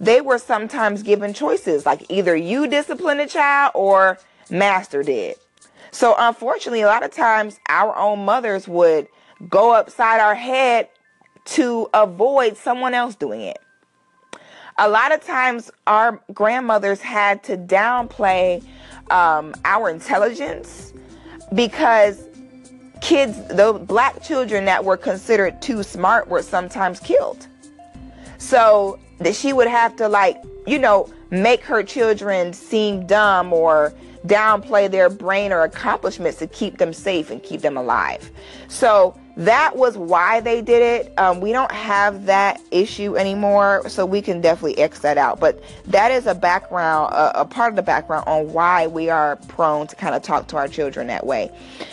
they 0.01 0.21
were 0.21 0.39
sometimes 0.39 1.03
given 1.03 1.33
choices 1.33 1.87
like 1.87 2.05
either 2.09 2.35
you 2.35 2.67
discipline 2.67 3.21
a 3.21 3.27
child 3.27 3.73
or 3.75 4.19
master 4.51 5.03
did. 5.03 5.37
So 5.95 6.17
unfortunately, 6.19 6.83
a 6.83 6.89
lot 6.89 7.05
of 7.05 7.13
times 7.13 7.61
our 7.69 7.97
own 7.97 8.25
mothers 8.25 8.67
would 8.67 9.07
go 9.49 9.73
upside 9.73 10.21
our 10.21 10.35
head 10.35 10.89
to 11.45 11.89
avoid 11.95 12.57
someone 12.57 12.95
else 12.95 13.15
doing 13.15 13.43
it. 13.43 13.59
A 14.77 14.89
lot 14.89 15.15
of 15.15 15.25
times 15.25 15.71
our 15.87 16.21
grandmothers 16.33 17.01
had 17.01 17.45
to 17.45 17.57
downplay 17.57 18.61
um, 19.13 19.55
our 19.65 19.89
intelligence 19.89 20.93
because 21.55 22.25
kids, 23.01 23.37
the 23.47 23.75
black 23.75 24.21
children 24.21 24.65
that 24.65 24.85
were 24.85 24.97
considered 24.97 25.63
too 25.63 25.85
smart 25.85 26.27
were 26.27 26.43
sometimes 26.43 26.99
killed. 26.99 27.47
So 28.39 28.99
that 29.21 29.37
she 29.37 29.53
would 29.53 29.69
have 29.69 29.95
to 29.99 30.09
like, 30.09 30.43
you 30.67 30.81
know, 30.81 31.09
make 31.31 31.63
her 31.63 31.85
children 31.85 32.53
seem 32.53 33.07
dumb 33.07 33.53
or 33.53 33.95
downplay 34.27 34.91
their 34.91 35.11
brain 35.11 35.53
or 35.53 35.63
accomplishments 35.65 36.39
to 36.39 36.47
keep 36.47 36.79
them 36.79 36.93
safe 36.93 37.31
and 37.31 37.43
keep 37.43 37.61
them 37.61 37.77
alive. 37.77 38.31
So 38.69 39.19
that 39.37 39.77
was 39.77 39.99
why 39.99 40.41
they 40.41 40.63
did 40.63 40.81
it. 40.81 41.13
Um, 41.19 41.41
we 41.41 41.53
don't 41.53 41.73
have 41.73 42.25
that 42.27 42.61
issue 42.71 43.17
anymore, 43.17 43.89
so 43.89 44.07
we 44.07 44.23
can 44.23 44.41
definitely 44.41 44.79
X 44.79 45.01
that 45.01 45.19
out. 45.19 45.41
But 45.41 45.63
that 45.87 46.11
is 46.11 46.27
a 46.27 46.35
background, 46.35 47.13
a, 47.13 47.41
a 47.41 47.45
part 47.45 47.71
of 47.71 47.77
the 47.77 47.83
background 47.83 48.27
on 48.27 48.53
why 48.53 48.87
we 48.87 49.11
are 49.11 49.37
prone 49.49 49.87
to 49.89 49.97
kind 49.97 50.15
of 50.15 50.23
talk 50.23 50.47
to 50.49 50.57
our 50.57 50.69
children 50.69 51.09
that 51.09 51.27
way. 51.27 51.51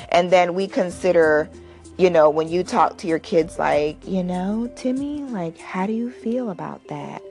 And 0.09 0.32
then 0.32 0.53
we 0.53 0.67
consider, 0.67 1.49
you 1.97 2.09
know, 2.09 2.29
when 2.29 2.47
you 2.47 2.63
talk 2.63 2.97
to 2.99 3.07
your 3.07 3.19
kids, 3.19 3.57
like, 3.59 4.07
you 4.07 4.23
know, 4.23 4.71
Timmy, 4.75 5.23
like, 5.23 5.57
how 5.57 5.88
do 5.88 5.93
you 5.93 6.11
feel 6.11 6.51
about 6.51 6.88
that? 6.88 7.21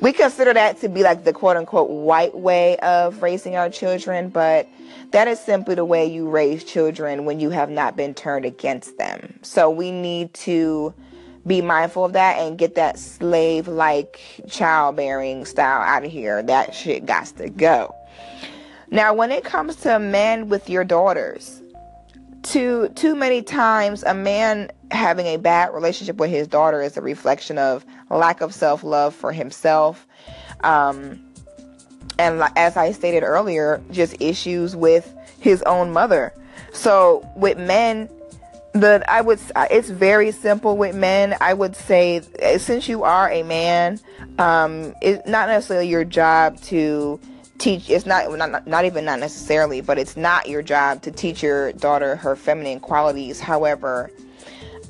We 0.00 0.12
consider 0.12 0.54
that 0.54 0.80
to 0.80 0.88
be 0.88 1.02
like 1.02 1.24
the 1.24 1.32
quote 1.32 1.56
unquote 1.56 1.90
white 1.90 2.36
way 2.36 2.76
of 2.78 3.22
raising 3.22 3.56
our 3.56 3.68
children, 3.68 4.28
but 4.30 4.68
that 5.12 5.28
is 5.28 5.38
simply 5.38 5.74
the 5.74 5.84
way 5.84 6.06
you 6.06 6.28
raise 6.28 6.64
children 6.64 7.24
when 7.24 7.40
you 7.40 7.50
have 7.50 7.70
not 7.70 7.96
been 7.96 8.14
turned 8.14 8.44
against 8.44 8.96
them. 8.98 9.38
So 9.42 9.68
we 9.68 9.90
need 9.90 10.32
to 10.34 10.94
be 11.46 11.62
mindful 11.62 12.04
of 12.04 12.12
that 12.12 12.38
and 12.38 12.58
get 12.58 12.74
that 12.74 12.98
slave 12.98 13.66
like 13.66 14.20
childbearing 14.48 15.44
style 15.44 15.82
out 15.82 16.04
of 16.04 16.10
here. 16.10 16.42
That 16.42 16.74
shit 16.74 17.06
got 17.06 17.26
to 17.38 17.48
go. 17.48 17.94
Now, 18.90 19.14
when 19.14 19.30
it 19.30 19.44
comes 19.44 19.76
to 19.76 19.98
men 19.98 20.48
with 20.48 20.68
your 20.68 20.84
daughters, 20.84 21.62
too 22.42 22.88
too 22.94 23.14
many 23.14 23.42
times 23.42 24.02
a 24.04 24.14
man 24.14 24.70
having 24.90 25.26
a 25.26 25.36
bad 25.36 25.72
relationship 25.74 26.16
with 26.16 26.30
his 26.30 26.48
daughter 26.48 26.80
is 26.82 26.96
a 26.96 27.02
reflection 27.02 27.58
of 27.58 27.84
lack 28.10 28.40
of 28.40 28.52
self-love 28.52 29.14
for 29.14 29.32
himself 29.32 30.06
um, 30.62 31.18
and 32.18 32.42
as 32.56 32.76
i 32.76 32.92
stated 32.92 33.22
earlier 33.22 33.80
just 33.90 34.14
issues 34.20 34.76
with 34.76 35.14
his 35.40 35.62
own 35.62 35.90
mother. 35.90 36.32
So 36.72 37.28
with 37.34 37.58
men 37.58 38.08
the 38.72 39.02
i 39.08 39.20
would 39.20 39.40
it's 39.70 39.90
very 39.90 40.30
simple 40.30 40.76
with 40.76 40.94
men. 40.94 41.36
I 41.40 41.54
would 41.54 41.74
say 41.74 42.20
since 42.58 42.88
you 42.88 43.02
are 43.02 43.28
a 43.30 43.42
man 43.42 43.98
um, 44.38 44.94
it's 45.02 45.26
not 45.28 45.48
necessarily 45.48 45.88
your 45.88 46.04
job 46.04 46.60
to 46.62 47.18
teach 47.58 47.90
it's 47.90 48.06
not, 48.06 48.30
not 48.38 48.66
not 48.66 48.84
even 48.84 49.04
not 49.04 49.18
necessarily 49.18 49.80
but 49.80 49.98
it's 49.98 50.16
not 50.16 50.48
your 50.48 50.62
job 50.62 51.02
to 51.02 51.10
teach 51.10 51.42
your 51.42 51.72
daughter 51.72 52.14
her 52.16 52.36
feminine 52.36 52.78
qualities. 52.78 53.40
However 53.40 54.10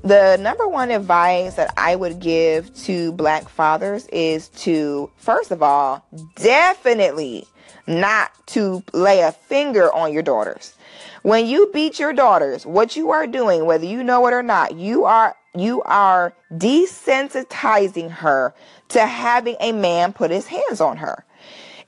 the 0.02 0.38
number 0.38 0.66
one 0.66 0.90
advice 0.90 1.54
that 1.54 1.72
I 1.76 1.94
would 1.94 2.20
give 2.20 2.74
to 2.84 3.12
black 3.12 3.48
fathers 3.48 4.06
is 4.06 4.48
to 4.48 5.10
first 5.16 5.50
of 5.50 5.62
all 5.62 6.04
definitely 6.36 7.46
not 7.86 8.30
to 8.48 8.82
lay 8.92 9.20
a 9.20 9.32
finger 9.32 9.92
on 9.92 10.12
your 10.12 10.22
daughters. 10.22 10.74
When 11.22 11.46
you 11.46 11.70
beat 11.72 11.98
your 11.98 12.12
daughters 12.12 12.64
what 12.64 12.96
you 12.96 13.10
are 13.10 13.26
doing 13.26 13.66
whether 13.66 13.84
you 13.84 14.02
know 14.02 14.26
it 14.26 14.32
or 14.32 14.42
not 14.42 14.76
you 14.76 15.04
are 15.04 15.36
you 15.54 15.82
are 15.82 16.32
desensitizing 16.52 18.10
her 18.10 18.54
to 18.88 19.04
having 19.04 19.56
a 19.60 19.72
man 19.72 20.12
put 20.12 20.30
his 20.30 20.46
hands 20.46 20.80
on 20.80 20.96
her 20.96 21.24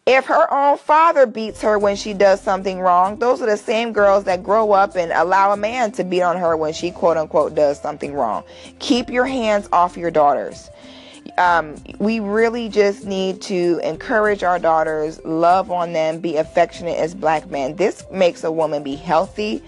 if 0.06 0.26
her 0.26 0.52
own 0.52 0.78
father 0.78 1.26
beats 1.26 1.62
her 1.62 1.78
when 1.78 1.94
she 1.94 2.12
does 2.12 2.40
something 2.40 2.80
wrong, 2.80 3.18
those 3.18 3.40
are 3.40 3.46
the 3.46 3.56
same 3.56 3.92
girls 3.92 4.24
that 4.24 4.42
grow 4.42 4.72
up 4.72 4.96
and 4.96 5.12
allow 5.12 5.52
a 5.52 5.56
man 5.56 5.92
to 5.92 6.02
beat 6.02 6.22
on 6.22 6.36
her 6.36 6.56
when 6.56 6.72
she 6.72 6.90
quote 6.90 7.16
unquote 7.16 7.54
does 7.54 7.80
something 7.80 8.12
wrong. 8.12 8.42
Keep 8.80 9.10
your 9.10 9.26
hands 9.26 9.68
off 9.72 9.96
your 9.96 10.10
daughters. 10.10 10.70
Um, 11.38 11.76
we 12.00 12.18
really 12.18 12.68
just 12.68 13.06
need 13.06 13.40
to 13.42 13.80
encourage 13.84 14.42
our 14.42 14.58
daughters, 14.58 15.24
love 15.24 15.70
on 15.70 15.92
them, 15.92 16.18
be 16.18 16.36
affectionate 16.36 16.98
as 16.98 17.14
black 17.14 17.48
men. 17.48 17.76
This 17.76 18.04
makes 18.10 18.42
a 18.42 18.50
woman 18.50 18.82
be 18.82 18.96
healthy. 18.96 19.62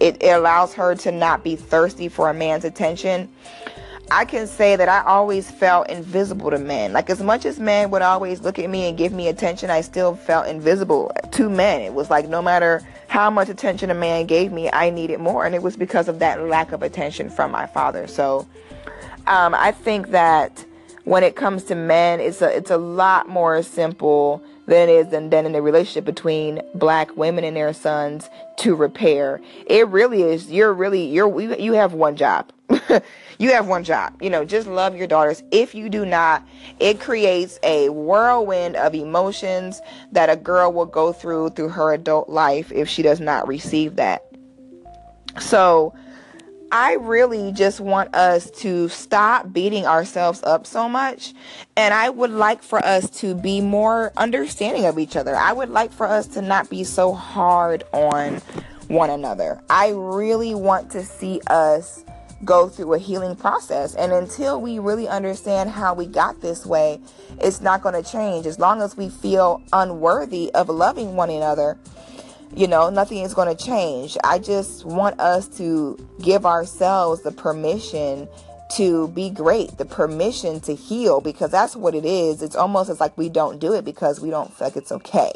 It, 0.00 0.22
it 0.22 0.28
allows 0.28 0.74
her 0.74 0.94
to 0.96 1.10
not 1.10 1.42
be 1.42 1.56
thirsty 1.56 2.08
for 2.08 2.28
a 2.28 2.34
man's 2.34 2.66
attention. 2.66 3.30
I 4.10 4.24
can 4.24 4.46
say 4.46 4.76
that 4.76 4.88
I 4.88 5.02
always 5.02 5.50
felt 5.50 5.90
invisible 5.90 6.50
to 6.50 6.58
men. 6.58 6.92
Like 6.92 7.10
as 7.10 7.22
much 7.22 7.44
as 7.44 7.60
men 7.60 7.90
would 7.90 8.00
always 8.00 8.40
look 8.40 8.58
at 8.58 8.70
me 8.70 8.88
and 8.88 8.96
give 8.96 9.12
me 9.12 9.28
attention, 9.28 9.70
I 9.70 9.82
still 9.82 10.14
felt 10.14 10.46
invisible 10.46 11.12
to 11.32 11.50
men. 11.50 11.82
It 11.82 11.92
was 11.92 12.08
like 12.08 12.28
no 12.28 12.40
matter 12.40 12.82
how 13.08 13.28
much 13.28 13.48
attention 13.48 13.90
a 13.90 13.94
man 13.94 14.26
gave 14.26 14.50
me, 14.50 14.70
I 14.72 14.90
needed 14.90 15.20
more, 15.20 15.44
and 15.44 15.54
it 15.54 15.62
was 15.62 15.76
because 15.76 16.08
of 16.08 16.20
that 16.20 16.40
lack 16.42 16.72
of 16.72 16.82
attention 16.82 17.28
from 17.28 17.50
my 17.50 17.66
father. 17.66 18.06
So 18.06 18.46
um, 19.26 19.54
I 19.54 19.72
think 19.72 20.08
that 20.10 20.64
when 21.04 21.22
it 21.22 21.36
comes 21.36 21.64
to 21.64 21.74
men, 21.74 22.20
it's 22.20 22.40
a 22.40 22.54
it's 22.54 22.70
a 22.70 22.78
lot 22.78 23.28
more 23.28 23.62
simple 23.62 24.42
than 24.66 24.88
it 24.88 24.92
is 24.92 25.08
than, 25.08 25.30
than 25.30 25.46
in 25.46 25.52
the 25.52 25.62
relationship 25.62 26.04
between 26.04 26.60
black 26.74 27.14
women 27.16 27.44
and 27.44 27.56
their 27.56 27.72
sons 27.72 28.28
to 28.58 28.74
repair. 28.74 29.40
It 29.66 29.88
really 29.88 30.22
is. 30.22 30.50
You're 30.50 30.72
really 30.72 31.06
you're 31.06 31.58
you 31.58 31.74
have 31.74 31.92
one 31.92 32.16
job. 32.16 32.52
you 33.38 33.52
have 33.52 33.66
one 33.66 33.84
job. 33.84 34.20
You 34.20 34.30
know, 34.30 34.44
just 34.44 34.66
love 34.66 34.96
your 34.96 35.06
daughters. 35.06 35.42
If 35.50 35.74
you 35.74 35.88
do 35.88 36.04
not, 36.04 36.46
it 36.80 37.00
creates 37.00 37.58
a 37.62 37.88
whirlwind 37.88 38.76
of 38.76 38.94
emotions 38.94 39.80
that 40.12 40.28
a 40.28 40.36
girl 40.36 40.72
will 40.72 40.86
go 40.86 41.12
through 41.12 41.50
through 41.50 41.70
her 41.70 41.92
adult 41.92 42.28
life 42.28 42.72
if 42.72 42.88
she 42.88 43.02
does 43.02 43.20
not 43.20 43.46
receive 43.46 43.96
that. 43.96 44.24
So, 45.40 45.94
I 46.70 46.94
really 46.94 47.52
just 47.52 47.80
want 47.80 48.14
us 48.14 48.50
to 48.50 48.88
stop 48.88 49.52
beating 49.52 49.86
ourselves 49.86 50.42
up 50.42 50.66
so 50.66 50.86
much. 50.86 51.32
And 51.76 51.94
I 51.94 52.10
would 52.10 52.30
like 52.30 52.62
for 52.62 52.84
us 52.84 53.08
to 53.20 53.34
be 53.34 53.62
more 53.62 54.12
understanding 54.18 54.84
of 54.84 54.98
each 54.98 55.16
other. 55.16 55.34
I 55.34 55.52
would 55.52 55.70
like 55.70 55.90
for 55.90 56.06
us 56.06 56.26
to 56.28 56.42
not 56.42 56.68
be 56.68 56.84
so 56.84 57.14
hard 57.14 57.84
on 57.94 58.42
one 58.88 59.08
another. 59.08 59.62
I 59.70 59.92
really 59.94 60.54
want 60.54 60.90
to 60.90 61.02
see 61.04 61.40
us 61.46 62.04
go 62.44 62.68
through 62.68 62.94
a 62.94 62.98
healing 62.98 63.36
process. 63.36 63.94
And 63.94 64.12
until 64.12 64.60
we 64.60 64.78
really 64.78 65.08
understand 65.08 65.70
how 65.70 65.94
we 65.94 66.06
got 66.06 66.40
this 66.40 66.64
way, 66.64 67.00
it's 67.40 67.60
not 67.60 67.82
going 67.82 68.02
to 68.02 68.08
change. 68.08 68.46
As 68.46 68.58
long 68.58 68.80
as 68.80 68.96
we 68.96 69.08
feel 69.08 69.62
unworthy 69.72 70.52
of 70.54 70.68
loving 70.68 71.16
one 71.16 71.30
another, 71.30 71.78
you 72.54 72.66
know, 72.66 72.90
nothing 72.90 73.18
is 73.18 73.34
going 73.34 73.54
to 73.54 73.64
change. 73.64 74.16
I 74.24 74.38
just 74.38 74.84
want 74.84 75.20
us 75.20 75.48
to 75.58 75.98
give 76.22 76.46
ourselves 76.46 77.22
the 77.22 77.32
permission 77.32 78.28
to 78.76 79.08
be 79.08 79.30
great, 79.30 79.76
the 79.78 79.84
permission 79.84 80.60
to 80.60 80.74
heal, 80.74 81.20
because 81.20 81.50
that's 81.50 81.74
what 81.74 81.94
it 81.94 82.04
is. 82.04 82.42
It's 82.42 82.56
almost 82.56 82.90
as 82.90 83.00
like 83.00 83.16
we 83.16 83.28
don't 83.28 83.58
do 83.58 83.72
it 83.74 83.84
because 83.84 84.20
we 84.20 84.30
don't 84.30 84.52
feel 84.52 84.68
like 84.68 84.76
it's 84.76 84.92
okay. 84.92 85.32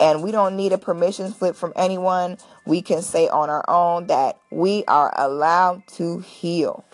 And 0.00 0.22
we 0.22 0.32
don't 0.32 0.56
need 0.56 0.72
a 0.72 0.78
permission 0.78 1.32
slip 1.32 1.56
from 1.56 1.72
anyone. 1.76 2.38
We 2.66 2.82
can 2.82 3.02
say 3.02 3.28
on 3.28 3.48
our 3.50 3.64
own 3.68 4.08
that 4.08 4.38
we 4.50 4.84
are 4.86 5.12
allowed 5.16 5.86
to 5.96 6.18
heal. 6.20 6.84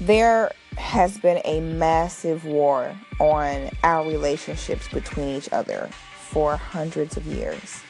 there 0.00 0.52
has 0.76 1.18
been 1.18 1.40
a 1.44 1.60
massive 1.60 2.44
war 2.44 2.94
on 3.18 3.70
our 3.82 4.06
relationships 4.06 4.88
between 4.88 5.28
each 5.28 5.52
other 5.52 5.90
for 6.30 6.56
hundreds 6.56 7.16
of 7.16 7.26
years. 7.26 7.80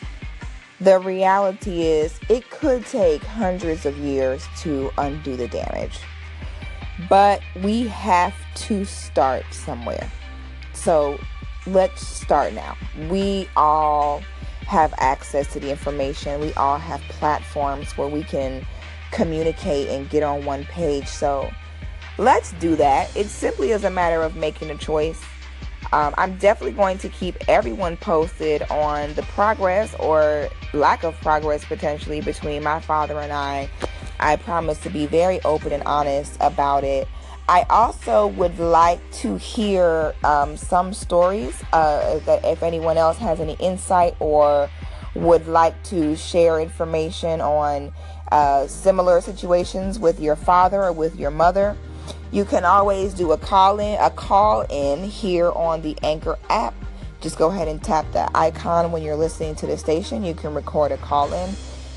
The 0.80 0.98
reality 0.98 1.82
is, 1.82 2.18
it 2.28 2.48
could 2.50 2.86
take 2.86 3.22
hundreds 3.22 3.84
of 3.84 3.98
years 3.98 4.46
to 4.60 4.90
undo 4.96 5.36
the 5.36 5.48
damage. 5.48 5.98
But 7.08 7.42
we 7.62 7.88
have 7.88 8.34
to 8.68 8.84
start 8.84 9.44
somewhere. 9.50 10.10
So 10.72 11.18
let's 11.72 12.06
start 12.06 12.52
now. 12.52 12.76
We 13.08 13.48
all 13.56 14.22
have 14.66 14.92
access 14.98 15.50
to 15.52 15.60
the 15.60 15.70
information, 15.70 16.40
we 16.40 16.52
all 16.54 16.78
have 16.78 17.00
platforms 17.02 17.96
where 17.96 18.08
we 18.08 18.22
can 18.22 18.66
communicate 19.12 19.88
and 19.88 20.08
get 20.10 20.22
on 20.22 20.44
one 20.44 20.64
page. 20.64 21.06
So 21.06 21.50
let's 22.18 22.52
do 22.54 22.76
that. 22.76 23.14
It 23.16 23.28
simply 23.28 23.70
is 23.70 23.84
a 23.84 23.90
matter 23.90 24.22
of 24.22 24.36
making 24.36 24.70
a 24.70 24.76
choice. 24.76 25.22
Um, 25.92 26.14
I'm 26.18 26.36
definitely 26.36 26.76
going 26.76 26.98
to 26.98 27.08
keep 27.08 27.36
everyone 27.48 27.96
posted 27.96 28.62
on 28.70 29.14
the 29.14 29.22
progress 29.22 29.94
or 29.94 30.48
lack 30.74 31.02
of 31.02 31.18
progress 31.22 31.64
potentially 31.64 32.20
between 32.20 32.62
my 32.62 32.80
father 32.80 33.18
and 33.20 33.32
I. 33.32 33.70
I 34.20 34.36
promise 34.36 34.78
to 34.80 34.90
be 34.90 35.06
very 35.06 35.40
open 35.44 35.72
and 35.72 35.82
honest 35.84 36.36
about 36.40 36.84
it. 36.84 37.08
I 37.48 37.64
also 37.70 38.26
would 38.26 38.58
like 38.58 39.00
to 39.12 39.38
hear 39.38 40.14
um, 40.22 40.58
some 40.58 40.92
stories 40.92 41.62
uh, 41.72 42.18
that 42.20 42.44
if 42.44 42.62
anyone 42.62 42.98
else 42.98 43.16
has 43.18 43.40
any 43.40 43.54
insight 43.54 44.14
or 44.20 44.68
would 45.14 45.48
like 45.48 45.82
to 45.84 46.14
share 46.14 46.60
information 46.60 47.40
on 47.40 47.90
uh, 48.30 48.66
similar 48.66 49.22
situations 49.22 49.98
with 49.98 50.20
your 50.20 50.36
father 50.36 50.82
or 50.84 50.92
with 50.92 51.18
your 51.18 51.30
mother. 51.30 51.74
You 52.30 52.44
can 52.44 52.66
always 52.66 53.14
do 53.14 53.32
a 53.32 53.38
call 53.38 53.80
in, 53.80 53.98
a 53.98 54.10
call 54.10 54.66
in 54.68 55.02
here 55.02 55.50
on 55.52 55.80
the 55.80 55.96
Anchor 56.02 56.38
app. 56.50 56.74
Just 57.22 57.38
go 57.38 57.48
ahead 57.48 57.66
and 57.66 57.82
tap 57.82 58.04
that 58.12 58.30
icon 58.34 58.92
when 58.92 59.02
you're 59.02 59.16
listening 59.16 59.54
to 59.56 59.66
the 59.66 59.78
station. 59.78 60.22
You 60.22 60.34
can 60.34 60.54
record 60.54 60.92
a 60.92 60.98
call 60.98 61.32
in. 61.32 61.54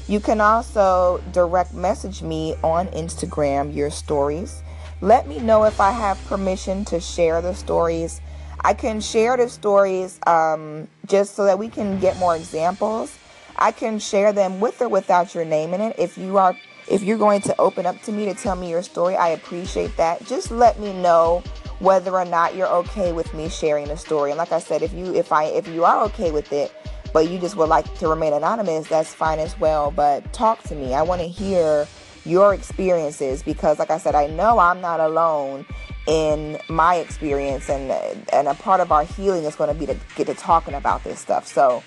You 0.07 0.21
can 0.21 0.39
also 0.39 1.21
direct 1.33 1.73
message 1.73 2.21
me 2.21 2.55
on 2.63 2.87
Instagram 2.87 3.75
your 3.75 3.91
stories. 3.91 4.63
Let 5.01 5.27
me 5.27 5.39
know 5.39 5.63
if 5.63 5.81
I 5.81 5.89
have 5.89 6.23
permission 6.25 6.85
to 6.85 6.99
share 6.99 7.41
the 7.41 7.55
stories. 7.55 8.21
I 8.63 8.75
can 8.75 9.01
share 9.01 9.35
the 9.35 9.49
stories 9.49 10.19
um, 10.27 10.87
just 11.07 11.33
so 11.33 11.45
that 11.45 11.57
we 11.57 11.69
can 11.69 11.99
get 11.99 12.17
more 12.17 12.35
examples. 12.35 13.17
I 13.55 13.71
can 13.71 13.97
share 13.97 14.31
them 14.31 14.59
with 14.59 14.79
or 14.79 14.89
without 14.89 15.33
your 15.33 15.43
name 15.43 15.73
in 15.73 15.81
it. 15.81 15.95
If 15.97 16.19
you 16.19 16.37
are 16.37 16.55
if 16.87 17.01
you're 17.01 17.17
going 17.17 17.41
to 17.41 17.59
open 17.59 17.85
up 17.85 17.99
to 18.03 18.11
me 18.11 18.25
to 18.25 18.33
tell 18.35 18.55
me 18.55 18.69
your 18.69 18.83
story, 18.83 19.15
I 19.15 19.29
appreciate 19.29 19.95
that. 19.97 20.23
Just 20.25 20.51
let 20.51 20.79
me 20.79 20.93
know 20.93 21.41
whether 21.79 22.11
or 22.11 22.25
not 22.25 22.55
you're 22.55 22.67
okay 22.67 23.11
with 23.11 23.33
me 23.33 23.49
sharing 23.49 23.87
the 23.87 23.97
story. 23.97 24.29
And 24.29 24.37
like 24.37 24.51
I 24.51 24.59
said, 24.59 24.83
if 24.83 24.93
you 24.93 25.15
if 25.15 25.31
I 25.31 25.45
if 25.45 25.67
you 25.67 25.83
are 25.83 26.03
okay 26.05 26.29
with 26.31 26.53
it, 26.53 26.71
but 27.11 27.27
you 27.27 27.39
just 27.39 27.55
would 27.55 27.69
like 27.69 27.91
to 27.99 28.07
remain 28.07 28.33
anonymous, 28.33 28.87
that's 28.87 29.13
fine 29.13 29.39
as 29.39 29.59
well. 29.59 29.89
But 29.89 30.31
talk 30.31 30.61
to 30.63 30.75
me. 30.75 30.93
I 30.93 31.01
want 31.01 31.21
to 31.21 31.27
hear 31.27 31.87
your 32.25 32.53
experiences 32.53 33.43
because 33.43 33.79
like 33.79 33.89
I 33.89 33.97
said, 33.97 34.15
I 34.15 34.27
know 34.27 34.59
I'm 34.59 34.81
not 34.81 34.99
alone 34.99 35.65
in 36.07 36.59
my 36.69 36.95
experience 36.95 37.69
and 37.69 37.91
and 38.33 38.47
a 38.47 38.55
part 38.55 38.81
of 38.81 38.91
our 38.91 39.03
healing 39.03 39.43
is 39.43 39.55
going 39.55 39.73
to 39.73 39.79
be 39.79 39.85
to 39.85 39.97
get 40.15 40.27
to 40.27 40.33
talking 40.33 40.73
about 40.73 41.03
this 41.03 41.19
stuff. 41.19 41.45
So 41.47 41.83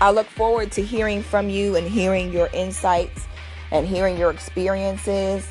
I 0.00 0.10
look 0.10 0.26
forward 0.26 0.72
to 0.72 0.82
hearing 0.82 1.22
from 1.22 1.48
you 1.48 1.74
and 1.74 1.86
hearing 1.86 2.32
your 2.32 2.48
insights 2.52 3.26
and 3.70 3.86
hearing 3.86 4.16
your 4.16 4.30
experiences. 4.30 5.46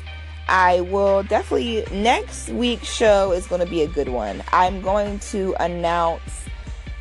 I 0.48 0.80
will 0.80 1.22
definitely, 1.22 1.84
next 1.92 2.48
week's 2.48 2.90
show 2.90 3.32
is 3.32 3.46
going 3.46 3.60
to 3.60 3.70
be 3.70 3.82
a 3.82 3.86
good 3.86 4.08
one. 4.08 4.42
I'm 4.50 4.80
going 4.80 5.18
to 5.18 5.54
announce 5.60 6.46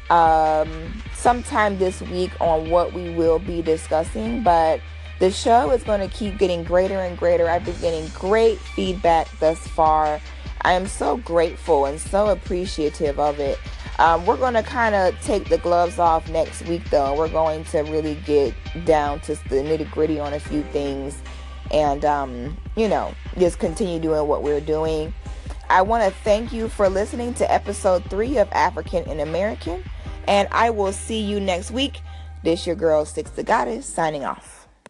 um, 0.10 1.02
sometime 1.14 1.78
this 1.78 2.02
week 2.02 2.32
on 2.42 2.70
what 2.70 2.92
we 2.92 3.10
will 3.12 3.40
be 3.40 3.62
discussing, 3.62 4.44
but 4.44 4.82
the 5.20 5.32
show 5.32 5.72
is 5.72 5.84
going 5.84 6.08
to 6.08 6.16
keep 6.16 6.38
getting 6.38 6.64
greater 6.64 7.00
and 7.00 7.18
greater. 7.18 7.50
I've 7.50 7.66
been 7.66 7.80
getting 7.80 8.08
great 8.10 8.60
feedback 8.60 9.28
thus 9.40 9.60
far. 9.60 10.22
I 10.62 10.74
am 10.74 10.88
so 10.88 11.18
grateful 11.18 11.86
and 11.86 12.00
so 12.00 12.30
appreciative 12.30 13.20
of 13.20 13.40
it. 13.40 13.60
Um, 14.00 14.26
we're 14.26 14.38
going 14.38 14.54
to 14.54 14.64
kind 14.64 14.94
of 14.94 15.20
take 15.22 15.50
the 15.50 15.58
gloves 15.58 15.98
off 15.98 16.30
next 16.30 16.68
week, 16.68 16.88
though. 16.90 17.16
We're 17.16 17.30
going 17.30 17.64
to 17.66 17.80
really 17.82 18.16
get 18.26 18.54
down 18.86 19.20
to 19.22 19.36
the 19.50 19.56
nitty 19.56 19.90
gritty 19.90 20.20
on 20.20 20.34
a 20.34 20.40
few 20.40 20.62
things 20.64 21.20
and, 21.72 22.06
um, 22.06 22.58
you 22.76 22.88
know, 22.88 23.14
just 23.38 23.60
continue 23.60 24.00
doing 24.00 24.28
what 24.28 24.44
we're 24.44 24.62
doing. 24.62 25.14
I 25.70 25.82
want 25.82 26.04
to 26.04 26.12
thank 26.22 26.54
you 26.54 26.70
for 26.70 26.90
listening 26.90 27.34
to 27.36 27.52
episode 27.52 28.06
three 28.10 28.38
of 28.38 28.50
African 28.52 29.04
in 29.10 29.20
American, 29.20 29.84
and 30.28 30.48
I 30.52 30.70
will 30.70 30.94
see 30.94 31.20
you 31.20 31.40
next 31.40 31.72
week. 31.72 32.00
This 32.44 32.66
your 32.66 32.76
girl, 32.76 33.04
Six 33.04 33.32
the 33.32 33.44
Goddess, 33.44 33.86
signing 33.86 34.24
off. 34.24 34.57